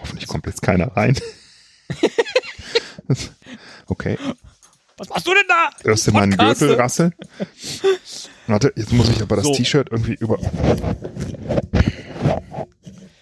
Hoffentlich 0.00 0.28
kommt 0.28 0.44
jetzt 0.46 0.60
keiner 0.60 0.94
rein. 0.96 1.18
okay. 3.86 4.18
Was 4.98 5.08
machst 5.08 5.26
du 5.26 5.34
denn 5.34 5.46
da? 5.48 5.70
Hörst 5.82 6.06
du 6.06 6.12
meinen? 6.12 6.36
Gürtel 6.36 6.74
rasseln? 6.74 7.14
Warte, 8.50 8.72
jetzt 8.76 8.92
muss 8.92 9.08
ich 9.08 9.22
aber 9.22 9.36
das 9.36 9.44
So. 9.46 9.52
T-Shirt 9.54 9.88
irgendwie 9.90 10.14
über. 10.14 10.38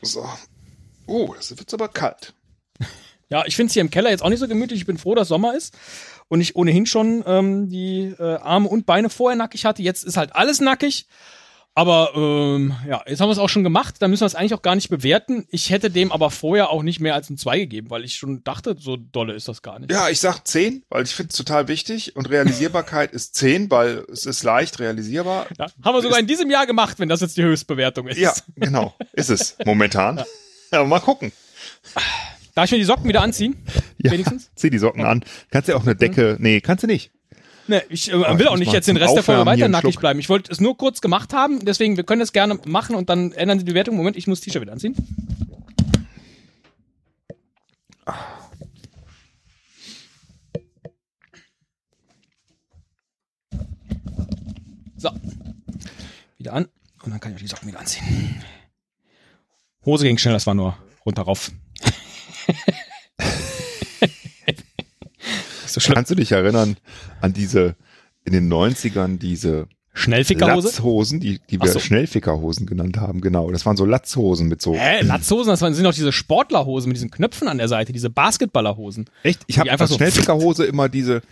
So. 0.02 0.24
Oh, 1.06 1.34
das 1.36 1.50
wird 1.50 1.72
aber 1.74 1.88
kalt. 1.88 2.34
Ja, 3.30 3.44
ich 3.44 3.56
finde 3.56 3.66
es 3.68 3.74
hier 3.74 3.82
im 3.82 3.90
Keller 3.90 4.08
jetzt 4.08 4.22
auch 4.22 4.30
nicht 4.30 4.38
so 4.38 4.48
gemütlich. 4.48 4.80
Ich 4.80 4.86
bin 4.86 4.96
froh, 4.96 5.14
dass 5.14 5.28
Sommer 5.28 5.54
ist 5.54 5.76
und 6.28 6.40
ich 6.40 6.56
ohnehin 6.56 6.86
schon 6.86 7.22
ähm, 7.26 7.68
die 7.68 8.14
äh, 8.18 8.36
Arme 8.36 8.70
und 8.70 8.86
Beine 8.86 9.10
vorher 9.10 9.36
nackig 9.36 9.66
hatte. 9.66 9.82
Jetzt 9.82 10.02
ist 10.02 10.16
halt 10.16 10.34
alles 10.34 10.62
nackig. 10.62 11.06
Aber 11.78 12.10
ähm, 12.16 12.74
ja, 12.88 13.04
jetzt 13.06 13.20
haben 13.20 13.28
wir 13.28 13.32
es 13.32 13.38
auch 13.38 13.48
schon 13.48 13.62
gemacht. 13.62 13.94
Da 14.00 14.08
müssen 14.08 14.22
wir 14.22 14.26
es 14.26 14.34
eigentlich 14.34 14.52
auch 14.52 14.62
gar 14.62 14.74
nicht 14.74 14.88
bewerten. 14.88 15.46
Ich 15.48 15.70
hätte 15.70 15.92
dem 15.92 16.10
aber 16.10 16.32
vorher 16.32 16.70
auch 16.70 16.82
nicht 16.82 16.98
mehr 16.98 17.14
als 17.14 17.30
ein 17.30 17.38
2 17.38 17.60
gegeben, 17.60 17.88
weil 17.88 18.02
ich 18.04 18.16
schon 18.16 18.42
dachte, 18.42 18.74
so 18.76 18.96
dolle 18.96 19.32
ist 19.34 19.46
das 19.46 19.62
gar 19.62 19.78
nicht. 19.78 19.92
Ja, 19.92 20.08
ich 20.08 20.18
sag 20.18 20.44
10, 20.44 20.82
weil 20.88 21.04
ich 21.04 21.14
finde 21.14 21.30
es 21.30 21.36
total 21.36 21.68
wichtig. 21.68 22.16
Und 22.16 22.30
Realisierbarkeit 22.30 23.12
ist 23.12 23.36
10, 23.36 23.70
weil 23.70 24.04
es 24.10 24.26
ist 24.26 24.42
leicht 24.42 24.80
realisierbar. 24.80 25.46
Ja, 25.56 25.66
haben 25.84 25.94
wir 25.94 26.02
sogar 26.02 26.18
in 26.18 26.26
diesem 26.26 26.50
Jahr 26.50 26.66
gemacht, 26.66 26.98
wenn 26.98 27.08
das 27.08 27.20
jetzt 27.20 27.36
die 27.36 27.44
Höchstbewertung 27.44 28.08
ist. 28.08 28.18
Ja, 28.18 28.34
genau. 28.56 28.96
Ist 29.12 29.30
es 29.30 29.56
momentan. 29.64 30.24
Aber 30.72 30.84
mal 30.88 30.98
gucken. 30.98 31.30
Darf 32.56 32.64
ich 32.64 32.72
mir 32.72 32.78
die 32.78 32.86
Socken 32.86 33.08
wieder 33.08 33.22
anziehen? 33.22 33.54
Ja, 33.98 34.10
Wenigstens? 34.10 34.50
zieh 34.56 34.70
die 34.70 34.78
Socken 34.78 35.04
an. 35.04 35.24
Kannst 35.52 35.68
ja 35.68 35.76
auch 35.76 35.82
eine 35.82 35.94
Decke. 35.94 36.38
Nee, 36.40 36.60
kannst 36.60 36.82
du 36.82 36.88
nicht. 36.88 37.12
Ne, 37.68 37.82
ich 37.90 38.10
äh, 38.10 38.38
will 38.38 38.48
auch 38.48 38.56
nicht 38.56 38.72
jetzt 38.72 38.88
den 38.88 38.96
Rest 38.96 39.14
der 39.14 39.22
Folge 39.22 39.44
weiter 39.44 39.68
nackig 39.68 39.92
Schluck. 39.92 40.00
bleiben. 40.00 40.18
Ich 40.18 40.30
wollte 40.30 40.50
es 40.50 40.58
nur 40.58 40.76
kurz 40.76 41.02
gemacht 41.02 41.34
haben, 41.34 41.64
deswegen, 41.66 41.98
wir 41.98 42.04
können 42.04 42.22
es 42.22 42.32
gerne 42.32 42.58
machen 42.64 42.96
und 42.96 43.10
dann 43.10 43.32
ändern 43.32 43.58
Sie 43.58 43.66
die 43.66 43.74
Wertung. 43.74 43.94
Moment, 43.96 44.16
ich 44.16 44.26
muss 44.26 44.40
das 44.40 44.46
T-Shirt 44.46 44.62
wieder 44.62 44.72
anziehen. 44.72 44.96
So. 54.96 55.10
Wieder 56.38 56.54
an. 56.54 56.68
Und 57.02 57.10
dann 57.10 57.20
kann 57.20 57.32
ich 57.32 57.36
auch 57.36 57.42
die 57.42 57.48
Socken 57.48 57.68
wieder 57.68 57.80
anziehen. 57.80 58.42
Hose 59.84 60.06
ging 60.06 60.16
schnell, 60.16 60.34
das 60.34 60.46
war 60.46 60.54
nur 60.54 60.76
runter 61.04 61.22
rauf. 61.22 61.52
so 65.72 65.80
schlimm. 65.80 65.94
Kannst 65.94 66.10
du 66.10 66.14
dich 66.14 66.32
erinnern 66.32 66.76
an 67.20 67.32
diese, 67.32 67.74
in 68.24 68.32
den 68.32 68.52
90ern, 68.52 69.18
diese 69.18 69.68
Schnellfickerhose? 69.94 70.68
Latzhosen, 70.68 71.18
die, 71.20 71.40
die 71.50 71.60
wir 71.60 71.68
so. 71.68 71.80
Schnellfickerhosen 71.80 72.66
genannt 72.66 72.98
haben, 72.98 73.20
genau. 73.20 73.50
Das 73.50 73.66
waren 73.66 73.76
so 73.76 73.84
Latzhosen 73.84 74.46
mit 74.48 74.62
so. 74.62 74.74
Hä, 74.74 75.00
Latzhosen, 75.02 75.50
das 75.50 75.60
waren- 75.60 75.74
sind 75.74 75.84
doch 75.84 75.94
diese 75.94 76.12
Sportlerhosen 76.12 76.88
mit 76.88 76.96
diesen 76.96 77.10
Knöpfen 77.10 77.48
an 77.48 77.58
der 77.58 77.66
Seite, 77.68 77.92
diese 77.92 78.08
Basketballerhosen. 78.10 79.06
Echt? 79.24 79.42
Ich 79.48 79.58
habe 79.58 79.70
einfach 79.70 79.88
so- 79.88 79.96
Schnellfickerhose 79.96 80.64
immer 80.66 80.88
diese, 80.88 81.22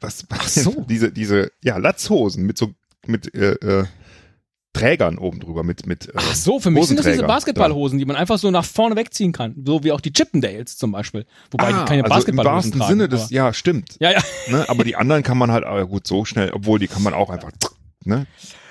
was, 0.00 0.24
was 0.28 0.54
so. 0.54 0.84
diese, 0.88 1.12
diese, 1.12 1.52
ja, 1.62 1.76
Latzhosen 1.76 2.44
mit 2.46 2.58
so, 2.58 2.72
mit, 3.06 3.32
äh, 3.34 3.52
äh, 3.52 3.84
Trägern 4.72 5.18
oben 5.18 5.40
drüber, 5.40 5.64
mit, 5.64 5.86
mit, 5.86 6.08
äh, 6.08 6.12
Ach 6.14 6.34
so, 6.34 6.60
für 6.60 6.70
mich 6.70 6.86
sind 6.86 6.98
das 6.98 7.06
diese. 7.06 7.24
Basketballhosen, 7.24 7.98
die 7.98 8.04
man 8.04 8.14
einfach 8.14 8.38
so 8.38 8.50
nach 8.52 8.64
vorne 8.64 8.94
wegziehen 8.94 9.32
kann. 9.32 9.54
So 9.66 9.82
wie 9.82 9.90
auch 9.90 10.00
die 10.00 10.12
Chippendales 10.12 10.76
zum 10.76 10.92
Beispiel. 10.92 11.26
Wobei 11.50 11.64
Ah, 11.64 11.80
die 11.80 11.84
keine 11.86 12.04
also 12.04 12.28
im 12.28 12.36
Basketballhosen 12.36 12.54
wahrsten 12.54 12.78
tragen. 12.80 12.90
Sinne 12.90 13.08
des, 13.08 13.30
ja, 13.30 13.52
stimmt. 13.52 13.96
ja, 13.98 14.12
ja. 14.12 14.20
Ne? 14.48 14.68
Aber 14.68 14.84
die 14.84 14.94
anderen 14.96 15.22
kann 15.24 15.38
man 15.38 15.50
halt, 15.50 15.64
aber 15.64 15.86
gut, 15.86 16.06
so 16.06 16.24
schnell, 16.24 16.50
obwohl 16.52 16.78
die 16.78 16.86
kann 16.86 17.02
man 17.02 17.14
auch 17.14 17.30
einfach, 17.30 17.50
ne? 18.04 18.26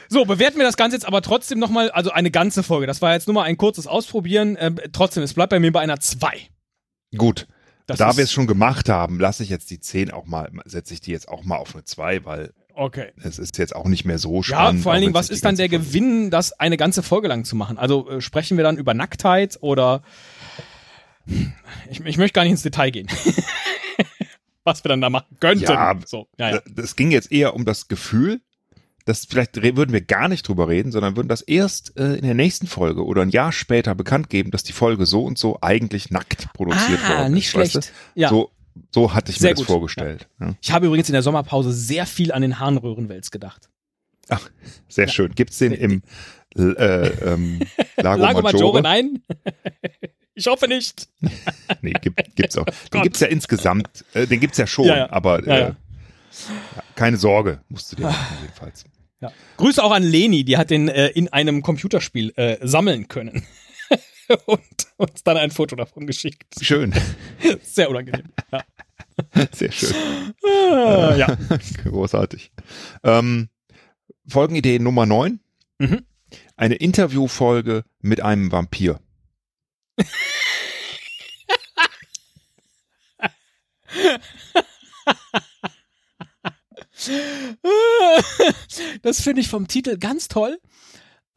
So, 0.07 0.25
bewerten 0.25 0.57
wir 0.57 0.65
das 0.65 0.77
Ganze 0.77 0.95
jetzt 0.95 1.05
aber 1.05 1.21
trotzdem 1.21 1.59
nochmal, 1.59 1.91
also 1.91 2.11
eine 2.11 2.31
ganze 2.31 2.63
Folge. 2.63 2.87
Das 2.87 3.01
war 3.01 3.13
jetzt 3.13 3.27
nur 3.27 3.35
mal 3.35 3.43
ein 3.43 3.57
kurzes 3.57 3.85
Ausprobieren. 3.85 4.57
Ähm, 4.59 4.77
trotzdem, 4.91 5.21
es 5.21 5.33
bleibt 5.35 5.51
bei 5.51 5.59
mir 5.59 5.71
bei 5.71 5.81
einer 5.81 5.99
2. 5.99 6.29
Gut. 7.15 7.45
Das 7.85 7.97
da 7.97 8.15
wir 8.17 8.23
es 8.23 8.31
schon 8.31 8.47
gemacht 8.47 8.87
haben, 8.87 9.19
lasse 9.19 9.43
ich 9.43 9.49
jetzt 9.49 9.69
die 9.69 9.79
10 9.79 10.11
auch 10.11 10.25
mal, 10.25 10.49
setze 10.65 10.93
ich 10.93 11.01
die 11.01 11.11
jetzt 11.11 11.27
auch 11.27 11.43
mal 11.43 11.57
auf 11.57 11.73
eine 11.75 11.83
2, 11.83 12.23
weil 12.25 12.53
Okay. 12.79 13.11
es 13.21 13.39
ist 13.39 13.57
jetzt 13.57 13.75
auch 13.75 13.87
nicht 13.87 14.05
mehr 14.05 14.17
so 14.17 14.37
Ja, 14.37 14.43
spannend. 14.43 14.83
vor 14.83 14.93
allen 14.93 15.01
Dingen, 15.01 15.13
was 15.13 15.27
nicht 15.29 15.35
ist 15.37 15.45
dann 15.45 15.55
der 15.57 15.69
Folge 15.69 15.85
Gewinn, 15.85 16.29
das 16.31 16.53
eine 16.59 16.77
ganze 16.77 17.03
Folge 17.03 17.27
lang 17.27 17.43
zu 17.43 17.55
machen? 17.55 17.77
Also 17.77 18.09
äh, 18.09 18.21
sprechen 18.21 18.55
wir 18.57 18.63
dann 18.63 18.77
über 18.77 18.93
Nacktheit 18.93 19.57
oder 19.61 20.01
ich, 21.89 21.99
ich 22.05 22.17
möchte 22.17 22.33
gar 22.33 22.43
nicht 22.43 22.51
ins 22.51 22.61
Detail 22.63 22.91
gehen. 22.91 23.07
was 24.63 24.83
wir 24.83 24.89
dann 24.89 25.01
da 25.01 25.09
machen 25.09 25.35
könnten. 25.39 25.63
Ja, 25.65 25.95
so, 26.05 26.27
ja, 26.37 26.51
ja. 26.51 26.61
Das 26.69 26.95
ging 26.95 27.11
jetzt 27.11 27.31
eher 27.31 27.53
um 27.55 27.65
das 27.65 27.87
Gefühl, 27.87 28.39
dass 29.05 29.25
vielleicht 29.25 29.55
würden 29.61 29.91
wir 29.91 30.01
gar 30.01 30.27
nicht 30.27 30.47
drüber 30.47 30.67
reden, 30.67 30.91
sondern 30.91 31.15
würden 31.15 31.27
das 31.27 31.41
erst 31.41 31.97
äh, 31.97 32.13
in 32.15 32.23
der 32.23 32.33
nächsten 32.35 32.67
Folge 32.67 33.03
oder 33.05 33.23
ein 33.23 33.29
Jahr 33.29 33.51
später 33.51 33.95
bekannt 33.95 34.29
geben, 34.29 34.51
dass 34.51 34.63
die 34.63 34.73
Folge 34.73 35.05
so 35.05 35.23
und 35.23 35.37
so 35.37 35.57
eigentlich 35.61 36.11
nackt 36.11 36.51
produziert 36.53 36.99
Ah, 37.05 37.17
worden 37.19 37.33
nicht 37.33 37.47
ist. 37.47 37.55
weißt 37.55 37.71
schlecht. 37.71 37.91
du? 38.15 38.19
Ja. 38.21 38.29
So, 38.29 38.51
so 38.93 39.13
hatte 39.13 39.31
ich 39.31 39.37
Sehr 39.39 39.49
mir 39.51 39.55
das 39.55 39.59
gut. 39.59 39.67
vorgestellt. 39.67 40.27
Ja. 40.39 40.55
Ich 40.61 40.71
habe 40.71 40.87
übrigens 40.87 41.09
in 41.09 41.13
der 41.13 41.21
Sommerpause 41.23 41.71
sehr 41.71 42.05
viel 42.05 42.31
an 42.31 42.41
den 42.41 42.59
Harnröhrenwels 42.59 43.31
gedacht. 43.31 43.69
Ach, 44.29 44.49
sehr 44.87 45.07
schön. 45.07 45.33
Gibt's 45.33 45.57
den 45.57 45.71
im 45.73 46.01
äh, 46.55 46.61
ähm, 46.63 47.59
Lago, 47.97 48.21
Lago 48.21 48.41
Maggiore, 48.41 48.81
Maggiore? 48.81 48.81
nein. 48.81 49.23
ich 50.35 50.47
hoffe 50.47 50.67
nicht. 50.67 51.07
Nee, 51.81 51.93
gibt, 52.01 52.35
gibt's 52.35 52.57
auch. 52.57 52.65
Den 52.65 52.73
Gott. 52.91 53.03
gibt's 53.03 53.19
ja 53.19 53.27
insgesamt. 53.27 54.03
Äh, 54.13 54.25
den 54.27 54.39
gibt's 54.39 54.57
ja 54.57 54.65
schon, 54.67 54.85
Ja, 54.85 54.97
ja. 54.97 55.11
aber 55.11 55.45
Ja, 55.47 55.55
äh, 55.55 55.59
ja. 55.61 55.67
ja, 55.67 56.83
keine 56.95 57.17
Sorge, 57.17 57.61
musst 57.69 57.91
du 57.91 57.95
dir 57.97 58.03
machen, 58.07 58.37
jedenfalls. 58.41 58.85
Ja. 59.21 59.31
Grüße 59.57 59.83
auch 59.83 59.91
an 59.91 60.03
Leni, 60.03 60.43
die 60.43 60.57
hat 60.57 60.69
den 60.71 60.87
äh, 60.89 61.07
in 61.09 61.27
einem 61.27 61.61
Computerspiel 61.61 62.33
äh, 62.37 62.57
sammeln 62.65 63.07
können. 63.07 63.43
Und 64.45 64.61
uns 64.97 65.23
dann 65.23 65.37
ein 65.37 65.51
Foto 65.51 65.75
davon 65.75 66.05
geschickt. 66.05 66.55
Schön, 66.61 66.93
Sehr 67.63 67.89
unangenehm. 67.89 68.29
Ja. 68.51 68.63
sehr 69.53 69.71
schön. 69.71 69.93
Ah, 70.45 71.15
ja. 71.15 71.37
Großartig. 71.83 72.51
Ähm, 73.03 73.49
Folgenidee 74.27 74.79
Nummer 74.79 75.05
9. 75.05 75.39
Mhm. 75.79 76.05
Eine 76.55 76.75
Interviewfolge 76.75 77.83
mit 78.01 78.21
einem 78.21 78.51
Vampir. 78.51 78.99
Das 89.01 89.21
finde 89.21 89.41
ich 89.41 89.49
vom 89.49 89.67
Titel 89.67 89.97
ganz 89.97 90.27
toll. 90.27 90.59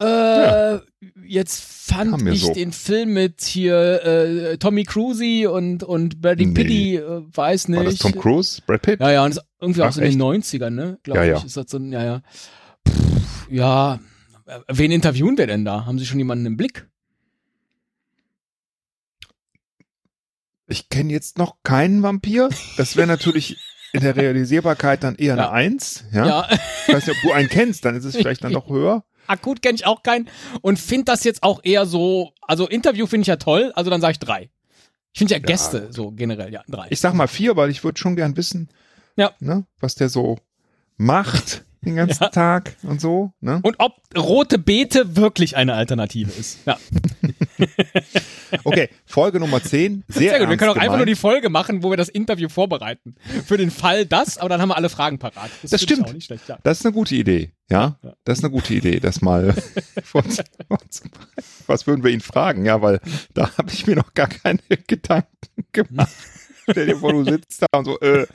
Äh, 0.03 0.79
Jetzt 1.25 1.61
fand 1.63 2.27
ich 2.27 2.41
so. 2.41 2.53
den 2.53 2.71
Film 2.71 3.13
mit 3.13 3.41
hier 3.41 4.03
äh, 4.03 4.57
Tommy 4.57 4.83
Cruise 4.83 5.49
und, 5.51 5.83
und 5.83 6.21
Brady 6.21 6.45
Nee. 6.47 6.53
Pitty, 6.53 6.95
äh, 6.97 7.21
weiß 7.35 7.67
nicht. 7.69 7.77
War 7.77 7.85
das 7.85 7.95
Tom 7.99 8.13
Cruise? 8.19 8.61
Brad 8.65 8.81
Pitt? 8.81 8.99
Ja, 8.99 9.11
ja, 9.11 9.23
und 9.25 9.39
irgendwie 9.59 9.81
auch 9.81 9.87
Ach, 9.87 9.93
so 9.93 10.01
in 10.01 10.17
den 10.17 10.33
echt? 10.33 10.53
90ern, 10.53 10.69
ne? 10.71 10.99
Glaube 11.03 11.19
Ja, 11.19 11.25
ja. 11.25 11.37
ich. 11.37 11.45
Ist 11.45 11.57
das 11.57 11.65
so 11.69 11.77
ein, 11.77 11.91
ja, 11.91 12.03
ja. 12.03 12.21
Pff, 12.87 13.47
ja, 13.49 13.99
wen 14.67 14.91
interviewen 14.91 15.37
wir 15.37 15.47
denn 15.47 15.65
da? 15.65 15.85
Haben 15.85 15.99
Sie 15.99 16.05
schon 16.05 16.19
jemanden 16.19 16.45
im 16.45 16.57
Blick? 16.57 16.87
Ich 20.67 20.89
kenne 20.89 21.11
jetzt 21.11 21.37
noch 21.37 21.57
keinen 21.63 22.03
Vampir. 22.03 22.49
Das 22.77 22.95
wäre 22.95 23.07
natürlich 23.07 23.57
in 23.91 24.01
der 24.01 24.15
Realisierbarkeit 24.15 25.03
dann 25.03 25.15
eher 25.15 25.35
Ja. 25.37 25.49
eine 25.49 25.51
Eins. 25.51 26.05
Ja? 26.11 26.25
Ja. 26.25 26.47
Ich 26.87 26.93
weiß 26.93 27.07
nicht, 27.07 27.17
ob 27.17 27.21
du 27.23 27.31
einen 27.33 27.49
kennst, 27.49 27.85
dann 27.85 27.95
ist 27.95 28.05
es 28.05 28.15
vielleicht 28.15 28.43
dann 28.43 28.53
noch 28.53 28.69
höher. 28.69 29.03
Akut 29.27 29.61
kenne 29.61 29.75
ich 29.75 29.85
auch 29.85 30.03
keinen 30.03 30.29
und 30.61 30.79
finde 30.79 31.05
das 31.05 31.23
jetzt 31.23 31.43
auch 31.43 31.61
eher 31.63 31.85
so, 31.85 32.33
also 32.41 32.67
Interview 32.67 33.07
finde 33.07 33.21
ich 33.23 33.27
ja 33.27 33.37
toll, 33.37 33.71
also 33.75 33.89
dann 33.89 34.01
sage 34.01 34.13
ich 34.13 34.19
drei. 34.19 34.49
Ich 35.13 35.19
finde 35.19 35.35
ja 35.35 35.39
Gäste 35.39 35.91
so 35.91 36.11
generell, 36.11 36.51
ja, 36.51 36.63
drei. 36.67 36.87
Ich 36.89 36.99
sag 36.99 37.13
mal 37.13 37.27
vier, 37.27 37.55
weil 37.55 37.69
ich 37.69 37.83
würde 37.83 37.99
schon 37.99 38.15
gern 38.15 38.35
wissen, 38.35 38.69
Ja. 39.15 39.31
ne, 39.39 39.65
was 39.79 39.95
der 39.95 40.09
so 40.09 40.37
macht 40.97 41.63
den 41.85 41.95
ganzen 41.95 42.23
Ja. 42.23 42.29
Tag 42.29 42.75
und 42.83 42.99
so. 43.01 43.31
Ne? 43.41 43.59
und 43.63 43.75
ob 43.79 43.93
rote 44.17 44.57
Beete 44.59 45.15
wirklich 45.15 45.55
eine 45.55 45.73
Alternative 45.73 46.31
ist. 46.31 46.59
Ja, 46.65 46.77
Okay, 48.63 48.89
Folge 49.05 49.39
Nummer 49.39 49.61
10. 49.63 50.03
Sehr, 50.07 50.29
sehr 50.29 50.39
gut. 50.39 50.49
Wir 50.49 50.57
können 50.57 50.71
auch 50.71 50.77
einfach 50.77 50.97
nur 50.97 51.05
die 51.05 51.15
Folge 51.15 51.49
machen, 51.49 51.81
wo 51.83 51.89
wir 51.89 51.97
das 51.97 52.09
Interview 52.09 52.49
vorbereiten. 52.49 53.15
Für 53.45 53.57
den 53.57 53.71
Fall 53.71 54.05
das, 54.05 54.37
aber 54.37 54.49
dann 54.49 54.61
haben 54.61 54.69
wir 54.69 54.77
alle 54.77 54.89
Fragen 54.89 55.17
parat. 55.19 55.49
Das 55.63 55.71
ich 55.73 55.81
stimmt. 55.81 56.23
Schlecht, 56.23 56.47
ja. 56.47 56.59
Das 56.63 56.79
ist 56.79 56.85
eine 56.85 56.93
gute 56.93 57.15
Idee, 57.15 57.51
ja? 57.69 57.97
Ja. 58.03 58.13
Das 58.23 58.37
ist 58.39 58.43
eine 58.43 58.51
gute 58.51 58.73
Idee, 58.75 58.99
das 58.99 59.21
mal 59.21 59.55
vorzubereiten. 60.03 61.11
Was 61.67 61.87
würden 61.87 62.03
wir 62.03 62.11
ihn 62.11 62.21
fragen? 62.21 62.65
Ja, 62.65 62.81
weil 62.81 62.99
da 63.33 63.49
habe 63.57 63.71
ich 63.71 63.87
mir 63.87 63.95
noch 63.95 64.13
gar 64.13 64.27
keine 64.27 64.59
Gedanken 64.87 65.27
gemacht. 65.71 66.11
Stell 66.69 66.85
dir 66.87 66.97
vor, 66.97 67.11
du 67.13 67.23
sitzt 67.25 67.61
da 67.61 67.77
und 67.79 67.85
so, 67.85 67.99
äh, 67.99 68.25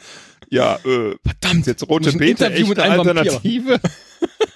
ja, 0.51 0.77
äh, 0.85 1.16
Verdammt. 1.24 1.66
jetzt 1.66 1.88
rote 1.88 2.12
Beete 2.12 2.46
Interview 2.46 2.61
echt 2.61 2.68
mit 2.68 2.79
eine 2.79 2.92
einem 2.94 3.07
Vampir 3.07 3.20
Alternative? 3.20 3.81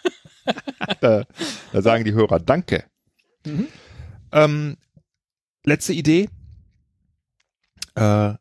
da, 1.00 1.24
da 1.72 1.82
sagen 1.82 2.04
die 2.04 2.12
Hörer 2.12 2.40
Danke. 2.40 2.84
Mhm. 3.46 3.68
Ähm, 4.32 4.76
letzte 5.64 5.92
Idee. 5.92 6.28
Äh, 7.94 8.34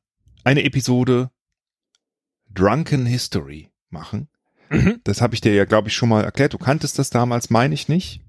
eine 0.43 0.63
Episode 0.63 1.29
Drunken 2.53 3.05
History 3.05 3.69
machen. 3.89 4.27
Mhm. 4.69 5.01
Das 5.03 5.21
habe 5.21 5.33
ich 5.35 5.41
dir 5.41 5.53
ja, 5.53 5.65
glaube 5.65 5.89
ich, 5.89 5.95
schon 5.95 6.09
mal 6.09 6.23
erklärt. 6.23 6.53
Du 6.53 6.57
kanntest 6.57 6.97
das 6.99 7.09
damals, 7.09 7.49
meine 7.49 7.73
ich 7.73 7.87
nicht. 7.87 8.21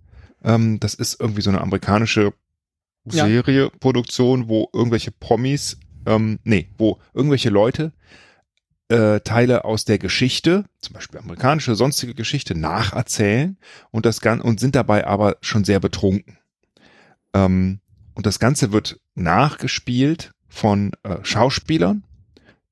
Ähm, 0.44 0.81
das 0.81 0.94
ist 0.94 1.20
irgendwie 1.20 1.42
so 1.42 1.51
eine 1.51 1.61
amerikanische 1.61 2.33
Ja. 3.11 3.27
Serie, 3.27 3.70
Produktion, 3.70 4.48
wo 4.48 4.68
irgendwelche 4.72 5.11
Promis, 5.12 5.79
ähm, 6.07 6.38
nee, 6.44 6.68
wo 6.79 6.98
irgendwelche 7.14 7.51
Leute 7.51 7.92
äh, 8.92 9.20
Teile 9.20 9.64
aus 9.64 9.85
der 9.87 9.98
Geschichte, 9.98 10.66
zum 10.81 10.92
Beispiel 10.92 11.18
amerikanische, 11.18 11.74
sonstige 11.74 12.14
Geschichte, 12.14 12.55
nacherzählen 12.55 13.57
und 13.90 14.05
das 14.05 14.20
Gan 14.20 14.40
und 14.40 14.61
sind 14.61 14.74
dabei 14.74 15.07
aber 15.07 15.38
schon 15.40 15.64
sehr 15.64 15.81
betrunken. 15.81 16.37
Ähm, 17.33 17.81
und 18.14 18.26
das 18.26 18.38
Ganze 18.38 18.70
wird 18.70 19.00
nachgespielt 19.14 20.33
von 20.46 20.92
äh, 21.05 21.16
Schauspielern, 21.22 22.05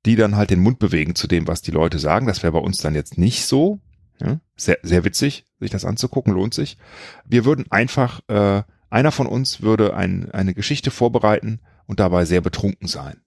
die 0.04 0.16
dann 0.16 0.36
halt 0.36 0.50
den 0.50 0.60
Mund 0.60 0.78
bewegen 0.78 1.14
zu 1.14 1.26
dem, 1.26 1.48
was 1.48 1.62
die 1.62 1.70
Leute 1.70 1.98
sagen. 1.98 2.26
Das 2.26 2.42
wäre 2.42 2.52
bei 2.52 2.58
uns 2.58 2.78
dann 2.78 2.94
jetzt 2.94 3.16
nicht 3.16 3.46
so. 3.46 3.80
Ja? 4.20 4.40
Sehr, 4.56 4.78
sehr 4.82 5.04
witzig, 5.04 5.46
sich 5.58 5.70
das 5.70 5.86
anzugucken, 5.86 6.34
lohnt 6.34 6.52
sich. 6.52 6.76
Wir 7.24 7.46
würden 7.46 7.70
einfach, 7.70 8.20
äh, 8.28 8.62
einer 8.90 9.12
von 9.12 9.26
uns 9.26 9.62
würde 9.62 9.96
ein, 9.96 10.30
eine 10.32 10.52
Geschichte 10.52 10.90
vorbereiten 10.90 11.60
und 11.86 11.98
dabei 11.98 12.26
sehr 12.26 12.42
betrunken 12.42 12.88
sein. 12.88 13.22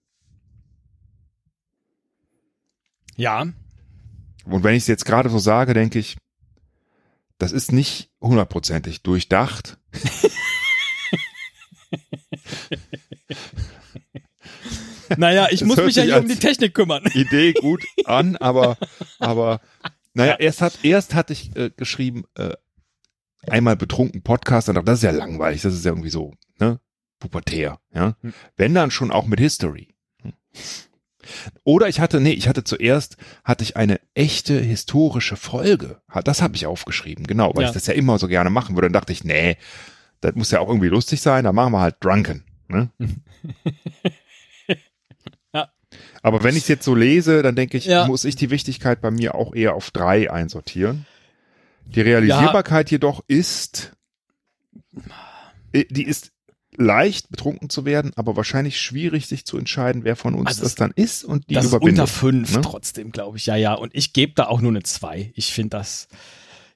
Ja, 3.16 3.46
Und 4.44 4.64
wenn 4.64 4.74
ich 4.74 4.82
es 4.82 4.88
jetzt 4.88 5.04
gerade 5.04 5.30
so 5.30 5.38
sage, 5.38 5.74
denke 5.74 5.98
ich, 5.98 6.16
das 7.38 7.52
ist 7.52 7.72
nicht 7.72 8.10
hundertprozentig 8.20 9.02
durchdacht. 9.02 9.78
naja, 15.16 15.48
ich 15.50 15.60
Das 15.60 15.68
muss 15.68 15.76
mich 15.78 15.96
ja 15.96 16.04
hier 16.04 16.18
um 16.18 16.28
die 16.28 16.36
Technik 16.36 16.74
kümmern. 16.74 17.04
Idee 17.14 17.52
gut 17.52 17.84
an, 18.04 18.36
aber, 18.36 18.76
aber, 19.18 19.60
naja, 20.12 20.36
erst 20.36 20.60
hat, 20.60 20.84
erst 20.84 21.14
hatte 21.14 21.32
ich 21.32 21.54
äh, 21.56 21.70
geschrieben, 21.76 22.24
äh, 22.34 22.54
einmal 23.46 23.76
betrunken 23.76 24.22
Podcast, 24.22 24.68
dann 24.68 24.76
dachte 24.76 24.86
das 24.86 25.00
ist 25.00 25.04
ja 25.04 25.10
langweilig, 25.10 25.62
das 25.62 25.74
ist 25.74 25.84
ja 25.84 25.90
irgendwie 25.90 26.10
so, 26.10 26.34
ne, 26.58 26.80
pubertär, 27.18 27.80
ja. 27.92 28.16
Hm. 28.20 28.32
Wenn 28.56 28.74
dann 28.74 28.90
schon 28.90 29.10
auch 29.10 29.26
mit 29.26 29.40
History. 29.40 29.94
Hm. 30.22 30.32
Oder 31.64 31.88
ich 31.88 32.00
hatte, 32.00 32.20
nee, 32.20 32.32
ich 32.32 32.48
hatte 32.48 32.64
zuerst, 32.64 33.16
hatte 33.44 33.64
ich 33.64 33.76
eine 33.76 34.00
echte 34.14 34.58
historische 34.60 35.36
Folge. 35.36 36.00
Das 36.24 36.42
habe 36.42 36.56
ich 36.56 36.66
aufgeschrieben, 36.66 37.26
genau, 37.26 37.52
weil 37.54 37.62
Ja. 37.64 37.68
ich 37.68 37.74
das 37.74 37.86
ja 37.86 37.94
immer 37.94 38.18
so 38.18 38.28
gerne 38.28 38.50
machen 38.50 38.74
würde. 38.76 38.86
Dann 38.86 38.92
dachte 38.94 39.12
ich, 39.12 39.24
nee, 39.24 39.56
das 40.20 40.34
muss 40.34 40.50
ja 40.50 40.60
auch 40.60 40.68
irgendwie 40.68 40.88
lustig 40.88 41.20
sein, 41.20 41.44
dann 41.44 41.54
machen 41.54 41.72
wir 41.72 41.80
halt 41.80 41.96
Drunken. 42.00 42.44
Ne? 42.68 42.90
Ja. 45.52 45.70
Aber 46.22 46.42
wenn 46.42 46.56
ich 46.56 46.62
es 46.62 46.68
jetzt 46.68 46.84
so 46.84 46.94
lese, 46.94 47.42
dann 47.42 47.54
denke 47.54 47.76
ich, 47.76 47.84
Ja. 47.86 48.06
muss 48.06 48.24
ich 48.24 48.36
die 48.36 48.50
Wichtigkeit 48.50 49.00
bei 49.00 49.10
mir 49.10 49.34
auch 49.34 49.54
eher 49.54 49.74
auf 49.74 49.90
drei 49.90 50.30
einsortieren. 50.30 51.06
Die 51.86 52.00
Realisierbarkeit 52.00 52.90
jedoch 52.90 53.22
ist, 53.28 53.92
äh, 55.72 55.84
die 55.90 56.04
ist 56.04 56.32
leicht 56.76 57.30
betrunken 57.30 57.70
zu 57.70 57.84
werden, 57.84 58.12
aber 58.16 58.36
wahrscheinlich 58.36 58.80
schwierig, 58.80 59.26
sich 59.26 59.44
zu 59.44 59.58
entscheiden, 59.58 60.04
wer 60.04 60.16
von 60.16 60.34
uns 60.34 60.48
Also 60.48 60.62
das 60.62 60.74
dann 60.74 60.90
ist 60.94 61.24
und 61.24 61.48
die 61.48 61.54
das 61.54 61.64
ist 61.66 61.70
Überwindung. 61.72 62.02
unter 62.02 62.06
fünf 62.06 62.54
ne? 62.54 62.60
trotzdem, 62.62 63.10
glaube 63.12 63.36
ich. 63.38 63.46
Ja, 63.46 63.56
ja. 63.56 63.74
Und 63.74 63.94
ich 63.94 64.12
gebe 64.12 64.32
da 64.34 64.46
auch 64.46 64.60
nur 64.60 64.70
eine 64.72 64.82
zwei. 64.82 65.32
Ich 65.34 65.52
finde 65.52 65.76
das, 65.76 66.08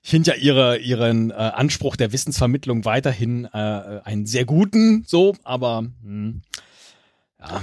ich 0.03 0.11
finde 0.11 0.30
ja 0.32 0.36
ihre, 0.36 0.78
ihren 0.78 1.30
äh, 1.30 1.34
Anspruch 1.34 1.96
der 1.96 2.12
Wissensvermittlung 2.12 2.84
weiterhin 2.84 3.44
äh, 3.46 4.01
einen 4.05 4.26
sehr 4.26 4.44
guten, 4.44 5.05
so, 5.07 5.36
aber 5.44 5.84
hm, 6.03 6.42
ja, 7.40 7.61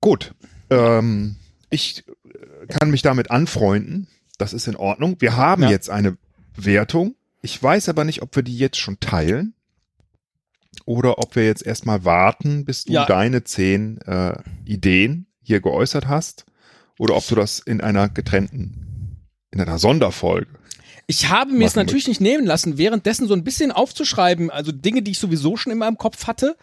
Gut. 0.00 0.34
Ähm, 0.70 1.36
ich 1.70 2.04
äh, 2.08 2.66
kann 2.68 2.90
mich 2.90 3.02
damit 3.02 3.30
anfreunden. 3.30 4.08
Das 4.38 4.52
ist 4.52 4.66
in 4.68 4.76
Ordnung. 4.76 5.16
Wir 5.20 5.36
haben 5.36 5.62
Ja. 5.62 5.70
jetzt 5.70 5.90
eine 5.90 6.16
Wertung. 6.56 7.14
Ich 7.42 7.60
weiß 7.62 7.88
aber 7.88 8.04
nicht, 8.04 8.22
ob 8.22 8.34
wir 8.36 8.42
die 8.42 8.56
jetzt 8.58 8.78
schon 8.78 9.00
teilen 9.00 9.54
oder 10.86 11.18
ob 11.18 11.36
wir 11.36 11.44
jetzt 11.44 11.66
erstmal 11.66 12.04
warten, 12.04 12.64
bis 12.64 12.84
du 12.84 12.94
Ja. 12.94 13.04
deine 13.04 13.44
zehn 13.44 14.00
äh, 14.02 14.38
Ideen 14.64 15.26
hier 15.42 15.60
geäußert 15.60 16.08
hast 16.08 16.46
oder 16.98 17.14
ob 17.16 17.26
du 17.26 17.34
das 17.34 17.58
in 17.58 17.80
einer 17.82 18.08
getrennten, 18.08 19.18
in 19.50 19.60
einer 19.60 19.78
Sonderfolge. 19.78 20.48
Ich 21.08 21.28
habe 21.28 21.52
mir 21.52 21.66
es 21.66 21.76
natürlich 21.76 22.08
nicht 22.08 22.20
nehmen 22.20 22.46
lassen, 22.46 22.78
währenddessen 22.78 23.28
so 23.28 23.34
ein 23.34 23.44
bisschen 23.44 23.70
aufzuschreiben, 23.70 24.50
also 24.50 24.72
Dinge, 24.72 25.02
die 25.02 25.12
ich 25.12 25.20
sowieso 25.20 25.56
schon 25.56 25.70
in 25.70 25.78
meinem 25.78 25.98
Kopf 25.98 26.26
hatte 26.26 26.56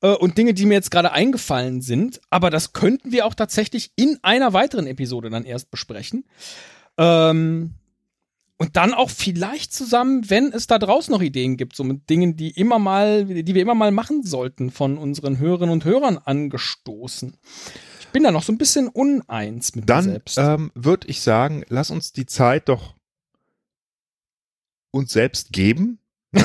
äh, 0.00 0.12
und 0.12 0.38
Dinge, 0.38 0.54
die 0.54 0.64
mir 0.64 0.74
jetzt 0.74 0.90
gerade 0.90 1.12
eingefallen 1.12 1.82
sind. 1.82 2.20
Aber 2.30 2.48
das 2.48 2.72
könnten 2.72 3.12
wir 3.12 3.26
auch 3.26 3.34
tatsächlich 3.34 3.92
in 3.96 4.18
einer 4.22 4.54
weiteren 4.54 4.86
Episode 4.86 5.28
dann 5.28 5.44
erst 5.44 5.70
besprechen. 5.70 6.24
Ähm, 6.96 7.74
und 8.60 8.76
dann 8.76 8.92
auch 8.92 9.08
vielleicht 9.08 9.72
zusammen, 9.72 10.28
wenn 10.28 10.52
es 10.52 10.66
da 10.66 10.78
draußen 10.78 11.10
noch 11.10 11.22
Ideen 11.22 11.56
gibt, 11.56 11.74
so 11.74 11.82
mit 11.82 12.10
Dingen, 12.10 12.36
die 12.36 12.50
immer 12.50 12.78
mal, 12.78 13.24
die 13.24 13.54
wir 13.54 13.62
immer 13.62 13.74
mal 13.74 13.90
machen 13.90 14.22
sollten, 14.22 14.70
von 14.70 14.98
unseren 14.98 15.38
Hörerinnen 15.38 15.72
und 15.72 15.86
Hörern 15.86 16.18
angestoßen. 16.18 17.38
Ich 18.00 18.08
bin 18.08 18.22
da 18.22 18.30
noch 18.30 18.42
so 18.42 18.52
ein 18.52 18.58
bisschen 18.58 18.88
uneins 18.88 19.74
mit 19.74 19.84
mir 19.84 19.94
Dann 19.94 20.04
selbst. 20.04 20.36
ähm, 20.36 20.72
würde 20.74 21.08
ich 21.08 21.22
sagen, 21.22 21.64
lass 21.70 21.90
uns 21.90 22.12
die 22.12 22.26
Zeit 22.26 22.68
doch 22.68 22.96
uns 24.90 25.10
selbst 25.14 25.54
geben. 25.54 25.98
Ja? 26.34 26.44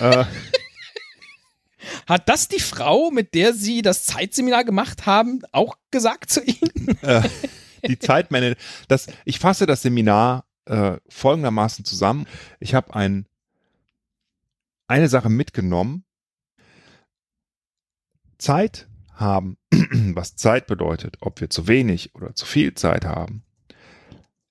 äh, 0.22 0.24
Hat 2.08 2.28
das 2.28 2.48
die 2.48 2.58
Frau, 2.58 3.12
mit 3.12 3.34
der 3.34 3.52
Sie 3.54 3.82
das 3.82 4.04
Zeitseminar 4.04 4.64
gemacht 4.64 5.06
haben, 5.06 5.42
auch 5.52 5.76
gesagt 5.92 6.30
zu 6.30 6.42
Ihnen? 6.42 6.98
äh, 7.02 7.22
die 7.86 8.00
Zeitmanagement. 8.00 8.58
Das, 8.88 9.06
ich 9.24 9.38
fasse 9.38 9.66
das 9.66 9.82
Seminar 9.82 10.44
äh, 10.66 10.98
folgendermaßen 11.08 11.84
zusammen. 11.84 12.26
Ich 12.60 12.74
habe 12.74 12.94
ein, 12.94 13.26
eine 14.86 15.08
Sache 15.08 15.28
mitgenommen. 15.28 16.04
Zeit 18.38 18.88
haben, 19.14 19.56
was 19.70 20.36
Zeit 20.36 20.66
bedeutet, 20.66 21.18
ob 21.20 21.40
wir 21.40 21.50
zu 21.50 21.68
wenig 21.68 22.14
oder 22.14 22.34
zu 22.34 22.46
viel 22.46 22.74
Zeit 22.74 23.04
haben, 23.04 23.44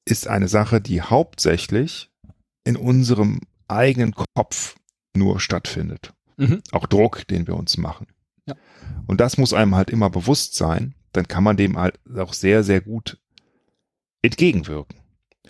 ist 0.05 0.27
eine 0.27 0.47
Sache, 0.47 0.81
die 0.81 1.01
hauptsächlich 1.01 2.11
in 2.63 2.75
unserem 2.75 3.41
eigenen 3.67 4.13
Kopf 4.35 4.75
nur 5.15 5.39
stattfindet. 5.39 6.13
Mhm. 6.37 6.61
Auch 6.71 6.87
Druck, 6.87 7.27
den 7.27 7.47
wir 7.47 7.55
uns 7.55 7.77
machen. 7.77 8.07
Ja. 8.47 8.55
Und 9.07 9.21
das 9.21 9.37
muss 9.37 9.53
einem 9.53 9.75
halt 9.75 9.89
immer 9.89 10.09
bewusst 10.09 10.55
sein. 10.55 10.95
Dann 11.11 11.27
kann 11.27 11.43
man 11.43 11.57
dem 11.57 11.77
halt 11.77 11.99
auch 12.17 12.33
sehr, 12.33 12.63
sehr 12.63 12.81
gut 12.81 13.19
entgegenwirken. 14.21 15.00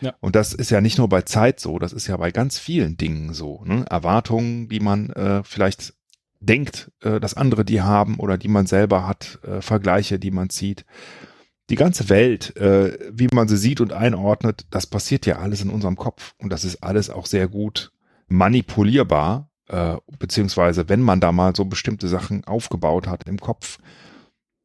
Ja. 0.01 0.15
Und 0.19 0.35
das 0.35 0.53
ist 0.53 0.71
ja 0.71 0.81
nicht 0.81 0.97
nur 0.97 1.07
bei 1.07 1.21
Zeit 1.21 1.59
so, 1.59 1.79
das 1.79 1.93
ist 1.93 2.07
ja 2.07 2.17
bei 2.17 2.31
ganz 2.31 2.59
vielen 2.59 2.97
Dingen 2.97 3.33
so. 3.33 3.63
Ne? 3.65 3.85
Erwartungen, 3.89 4.67
die 4.67 4.79
man 4.79 5.11
äh, 5.11 5.43
vielleicht 5.43 5.93
denkt, 6.39 6.91
äh, 7.01 7.19
dass 7.19 7.35
andere 7.35 7.63
die 7.63 7.81
haben 7.81 8.19
oder 8.19 8.37
die 8.37 8.47
man 8.47 8.65
selber 8.65 9.07
hat, 9.07 9.39
äh, 9.43 9.61
Vergleiche, 9.61 10.19
die 10.19 10.31
man 10.31 10.49
zieht. 10.49 10.85
Die 11.69 11.75
ganze 11.75 12.09
Welt, 12.09 12.55
äh, 12.57 12.97
wie 13.11 13.29
man 13.31 13.47
sie 13.47 13.57
sieht 13.57 13.79
und 13.79 13.93
einordnet, 13.93 14.65
das 14.71 14.87
passiert 14.87 15.25
ja 15.25 15.37
alles 15.37 15.61
in 15.61 15.69
unserem 15.69 15.95
Kopf. 15.95 16.33
Und 16.39 16.51
das 16.51 16.65
ist 16.65 16.83
alles 16.83 17.09
auch 17.09 17.27
sehr 17.27 17.47
gut 17.47 17.91
manipulierbar, 18.27 19.49
äh, 19.67 19.97
beziehungsweise 20.17 20.89
wenn 20.89 21.01
man 21.01 21.21
da 21.21 21.31
mal 21.31 21.55
so 21.55 21.65
bestimmte 21.65 22.07
Sachen 22.07 22.43
aufgebaut 22.45 23.07
hat 23.07 23.27
im 23.27 23.39
Kopf, 23.39 23.77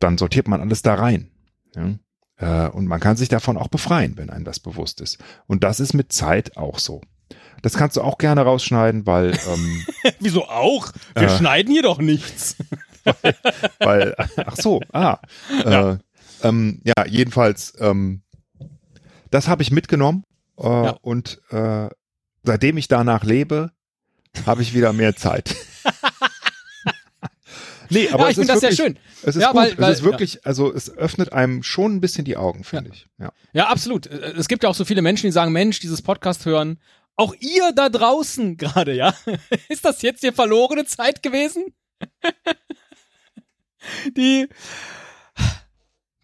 dann 0.01 0.18
sortiert 0.18 0.49
man 0.49 0.61
alles 0.61 0.82
da 0.82 0.95
rein. 0.95 1.30
Ja? 1.74 1.95
Äh, 2.39 2.68
und 2.68 2.87
man 2.87 3.01
kann 3.01 3.16
sich 3.16 3.28
davon 3.28 3.57
auch 3.57 3.68
befreien, 3.68 4.16
wenn 4.16 4.30
einem 4.30 4.45
das 4.45 4.61
bewusst 4.61 5.01
ist. 5.01 5.18
Und 5.47 5.64
das 5.64 5.80
ist 5.80 5.95
mit 5.95 6.12
Zeit 6.12 6.57
auch 6.57 6.78
so. 6.78 7.01
Das 7.62 7.74
kannst 7.74 7.97
du 7.97 8.03
auch 8.03 8.18
gerne 8.18 8.43
rausschneiden, 8.43 9.07
weil, 9.07 9.32
ähm, 9.53 9.84
Wieso 10.20 10.45
auch? 10.47 10.93
Wir 11.14 11.28
Äh. 11.28 11.37
schneiden 11.39 11.72
hier 11.72 11.82
doch 11.82 11.99
nichts. 11.99 12.57
weil, 13.78 14.14
ach 14.37 14.57
so, 14.57 14.80
ah, 14.93 15.18
äh, 15.64 15.97
ähm, 16.43 16.82
ja, 16.84 17.07
jedenfalls, 17.07 17.72
ähm, 17.78 18.22
das 19.30 19.49
habe 19.49 19.62
ich 19.62 19.70
mitgenommen 19.70 20.24
äh, 20.59 20.64
Ja. 20.66 20.91
und 21.03 21.41
äh, 21.51 21.89
seitdem 22.43 22.76
ich 22.78 22.89
danach 22.89 23.24
lebe, 23.24 23.70
habe 24.45 24.62
ich 24.62 24.74
wieder 24.74 24.93
mehr 24.93 25.16
Zeit. 25.16 25.57
Nee, 27.91 28.09
aber 28.09 28.24
ja, 28.24 28.26
es 28.26 28.30
ich 28.32 28.37
finde 28.37 28.53
das 28.53 28.61
sehr 28.61 28.70
wirklich, 28.70 28.87
schön. 28.87 28.99
Es 29.22 29.37
ist 29.37 29.43
Ja, 29.43 29.49
gut, 29.53 29.57
weil- 29.57 29.78
weil- 29.78 29.93
es 29.93 29.99
ist 29.99 30.05
wirklich, 30.05 30.47
also 30.47 30.72
es 30.72 30.91
öffnet 30.91 31.32
einem 31.32 31.62
schon 31.62 31.97
ein 31.97 32.01
bisschen 32.01 32.24
die 32.24 32.37
Augen, 32.37 32.64
finde 32.64 32.91
ich. 32.93 33.07
Ja. 33.18 33.32
Ja, 33.53 33.68
absolut. 33.68 34.07
Äh, 34.07 34.34
Es 34.37 34.49
gibt 34.49 34.62
ja 34.62 34.68
auch 34.68 34.74
so 34.74 34.84
viele 34.84 35.03
Menschen, 35.03 35.26
die 35.26 35.32
sagen, 35.32 35.53
Mensch, 35.53 35.80
dieses 35.80 36.03
Podcast 36.03 36.45
hören. 36.47 36.78
Auch 37.16 37.34
ihr 37.41 37.72
da 37.74 37.89
draußen 37.89 38.57
gerade, 38.57 38.95
ja? 38.95 39.14
Ist 39.68 39.84
das 39.84 40.03
jetzt 40.03 40.20
hier 40.20 40.32
verlorene 40.32 40.84
Zeit 40.84 41.22
gewesen? 41.22 41.64
Die 44.16 44.49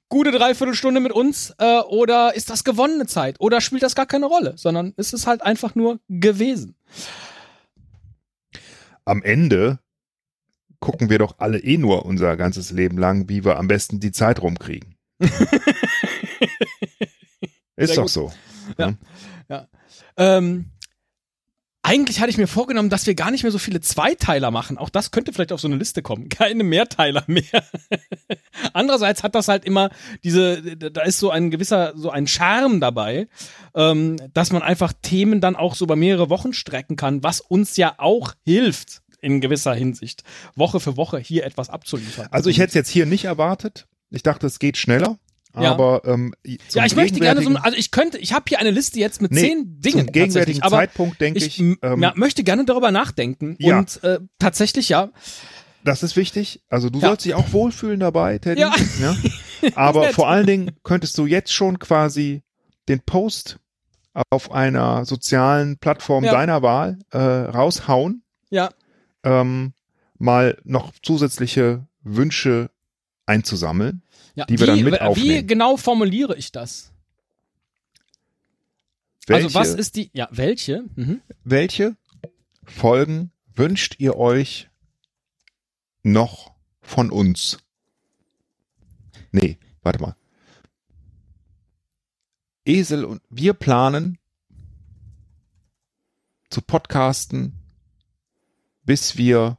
gute 0.09 0.33
Dreiviertelstunde 0.33 1.01
mit 1.01 1.13
uns? 1.13 1.55
Äh, 1.59 1.81
oder 1.81 2.35
ist 2.35 2.51
das 2.51 2.65
gewonnene 2.65 3.07
Zeit? 3.07 3.37
Oder 3.41 3.61
spielt 3.61 3.83
das 3.83 3.95
gar 3.95 4.07
keine 4.07 4.27
Rolle? 4.27 4.55
Sondern 4.57 4.95
es 4.97 5.13
ist 5.13 5.27
halt 5.27 5.43
einfach 5.43 5.75
nur 5.75 6.01
gewesen. 6.09 6.77
Am 9.05 9.23
Ende 9.23 9.79
gucken 10.83 11.09
wir 11.09 11.19
doch 11.19 11.37
alle 11.39 11.59
eh 11.61 11.79
nur 11.79 12.05
unser 12.05 12.37
ganzes 12.37 12.73
Leben 12.73 12.99
lang, 12.99 13.31
wie 13.31 13.45
wir 13.45 13.57
am 13.57 13.69
besten 13.69 14.01
die 14.01 14.13
Zeit 14.13 14.43
rumkriegen. 14.43 14.97
ist 15.21 15.31
Sehr 17.77 17.97
doch 17.97 18.03
gut. 18.03 18.11
so. 18.11 18.33
Ähm, 20.17 20.67
eigentlich 21.85 22.21
hatte 22.21 22.31
ich 22.31 22.39
mir 22.39 22.49
vorgenommen, 22.49 22.91
dass 22.91 23.07
wir 23.07 23.15
gar 23.15 23.31
nicht 23.31 23.45
mehr 23.45 23.53
so 23.53 23.59
viele 23.59 23.81
Zweiteiler 23.81 24.51
machen. 24.51 24.77
Auch 24.77 24.89
das 24.89 25.13
könnte 25.13 25.33
vielleicht 25.33 25.53
auf 25.53 25.61
so 25.61 25.69
eine 25.69 25.77
Liste 25.77 26.03
kommen. 26.03 26.29
Keine 26.29 26.65
Mehrteiler 26.65 27.23
mehr. 27.29 27.45
Andererseits 28.73 29.23
hat 29.23 29.37
das 29.37 29.47
halt 29.49 29.65
immer 29.65 29.91
diese, 30.25 30.77
da 30.77 31.03
ist 31.03 31.21
so 31.21 31.31
ein 31.31 31.51
gewisser, 31.51 31.93
so 31.97 32.11
ein 32.11 32.27
Charme 32.27 32.81
dabei, 32.81 33.29
ähm, 33.75 34.17
dass 34.35 34.53
man 34.53 34.63
einfach 34.63 34.93
Themen 35.01 35.41
dann 35.41 35.55
auch 35.55 35.77
so 35.77 35.85
über 35.85 35.97
mehrere 35.97 36.29
Wochen 36.29 36.53
strecken 36.53 36.97
kann, 36.97 37.23
was 37.23 37.41
uns 37.41 37.77
ja 37.77 37.95
auch 37.99 38.35
hilft 38.45 39.02
in 39.23 39.41
gewisser 39.41 39.73
Hinsicht, 39.75 40.23
Woche 40.55 40.81
für 40.81 40.97
Woche 40.99 41.19
hier 41.19 41.45
etwas 41.47 41.71
abzuliefern. 41.71 42.29
Also 42.31 42.51
ich 42.51 42.59
hätte 42.59 42.69
es 42.69 42.75
jetzt 42.75 42.91
hier 42.91 43.07
nicht 43.07 43.25
erwartet. 43.25 43.87
Ich 44.11 44.23
dachte, 44.23 44.47
es 44.47 44.59
geht 44.59 44.77
schneller. 44.77 45.19
Ja. 45.55 45.71
Aber 45.73 46.03
ähm, 46.07 46.35
ja, 46.73 46.85
ich 46.87 46.97
möchte 46.97 47.21
gerne 47.21 47.43
so, 47.43 47.51
also 47.51 47.77
ich 47.77 47.91
könnte, 47.91 48.19
ich 48.19 48.33
habe 48.33 48.45
hier 48.49 48.59
eine 48.59 48.71
Liste 48.71 48.99
jetzt 48.99 49.21
mit 49.21 49.33
Nee, 49.33 49.41
zehn 49.41 49.81
Dingen. 49.81 49.99
zum 49.99 50.13
gegenwärtigen 50.13 50.63
aber 50.63 50.77
Zeitpunkt 50.77 51.21
denke 51.21 51.41
ich, 51.45 51.59
ähm, 51.61 51.79
ja, 52.01 52.13
möchte 52.17 52.43
gerne 52.43 52.65
darüber 52.65 52.91
nachdenken. 52.91 53.57
Ja. 53.59 53.79
Und 53.79 54.03
äh, 54.03 54.19
tatsächlich, 54.39 54.89
ja, 54.89 55.11
das 55.85 56.03
ist 56.03 56.17
wichtig. 56.17 56.63
Also 56.71 56.89
du 56.91 57.01
Ja. 57.01 57.09
sollst 57.09 57.25
dich 57.27 57.35
auch 57.35 57.53
wohlfühlen 57.53 58.01
dabei, 58.01 58.39
Teddy. 58.39 58.61
Ja. 58.63 58.75
Ja? 59.01 59.17
Aber 59.75 60.07
nett. 60.07 60.15
vor 60.15 60.29
allen 60.29 60.47
Dingen 60.47 60.71
könntest 60.85 61.19
du 61.19 61.27
jetzt 61.27 61.53
schon 61.53 61.79
quasi 61.79 62.43
den 62.89 63.01
Post 63.01 63.59
auf 64.31 64.53
einer 64.53 65.05
sozialen 65.05 65.79
Plattform 65.79 66.25
deiner 66.25 66.63
Wahl 66.63 66.99
äh, 67.11 67.19
raushauen. 67.19 68.23
ja, 68.51 68.71
ähm, 69.25 69.73
mal 70.19 70.61
noch 70.65 70.93
zusätzliche 71.03 71.87
Wünsche 72.03 72.71
einzusammeln. 73.27 74.03
ja. 74.35 74.45
Die 74.47 74.59
wir 74.59 74.67
dann 74.67 74.83
mit 74.83 74.95
wie 74.95 75.01
aufnehmen. 75.01 75.47
genau 75.47 75.77
formuliere 75.77 76.37
ich 76.37 76.53
das? 76.53 76.93
Welche, 79.27 79.45
Also 79.45 79.55
was 79.55 79.75
ist 79.75 79.97
die, 79.97 80.11
ja, 80.13 80.29
welche? 80.33 80.85
Mhm. 80.97 81.21
welche 81.45 81.97
Folgen 82.65 83.31
wünscht 83.55 83.97
ihr 83.99 84.17
euch 84.17 84.69
noch 86.03 86.53
von 86.81 87.11
uns? 87.11 87.59
Nee, 89.31 89.59
warte 89.83 90.01
mal. 90.01 90.17
Esel 92.65 93.05
und 93.05 93.23
wir 93.31 93.55
planen 93.55 94.19
zu 96.51 96.61
podcasten, 96.61 97.55
bis 98.85 99.17
wir 99.17 99.59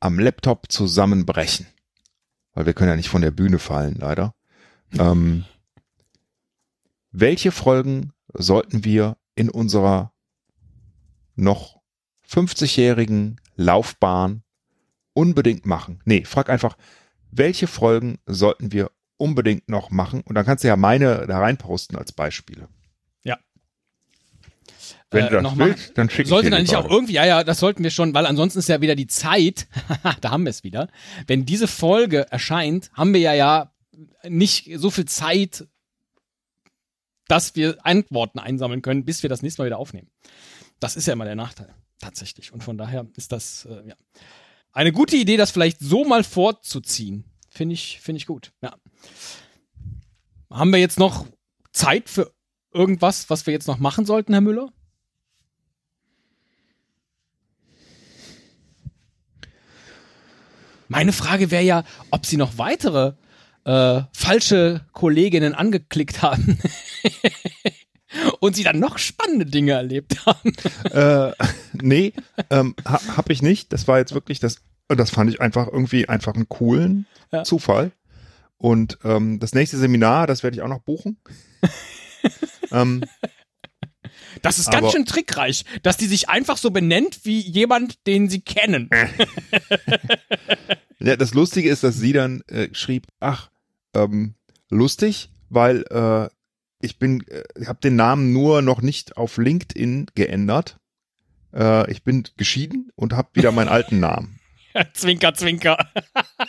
am 0.00 0.18
Laptop 0.18 0.70
zusammenbrechen. 0.70 1.66
Weil 2.52 2.66
wir 2.66 2.74
können 2.74 2.90
ja 2.90 2.96
nicht 2.96 3.08
von 3.08 3.22
der 3.22 3.30
Bühne 3.30 3.58
fallen, 3.58 3.94
leider. 3.94 4.34
Ähm, 4.98 5.44
welche 7.10 7.52
Folgen 7.52 8.12
sollten 8.32 8.84
wir 8.84 9.16
in 9.34 9.50
unserer 9.50 10.12
noch 11.34 11.80
50-jährigen 12.28 13.40
Laufbahn 13.56 14.42
unbedingt 15.14 15.66
machen? 15.66 16.00
Nee, 16.04 16.24
frag 16.24 16.50
einfach, 16.50 16.76
welche 17.30 17.66
Folgen 17.66 18.18
sollten 18.26 18.72
wir 18.72 18.90
unbedingt 19.16 19.68
noch 19.68 19.90
machen? 19.90 20.22
Und 20.22 20.34
dann 20.34 20.46
kannst 20.46 20.64
du 20.64 20.68
ja 20.68 20.76
meine 20.76 21.26
da 21.26 21.38
reinposten 21.38 21.98
als 21.98 22.12
Beispiele. 22.12 22.68
Ja. 23.24 23.38
Wenn 25.10 25.24
Äh, 25.24 25.28
du 25.30 25.34
das 25.36 25.42
noch 25.42 25.54
mal- 25.54 25.68
willst, 25.68 25.96
dann 25.96 26.10
schick 26.10 26.24
ich 26.24 26.28
Sollte 26.28 26.50
dann 26.50 26.62
nicht 26.62 26.76
auch 26.76 26.88
irgendwie, 26.88 27.14
ja, 27.14 27.24
ja, 27.24 27.44
das 27.44 27.60
sollten 27.60 27.82
wir 27.82 27.90
schon, 27.90 28.12
weil 28.14 28.26
ansonsten 28.26 28.58
ist 28.58 28.68
ja 28.68 28.80
wieder 28.80 28.94
die 28.94 29.06
Zeit, 29.06 29.66
da 30.20 30.30
haben 30.30 30.44
wir 30.44 30.50
es 30.50 30.64
wieder. 30.64 30.88
Wenn 31.26 31.46
diese 31.46 31.66
Folge 31.66 32.26
erscheint, 32.30 32.90
haben 32.92 33.14
wir 33.14 33.20
ja 33.20 33.32
ja 33.34 33.72
nicht 34.28 34.70
so 34.76 34.90
viel 34.90 35.06
Zeit, 35.06 35.66
dass 37.26 37.54
wir 37.56 37.78
Antworten 37.84 38.38
einsammeln 38.38 38.82
können, 38.82 39.04
bis 39.04 39.22
wir 39.22 39.30
das 39.30 39.42
nächste 39.42 39.62
Mal 39.62 39.66
wieder 39.66 39.78
aufnehmen. 39.78 40.10
Das 40.80 40.96
ist 40.96 41.06
ja 41.06 41.12
immer 41.14 41.24
der 41.24 41.34
Nachteil, 41.36 41.74
tatsächlich. 42.00 42.52
Und 42.52 42.62
von 42.62 42.78
daher 42.78 43.06
ist 43.16 43.32
das, 43.32 43.64
äh, 43.66 43.88
ja. 43.88 43.94
Eine 44.72 44.92
gute 44.92 45.16
Idee, 45.16 45.36
das 45.36 45.50
vielleicht 45.50 45.80
so 45.80 46.04
mal 46.04 46.22
fortzuziehen. 46.24 47.24
Finde 47.48 47.74
ich, 47.74 48.00
finde 48.00 48.18
ich 48.18 48.26
gut, 48.26 48.52
ja. 48.62 48.76
Haben 50.50 50.70
wir 50.72 50.78
jetzt 50.80 50.98
noch 50.98 51.26
Zeit 51.72 52.08
für 52.08 52.32
irgendwas, 52.72 53.28
was 53.30 53.46
wir 53.46 53.52
jetzt 53.52 53.66
noch 53.66 53.78
machen 53.78 54.04
sollten, 54.06 54.32
Herr 54.32 54.40
Müller? 54.42 54.70
Meine 60.88 61.12
Frage 61.12 61.50
wäre 61.50 61.62
ja, 61.62 61.84
ob 62.10 62.26
Sie 62.26 62.36
noch 62.36 62.58
weitere 62.58 63.12
äh, 63.64 64.02
falsche 64.12 64.80
Kolleginnen 64.92 65.54
angeklickt 65.54 66.22
haben 66.22 66.58
und 68.40 68.56
Sie 68.56 68.64
dann 68.64 68.80
noch 68.80 68.98
spannende 68.98 69.46
Dinge 69.46 69.72
erlebt 69.72 70.24
haben. 70.26 70.52
Äh, 70.90 71.32
nee, 71.74 72.12
ähm, 72.50 72.74
ha, 72.86 73.00
hab 73.16 73.30
ich 73.30 73.42
nicht. 73.42 73.72
Das 73.72 73.86
war 73.86 73.98
jetzt 73.98 74.14
wirklich 74.14 74.40
das, 74.40 74.62
das 74.88 75.10
fand 75.10 75.30
ich 75.30 75.40
einfach 75.40 75.66
irgendwie 75.66 76.08
einfach 76.08 76.34
einen 76.34 76.48
coolen 76.48 77.06
Ja. 77.32 77.44
Zufall. 77.44 77.92
Und 78.56 78.98
ähm, 79.04 79.38
das 79.38 79.52
nächste 79.52 79.76
Seminar, 79.76 80.26
das 80.26 80.42
werde 80.42 80.56
ich 80.56 80.62
auch 80.62 80.68
noch 80.68 80.80
buchen. 80.80 81.18
ähm, 82.72 83.04
Das 84.42 84.58
ist 84.58 84.70
ganz 84.70 84.84
Aber- 84.84 84.90
schön 84.92 85.06
trickreich, 85.06 85.64
dass 85.82 85.96
die 85.96 86.06
sich 86.06 86.28
einfach 86.28 86.56
so 86.56 86.70
benennt 86.70 87.20
wie 87.24 87.40
jemand, 87.40 88.06
den 88.06 88.28
Sie 88.28 88.40
kennen. 88.40 88.90
ja, 91.00 91.16
das 91.16 91.34
Lustige 91.34 91.68
ist, 91.70 91.84
dass 91.84 91.96
sie 91.96 92.12
dann 92.12 92.42
äh, 92.48 92.68
schrieb, 92.72 93.06
ach, 93.20 93.50
ähm, 93.94 94.34
lustig, 94.70 95.30
weil 95.48 95.82
äh, 95.90 96.28
ich 96.80 96.98
bin, 96.98 97.24
äh, 97.28 97.66
habe 97.66 97.80
den 97.80 97.96
Namen 97.96 98.32
nur 98.32 98.62
noch 98.62 98.82
nicht 98.82 99.16
auf 99.16 99.36
LinkedIn 99.38 100.06
geändert. 100.14 100.78
Äh, 101.54 101.90
ich 101.90 102.02
bin 102.04 102.24
geschieden 102.36 102.90
und 102.94 103.12
habe 103.14 103.28
wieder 103.34 103.52
meinen 103.52 103.68
alten 103.68 104.00
Namen. 104.00 104.38
zwinker, 104.94 105.34
zwinker. 105.34 105.78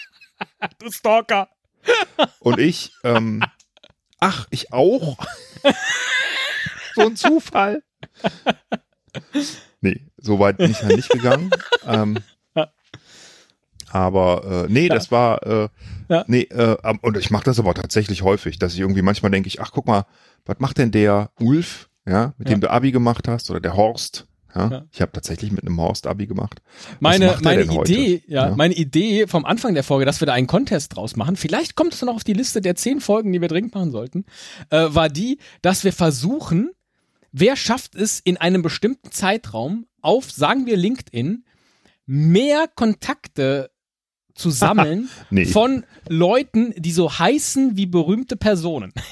du 0.80 0.92
Stalker. 0.92 1.50
Und 2.40 2.60
ich, 2.60 2.92
ähm, 3.04 3.42
ach, 4.20 4.48
ich 4.52 4.74
auch. 4.74 5.18
so 6.96 7.06
ein 7.08 7.16
Zufall. 7.16 7.84
Nee, 9.82 10.02
so 10.18 10.40
weit 10.40 10.58
bin 10.58 10.72
ich 10.72 10.82
ja 10.82 10.90
nicht 10.90 11.10
gegangen. 11.12 11.52
Ähm, 11.88 12.18
aber 13.92 14.66
äh, 14.68 14.72
nee, 14.72 14.88
das 14.90 15.12
war 15.12 15.42
äh, 15.48 15.70
Ja. 16.10 16.24
nee, 16.28 16.42
äh, 16.44 16.78
und 17.02 17.18
ich 17.18 17.32
mache 17.32 17.46
das 17.46 17.58
aber 17.60 17.74
tatsächlich 17.74 18.22
häufig, 18.22 18.60
dass 18.60 18.74
ich 18.74 18.80
irgendwie 18.82 19.02
manchmal 19.02 19.32
denke 19.32 19.48
ich, 19.48 19.62
ach 19.62 19.72
guck 19.72 19.88
mal, 19.88 20.06
was 20.46 20.60
macht 20.60 20.78
denn 20.78 20.92
der 20.92 21.32
Ulf, 21.40 21.90
ja, 22.08 22.34
mit 22.38 22.50
Ja. 22.50 22.56
dem 22.56 22.62
du 22.62 22.70
Abi 22.70 22.92
gemacht 22.92 23.28
hast 23.28 23.50
oder 23.50 23.60
der 23.60 23.76
Horst, 23.76 24.28
ja, 24.54 24.70
Ja. 24.70 24.86
ich 24.92 25.02
habe 25.02 25.12
tatsächlich 25.12 25.52
mit 25.52 25.62
einem 25.66 25.80
Horst 25.80 26.06
Abi 26.06 26.28
gemacht. 26.28 26.62
Meine, 27.00 27.28
macht 27.28 27.44
meine 27.44 27.66
denn 27.66 27.76
heute? 27.76 27.92
Idee, 27.94 28.24
ja, 28.28 28.50
Ja. 28.50 28.56
meine 28.56 28.76
Idee 28.76 29.26
vom 29.26 29.46
Anfang 29.46 29.74
der 29.74 29.84
Folge, 29.84 30.06
dass 30.06 30.22
wir 30.22 30.28
da 30.28 30.34
einen 30.34 30.48
Contest 30.48 30.96
draus 30.96 31.16
machen, 31.16 31.36
vielleicht 31.36 31.76
kommt 31.76 31.94
es 31.94 32.02
noch 32.04 32.16
auf 32.16 32.24
die 32.24 32.34
Liste 32.34 32.62
der 32.62 32.76
zehn 32.76 33.02
Folgen, 33.02 33.32
die 33.34 33.42
wir 33.42 33.48
dringend 33.48 33.74
machen 33.74 33.90
sollten, 33.92 34.26
äh, 34.70 34.88
war 34.90 35.10
die, 35.10 35.40
dass 35.64 35.84
wir 35.84 35.94
versuchen, 35.94 36.72
wer 37.32 37.56
schafft 37.56 37.96
es 37.96 38.20
in 38.20 38.38
einem 38.38 38.62
bestimmten 38.62 39.12
Zeitraum 39.12 39.88
auf, 40.02 40.32
sagen 40.32 40.66
wir 40.66 40.78
LinkedIn, 40.78 41.46
mehr 42.06 42.68
Kontakte 42.74 43.72
zu 44.34 44.50
sammeln 44.52 45.10
Nee. 45.30 45.46
von 45.46 45.86
Leuten, 46.08 46.74
die 46.78 46.92
so 46.92 47.20
heißen 47.20 47.78
wie 47.78 47.86
berühmte 47.86 48.36
Personen. 48.38 48.94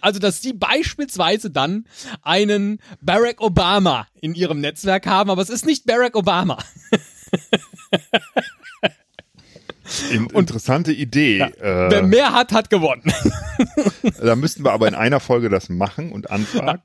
Also, 0.00 0.18
dass 0.18 0.40
sie 0.40 0.54
beispielsweise 0.54 1.50
dann 1.50 1.86
einen 2.22 2.78
Barack 3.02 3.42
Obama 3.42 4.06
in 4.20 4.34
ihrem 4.34 4.60
Netzwerk 4.60 5.06
haben, 5.06 5.28
aber 5.28 5.42
es 5.42 5.50
ist 5.50 5.66
nicht 5.66 5.84
Barack 5.84 6.16
Obama. 6.16 6.56
In, 10.14 10.30
interessante 10.30 10.92
Idee. 10.92 11.46
Wer 11.58 11.92
Äh, 11.92 12.02
mehr 12.02 12.32
hat, 12.32 12.52
hat 12.52 12.70
gewonnen. 12.70 13.02
da 14.22 14.36
müssten 14.36 14.64
wir 14.64 14.72
aber 14.72 14.88
in 14.88 14.94
einer 14.94 15.20
Folge 15.20 15.48
das 15.48 15.68
machen 15.68 16.12
und 16.12 16.30
anfragen. 16.30 16.82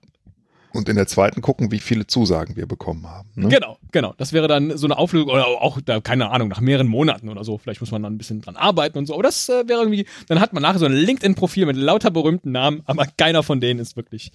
Und 0.71 0.87
in 0.87 0.95
der 0.95 1.07
zweiten 1.07 1.41
gucken, 1.41 1.71
wie 1.71 1.79
viele 1.79 2.05
Zusagen 2.05 2.55
wir 2.55 2.67
bekommen 2.67 3.07
haben. 3.07 3.27
Ne? 3.33 3.49
Genau, 3.49 3.79
genau. 3.91 4.13
Das 4.17 4.33
wäre 4.33 4.47
dann 4.47 4.77
so 4.77 4.85
eine 4.85 4.99
Auflösung 4.99 5.31
oder 5.31 5.47
auch, 5.47 5.81
da, 5.81 5.99
keine 5.99 6.29
Ahnung, 6.29 6.47
nach 6.47 6.61
mehreren 6.61 6.87
Monaten 6.87 7.29
oder 7.29 7.43
so. 7.43 7.57
Vielleicht 7.57 7.81
muss 7.81 7.89
man 7.89 8.03
dann 8.03 8.13
ein 8.13 8.17
bisschen 8.19 8.41
dran 8.41 8.55
arbeiten 8.55 8.99
und 8.99 9.07
so. 9.07 9.15
Aber 9.15 9.23
das 9.23 9.49
äh, 9.49 9.67
wäre 9.67 9.79
irgendwie, 9.79 10.05
dann 10.27 10.39
hat 10.39 10.53
man 10.53 10.61
nachher 10.61 10.77
so 10.77 10.85
ein 10.85 10.93
LinkedIn-Profil 10.93 11.65
mit 11.65 11.75
lauter 11.75 12.11
berühmten 12.11 12.51
Namen, 12.51 12.83
aber 12.85 13.07
keiner 13.17 13.41
von 13.41 13.59
denen 13.59 13.79
ist 13.79 13.97
wirklich. 13.97 14.31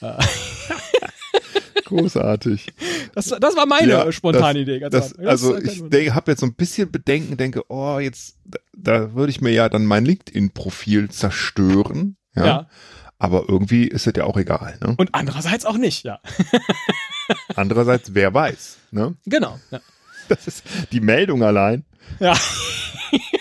Großartig. 1.98 2.72
Das, 3.14 3.26
das 3.26 3.56
war 3.56 3.66
meine 3.66 3.88
Ja, 3.92 4.12
spontane 4.12 4.64
das- 4.64 4.76
Idee. 4.76 4.88
Das, 4.90 5.18
also 5.18 5.56
ich 5.58 5.82
habe 6.14 6.32
jetzt 6.32 6.40
so 6.40 6.46
ein 6.46 6.54
bisschen 6.54 6.90
Bedenken, 6.90 7.36
denke, 7.36 7.62
oh, 7.68 7.98
jetzt, 7.98 8.36
da, 8.44 8.58
da 8.76 9.14
würde 9.14 9.30
ich 9.30 9.40
mir 9.40 9.50
ja 9.52 9.68
dann 9.68 9.84
mein 9.86 10.04
LinkedIn-Profil 10.04 11.10
zerstören. 11.10 12.16
Ja? 12.34 12.46
ja. 12.46 12.68
Aber 13.18 13.44
irgendwie 13.48 13.84
ist 13.86 14.06
es 14.06 14.12
ja 14.16 14.24
auch 14.24 14.36
egal. 14.36 14.76
Ne? 14.82 14.94
Und 14.98 15.10
andererseits 15.14 15.64
auch 15.64 15.76
nicht, 15.78 16.04
ja. 16.04 16.20
Andererseits, 17.54 18.14
wer 18.14 18.34
weiß. 18.34 18.78
Ne? 18.90 19.14
Genau. 19.26 19.58
Ja. 19.70 19.80
Das 20.28 20.46
ist 20.46 20.64
die 20.92 21.00
Meldung 21.00 21.42
allein. 21.42 21.84
ja. 22.20 22.34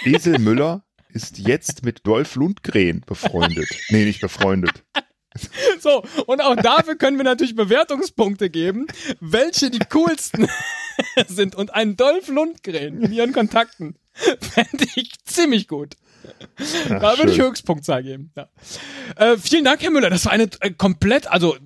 Esel 0.05 0.37
Müller 0.39 0.83
ist 1.09 1.37
jetzt 1.39 1.83
mit 1.83 2.05
Dolph 2.05 2.35
Lundgren 2.35 3.01
befreundet. 3.05 3.67
Nee, 3.89 4.05
nicht 4.05 4.21
befreundet. 4.21 4.83
So, 5.79 6.03
und 6.27 6.41
auch 6.41 6.55
dafür 6.55 6.95
können 6.95 7.17
wir 7.17 7.23
natürlich 7.23 7.55
Bewertungspunkte 7.55 8.49
geben, 8.49 8.87
welche 9.19 9.69
die 9.69 9.79
coolsten 9.79 10.47
sind. 11.27 11.55
Und 11.55 11.73
einen 11.73 11.97
Dolph 11.97 12.27
Lundgren 12.27 13.01
in 13.01 13.11
ihren 13.11 13.33
Kontakten 13.33 13.95
fände 14.13 14.85
ich 14.95 15.11
ziemlich 15.25 15.67
gut. 15.67 15.95
Ach, 16.89 16.99
Da 16.99 17.17
würde 17.17 17.31
ich. 17.31 17.41
Höchstpunktzahl 17.41 18.03
geben. 18.03 18.31
Ja. 18.35 18.47
Äh, 19.15 19.37
vielen 19.37 19.65
Dank, 19.65 19.81
Herr 19.81 19.91
Müller. 19.91 20.09
Das 20.09 20.25
war 20.25 20.31
eine 20.31 20.49
äh, 20.61 20.71
komplett, 20.71 21.27
also 21.27 21.57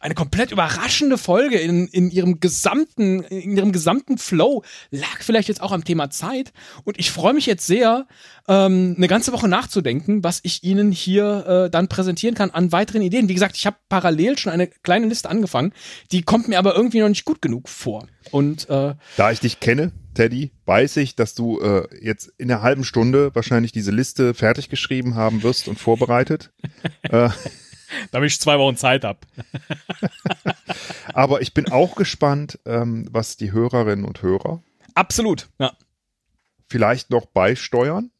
eine 0.00 0.14
komplett 0.14 0.52
überraschende 0.52 1.18
Folge 1.18 1.58
in, 1.58 1.86
in 1.88 2.10
ihrem 2.10 2.40
gesamten, 2.40 3.22
in 3.24 3.56
ihrem 3.56 3.72
gesamten 3.72 4.18
Flow. 4.18 4.62
Lag 4.90 5.20
vielleicht 5.20 5.48
jetzt 5.48 5.60
auch 5.60 5.72
am 5.72 5.84
Thema 5.84 6.10
Zeit. 6.10 6.52
Und 6.84 6.98
ich 6.98 7.10
freue 7.10 7.34
mich 7.34 7.46
jetzt 7.46 7.66
sehr, 7.66 8.06
ähm, 8.48 8.94
eine 8.96 9.08
ganze 9.08 9.32
Woche 9.32 9.48
nachzudenken, 9.48 10.22
was 10.24 10.40
ich 10.42 10.62
Ihnen 10.62 10.92
hier 10.92 11.46
äh, 11.66 11.70
dann 11.70 11.88
präsentieren 11.88 12.34
kann 12.34 12.50
an 12.50 12.72
weiteren 12.72 13.02
Ideen. 13.02 13.28
Wie 13.28 13.34
gesagt, 13.34 13.56
ich 13.56 13.66
habe 13.66 13.76
parallel 13.88 14.38
schon 14.38 14.52
eine 14.52 14.66
kleine 14.66 15.06
Liste 15.06 15.28
angefangen. 15.28 15.72
Die 16.12 16.22
kommt 16.22 16.48
mir 16.48 16.58
aber 16.58 16.74
irgendwie 16.74 17.00
noch 17.00 17.08
nicht 17.08 17.24
gut 17.24 17.42
genug 17.42 17.68
vor. 17.68 18.06
Und 18.30 18.68
äh, 18.70 18.94
Da 19.16 19.30
ich 19.30 19.40
dich 19.40 19.60
kenne, 19.60 19.92
Teddy, 20.14 20.52
weiß 20.64 20.96
ich, 20.98 21.14
dass 21.14 21.34
du 21.34 21.60
äh, 21.60 21.86
jetzt 22.00 22.32
in 22.38 22.50
einer 22.50 22.62
halben 22.62 22.84
Stunde 22.84 23.34
wahrscheinlich 23.34 23.72
diese 23.72 23.90
Liste 23.90 24.34
fertig 24.34 24.68
geschrieben 24.68 25.14
haben 25.14 25.42
wirst 25.42 25.68
und 25.68 25.78
vorbereitet. 25.78 26.52
äh, 27.02 27.28
damit 28.10 28.30
ich 28.30 28.40
zwei 28.40 28.58
Wochen 28.58 28.76
Zeit 28.76 29.04
habe. 29.04 29.20
aber 31.12 31.40
ich 31.42 31.54
bin 31.54 31.70
auch 31.70 31.94
gespannt, 31.96 32.58
ähm, 32.66 33.06
was 33.10 33.36
die 33.36 33.52
Hörerinnen 33.52 34.04
und 34.04 34.22
Hörer 34.22 34.62
Absolut. 34.94 35.48
Ja. 35.58 35.72
vielleicht 36.68 37.10
noch 37.10 37.26
beisteuern. 37.26 38.10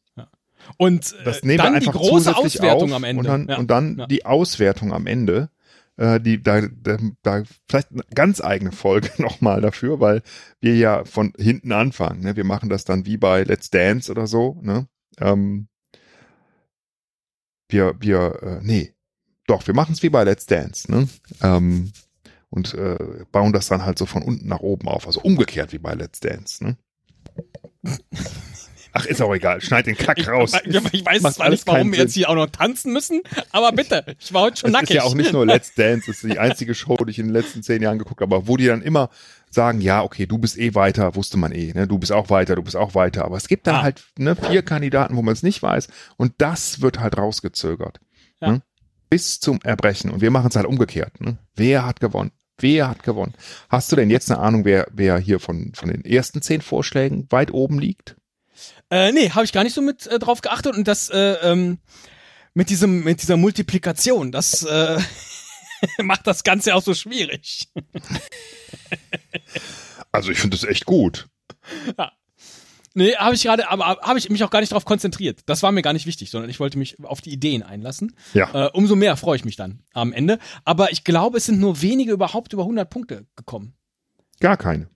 Und 0.77 1.13
äh, 1.13 1.23
Das 1.23 1.43
nehmen 1.43 1.59
dann 1.59 1.73
wir 1.73 1.79
die 1.79 1.87
einfach 1.87 1.99
große 1.99 2.33
zusätzlich 2.33 2.61
Auswertung 2.61 2.93
am 2.93 3.03
Ende. 3.03 3.19
Und 3.19 3.27
dann, 3.27 3.47
ja. 3.47 3.57
und 3.57 3.71
dann 3.71 3.97
Ja. 3.99 4.07
die 4.07 4.25
Auswertung 4.25 4.93
am 4.93 5.07
Ende. 5.07 5.49
Äh, 5.95 6.19
die, 6.19 6.43
da, 6.43 6.61
da, 6.61 6.97
da 7.23 7.43
vielleicht 7.67 7.91
eine 7.91 8.03
ganz 8.13 8.41
eigene 8.41 8.71
Folge 8.71 9.09
nochmal 9.17 9.61
dafür, 9.61 9.99
weil 9.99 10.21
wir 10.59 10.75
ja 10.75 11.05
von 11.05 11.33
hinten 11.37 11.71
anfangen. 11.71 12.21
Ne? 12.21 12.35
Wir 12.35 12.43
machen 12.43 12.69
das 12.69 12.83
dann 12.83 13.05
wie 13.05 13.17
bei 13.17 13.43
Let's 13.43 13.69
Dance 13.69 14.11
oder 14.11 14.27
so. 14.27 14.59
Ne? 14.61 14.87
Ähm, 15.19 15.69
wir, 17.69 17.95
wir, 17.99 18.39
äh, 18.43 18.59
nee, 18.61 18.93
doch, 19.47 19.65
wir 19.65 19.73
machen 19.73 19.93
es 19.93 20.03
wie 20.03 20.09
bei 20.09 20.23
Let's 20.23 20.45
Dance. 20.45 20.89
Ne? 20.91 21.07
Ähm, 21.41 21.91
und 22.49 22.73
äh, 22.75 22.97
bauen 23.31 23.51
das 23.53 23.67
dann 23.67 23.83
halt 23.85 23.97
so 23.97 24.05
von 24.05 24.21
unten 24.21 24.47
nach 24.47 24.59
oben 24.61 24.87
auf. 24.87 25.07
Also 25.07 25.19
umgekehrt 25.21 25.73
wie 25.73 25.79
bei 25.79 25.93
Let's 25.95 26.19
Dance. 26.19 26.63
Ne? 26.63 26.77
Ach, 28.93 29.05
ist 29.05 29.21
auch 29.21 29.33
egal. 29.35 29.61
Schneid 29.61 29.85
den 29.85 29.95
Kack 29.97 30.17
Ich, 30.17 30.27
raus. 30.27 30.53
ich, 30.63 30.75
ich 30.93 31.05
weiß 31.05 31.21
Macht 31.21 31.35
zwar 31.35 31.45
alles 31.47 31.59
nicht, 31.59 31.67
warum 31.67 31.91
wir 31.91 31.99
jetzt 31.99 32.13
hier 32.13 32.29
auch 32.29 32.35
noch 32.35 32.47
tanzen 32.47 32.93
müssen, 32.93 33.21
aber 33.51 33.71
bitte, 33.71 34.15
ich 34.19 34.33
war 34.33 34.41
heute 34.43 34.57
schon 34.57 34.69
Es 34.69 34.73
nackig. 34.73 34.89
ist 34.91 34.95
ja 34.95 35.03
auch 35.03 35.13
nicht 35.13 35.33
nur 35.33 35.45
Let's 35.45 35.73
Dance, 35.75 36.09
es 36.09 36.23
ist 36.23 36.33
die 36.33 36.39
einzige 36.39 36.73
Show, 36.73 36.95
die 36.97 37.11
ich 37.11 37.19
in 37.19 37.27
den 37.27 37.33
letzten 37.33 37.61
zehn 37.61 37.81
Jahren 37.83 37.99
geguckt 37.99 38.21
habe, 38.21 38.35
aber 38.35 38.47
wo 38.47 38.57
die 38.57 38.65
dann 38.65 38.81
immer 38.81 39.09
sagen, 39.51 39.81
ja, 39.81 40.01
okay, 40.01 40.25
du 40.25 40.39
bist 40.39 40.57
eh 40.57 40.73
weiter, 40.73 41.15
wusste 41.15 41.37
man 41.37 41.51
eh, 41.51 41.73
ne? 41.73 41.85
du 41.87 41.99
bist 41.99 42.11
auch 42.11 42.29
weiter, 42.31 42.55
du 42.55 42.63
bist 42.63 42.75
auch 42.75 42.95
weiter, 42.95 43.25
aber 43.25 43.37
es 43.37 43.47
gibt 43.47 43.67
dann 43.67 43.75
Ah. 43.75 43.81
halt 43.83 44.03
ne, 44.17 44.35
vier 44.35 44.63
Kandidaten, 44.63 45.15
wo 45.15 45.21
man 45.21 45.33
es 45.33 45.43
nicht 45.43 45.61
weiß 45.61 45.89
und 46.15 46.33
das 46.39 46.81
wird 46.81 46.99
halt 46.99 47.17
rausgezögert. 47.17 47.99
Ja. 48.41 48.53
Ne? 48.53 48.61
Bis 49.09 49.39
zum 49.39 49.59
Erbrechen 49.63 50.11
und 50.11 50.21
wir 50.21 50.31
machen 50.31 50.49
es 50.49 50.55
halt 50.55 50.65
umgekehrt. 50.65 51.21
Ne? 51.21 51.37
Wer 51.55 51.85
hat 51.85 51.99
gewonnen? 51.99 52.31
Wer 52.59 52.89
hat 52.89 53.03
gewonnen? 53.03 53.33
Hast 53.69 53.91
du 53.91 53.95
denn 53.95 54.09
jetzt 54.09 54.31
eine 54.31 54.39
Ahnung, 54.39 54.65
wer, 54.65 54.87
wer 54.91 55.17
hier 55.17 55.39
von, 55.39 55.71
von 55.75 55.89
den 55.89 56.03
ersten 56.03 56.41
zehn 56.41 56.61
Vorschlägen 56.61 57.27
weit 57.29 57.51
oben 57.51 57.79
liegt? 57.79 58.15
Äh, 58.89 59.11
nee, 59.11 59.29
habe 59.29 59.45
ich 59.45 59.53
gar 59.53 59.63
nicht 59.63 59.73
so 59.73 59.81
mit 59.81 60.07
äh, 60.07 60.17
drauf 60.17 60.41
geachtet 60.41 60.75
und 60.75 60.87
das 60.87 61.09
äh, 61.09 61.33
ähm, 61.43 61.79
mit 62.53 62.69
diesem 62.69 63.03
mit 63.03 63.21
dieser 63.21 63.37
Multiplikation, 63.37 64.31
das 64.31 64.63
äh, 64.63 64.99
macht 65.99 66.25
das 66.25 66.43
Ganze 66.43 66.73
auch 66.73 66.81
so 66.81 66.93
schwierig. 66.93 67.67
Also 70.11 70.31
ich 70.31 70.39
finde 70.39 70.57
das 70.57 70.67
echt 70.67 70.85
gut. 70.85 71.27
Nee, 72.97 73.15
habe 73.15 73.35
ich 73.35 73.43
gerade, 73.43 73.69
aber 73.69 73.99
habe 74.01 74.17
ich 74.17 74.27
mich 74.31 74.43
auch 74.43 74.49
gar 74.49 74.59
nicht 74.59 74.71
drauf 74.71 74.83
konzentriert. 74.83 75.41
Das 75.45 75.61
war 75.61 75.71
mir 75.71 75.83
gar 75.83 75.93
nicht 75.93 76.07
wichtig, 76.07 76.31
sondern 76.31 76.49
ich 76.49 76.59
wollte 76.59 76.79
mich 76.79 76.97
auf 77.03 77.21
die 77.21 77.29
Ideen 77.29 77.61
einlassen. 77.61 78.15
Ja. 78.33 78.69
Äh, 78.69 78.71
umso 78.73 78.95
mehr 78.95 79.15
freue 79.17 79.35
ich 79.35 79.45
mich 79.45 79.55
dann 79.55 79.83
am 79.93 80.11
Ende. 80.11 80.39
Aber 80.65 80.91
ich 80.91 81.03
glaube, 81.03 81.37
es 81.37 81.45
sind 81.45 81.59
nur 81.59 81.83
wenige 81.83 82.11
überhaupt 82.11 82.53
über 82.53 82.63
100 82.63 82.89
Punkte 82.89 83.27
gekommen. 83.35 83.75
Gar 84.39 84.57
keine. 84.57 84.89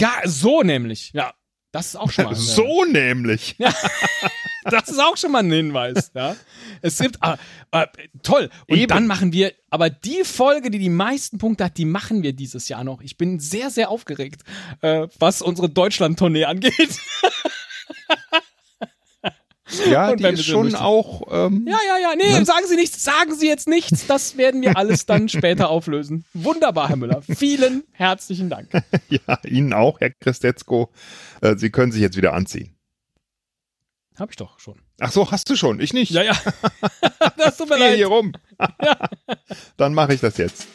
Ja, 0.00 0.12
so 0.24 0.62
nämlich. 0.62 1.12
Ja, 1.12 1.34
das 1.70 1.88
ist 1.88 1.96
auch 1.96 2.10
schon 2.10 2.24
mal. 2.24 2.34
So 2.34 2.84
nämlich. 2.84 3.56
Das 4.70 4.88
ist 4.88 4.98
auch 5.00 5.16
schon 5.16 5.32
mal 5.32 5.40
ein 5.42 5.50
Hinweis. 5.52 6.10
Ja. 6.14 6.36
Es 6.82 6.98
gibt, 6.98 7.18
ah, 7.22 7.36
ah, 7.70 7.86
toll. 8.22 8.50
Und 8.68 8.76
Eben. 8.78 8.88
dann 8.88 9.06
machen 9.06 9.32
wir, 9.32 9.52
aber 9.70 9.90
die 9.90 10.22
Folge, 10.24 10.70
die 10.70 10.78
die 10.78 10.88
meisten 10.90 11.38
Punkte 11.38 11.64
hat, 11.64 11.76
die 11.76 11.84
machen 11.84 12.22
wir 12.22 12.32
dieses 12.32 12.68
Jahr 12.68 12.84
noch. 12.84 13.00
Ich 13.02 13.16
bin 13.16 13.40
sehr, 13.40 13.70
sehr 13.70 13.90
aufgeregt, 13.90 14.42
äh, 14.80 15.06
was 15.18 15.42
unsere 15.42 15.68
Deutschland-Tournee 15.68 16.44
angeht. 16.44 16.72
Ja, 19.90 20.10
Und 20.10 20.20
die 20.20 20.24
wenn 20.24 20.34
ist 20.34 20.44
schon 20.44 20.66
richtig- 20.66 20.80
auch 20.82 21.22
ähm, 21.32 21.66
Ja, 21.66 21.78
ja, 21.88 22.10
ja. 22.10 22.16
Nee, 22.16 22.44
sagen 22.44 22.66
Sie 22.68 22.76
nichts, 22.76 23.02
sagen 23.02 23.34
Sie 23.34 23.48
jetzt 23.48 23.66
nichts. 23.66 24.06
Das 24.06 24.36
werden 24.36 24.60
wir 24.60 24.76
alles 24.76 25.06
dann 25.06 25.28
später 25.28 25.70
auflösen. 25.70 26.24
Wunderbar, 26.34 26.90
Herr 26.90 26.96
Müller. 26.96 27.22
Vielen 27.22 27.82
herzlichen 27.92 28.50
Dank. 28.50 28.68
Ja, 29.08 29.38
Ihnen 29.44 29.72
auch, 29.72 30.00
Herr 30.00 30.10
Christetzko. 30.10 30.90
Äh, 31.40 31.56
Sie 31.56 31.70
können 31.70 31.92
sich 31.92 32.02
jetzt 32.02 32.16
wieder 32.16 32.34
anziehen. 32.34 32.73
Hab 34.18 34.30
ich 34.30 34.36
doch 34.36 34.60
schon. 34.60 34.80
Ach 35.00 35.10
so, 35.10 35.30
hast 35.30 35.50
du 35.50 35.56
schon, 35.56 35.80
ich 35.80 35.92
nicht. 35.92 36.10
Ja, 36.12 36.22
ja. 36.22 36.34
Das 37.36 37.56
tut 37.56 37.68
mir 37.68 37.78
leid. 37.78 37.96
hier 37.96 38.06
rum. 38.06 38.32
Dann 39.76 39.92
mache 39.92 40.14
ich 40.14 40.20
das 40.20 40.36
jetzt. 40.36 40.68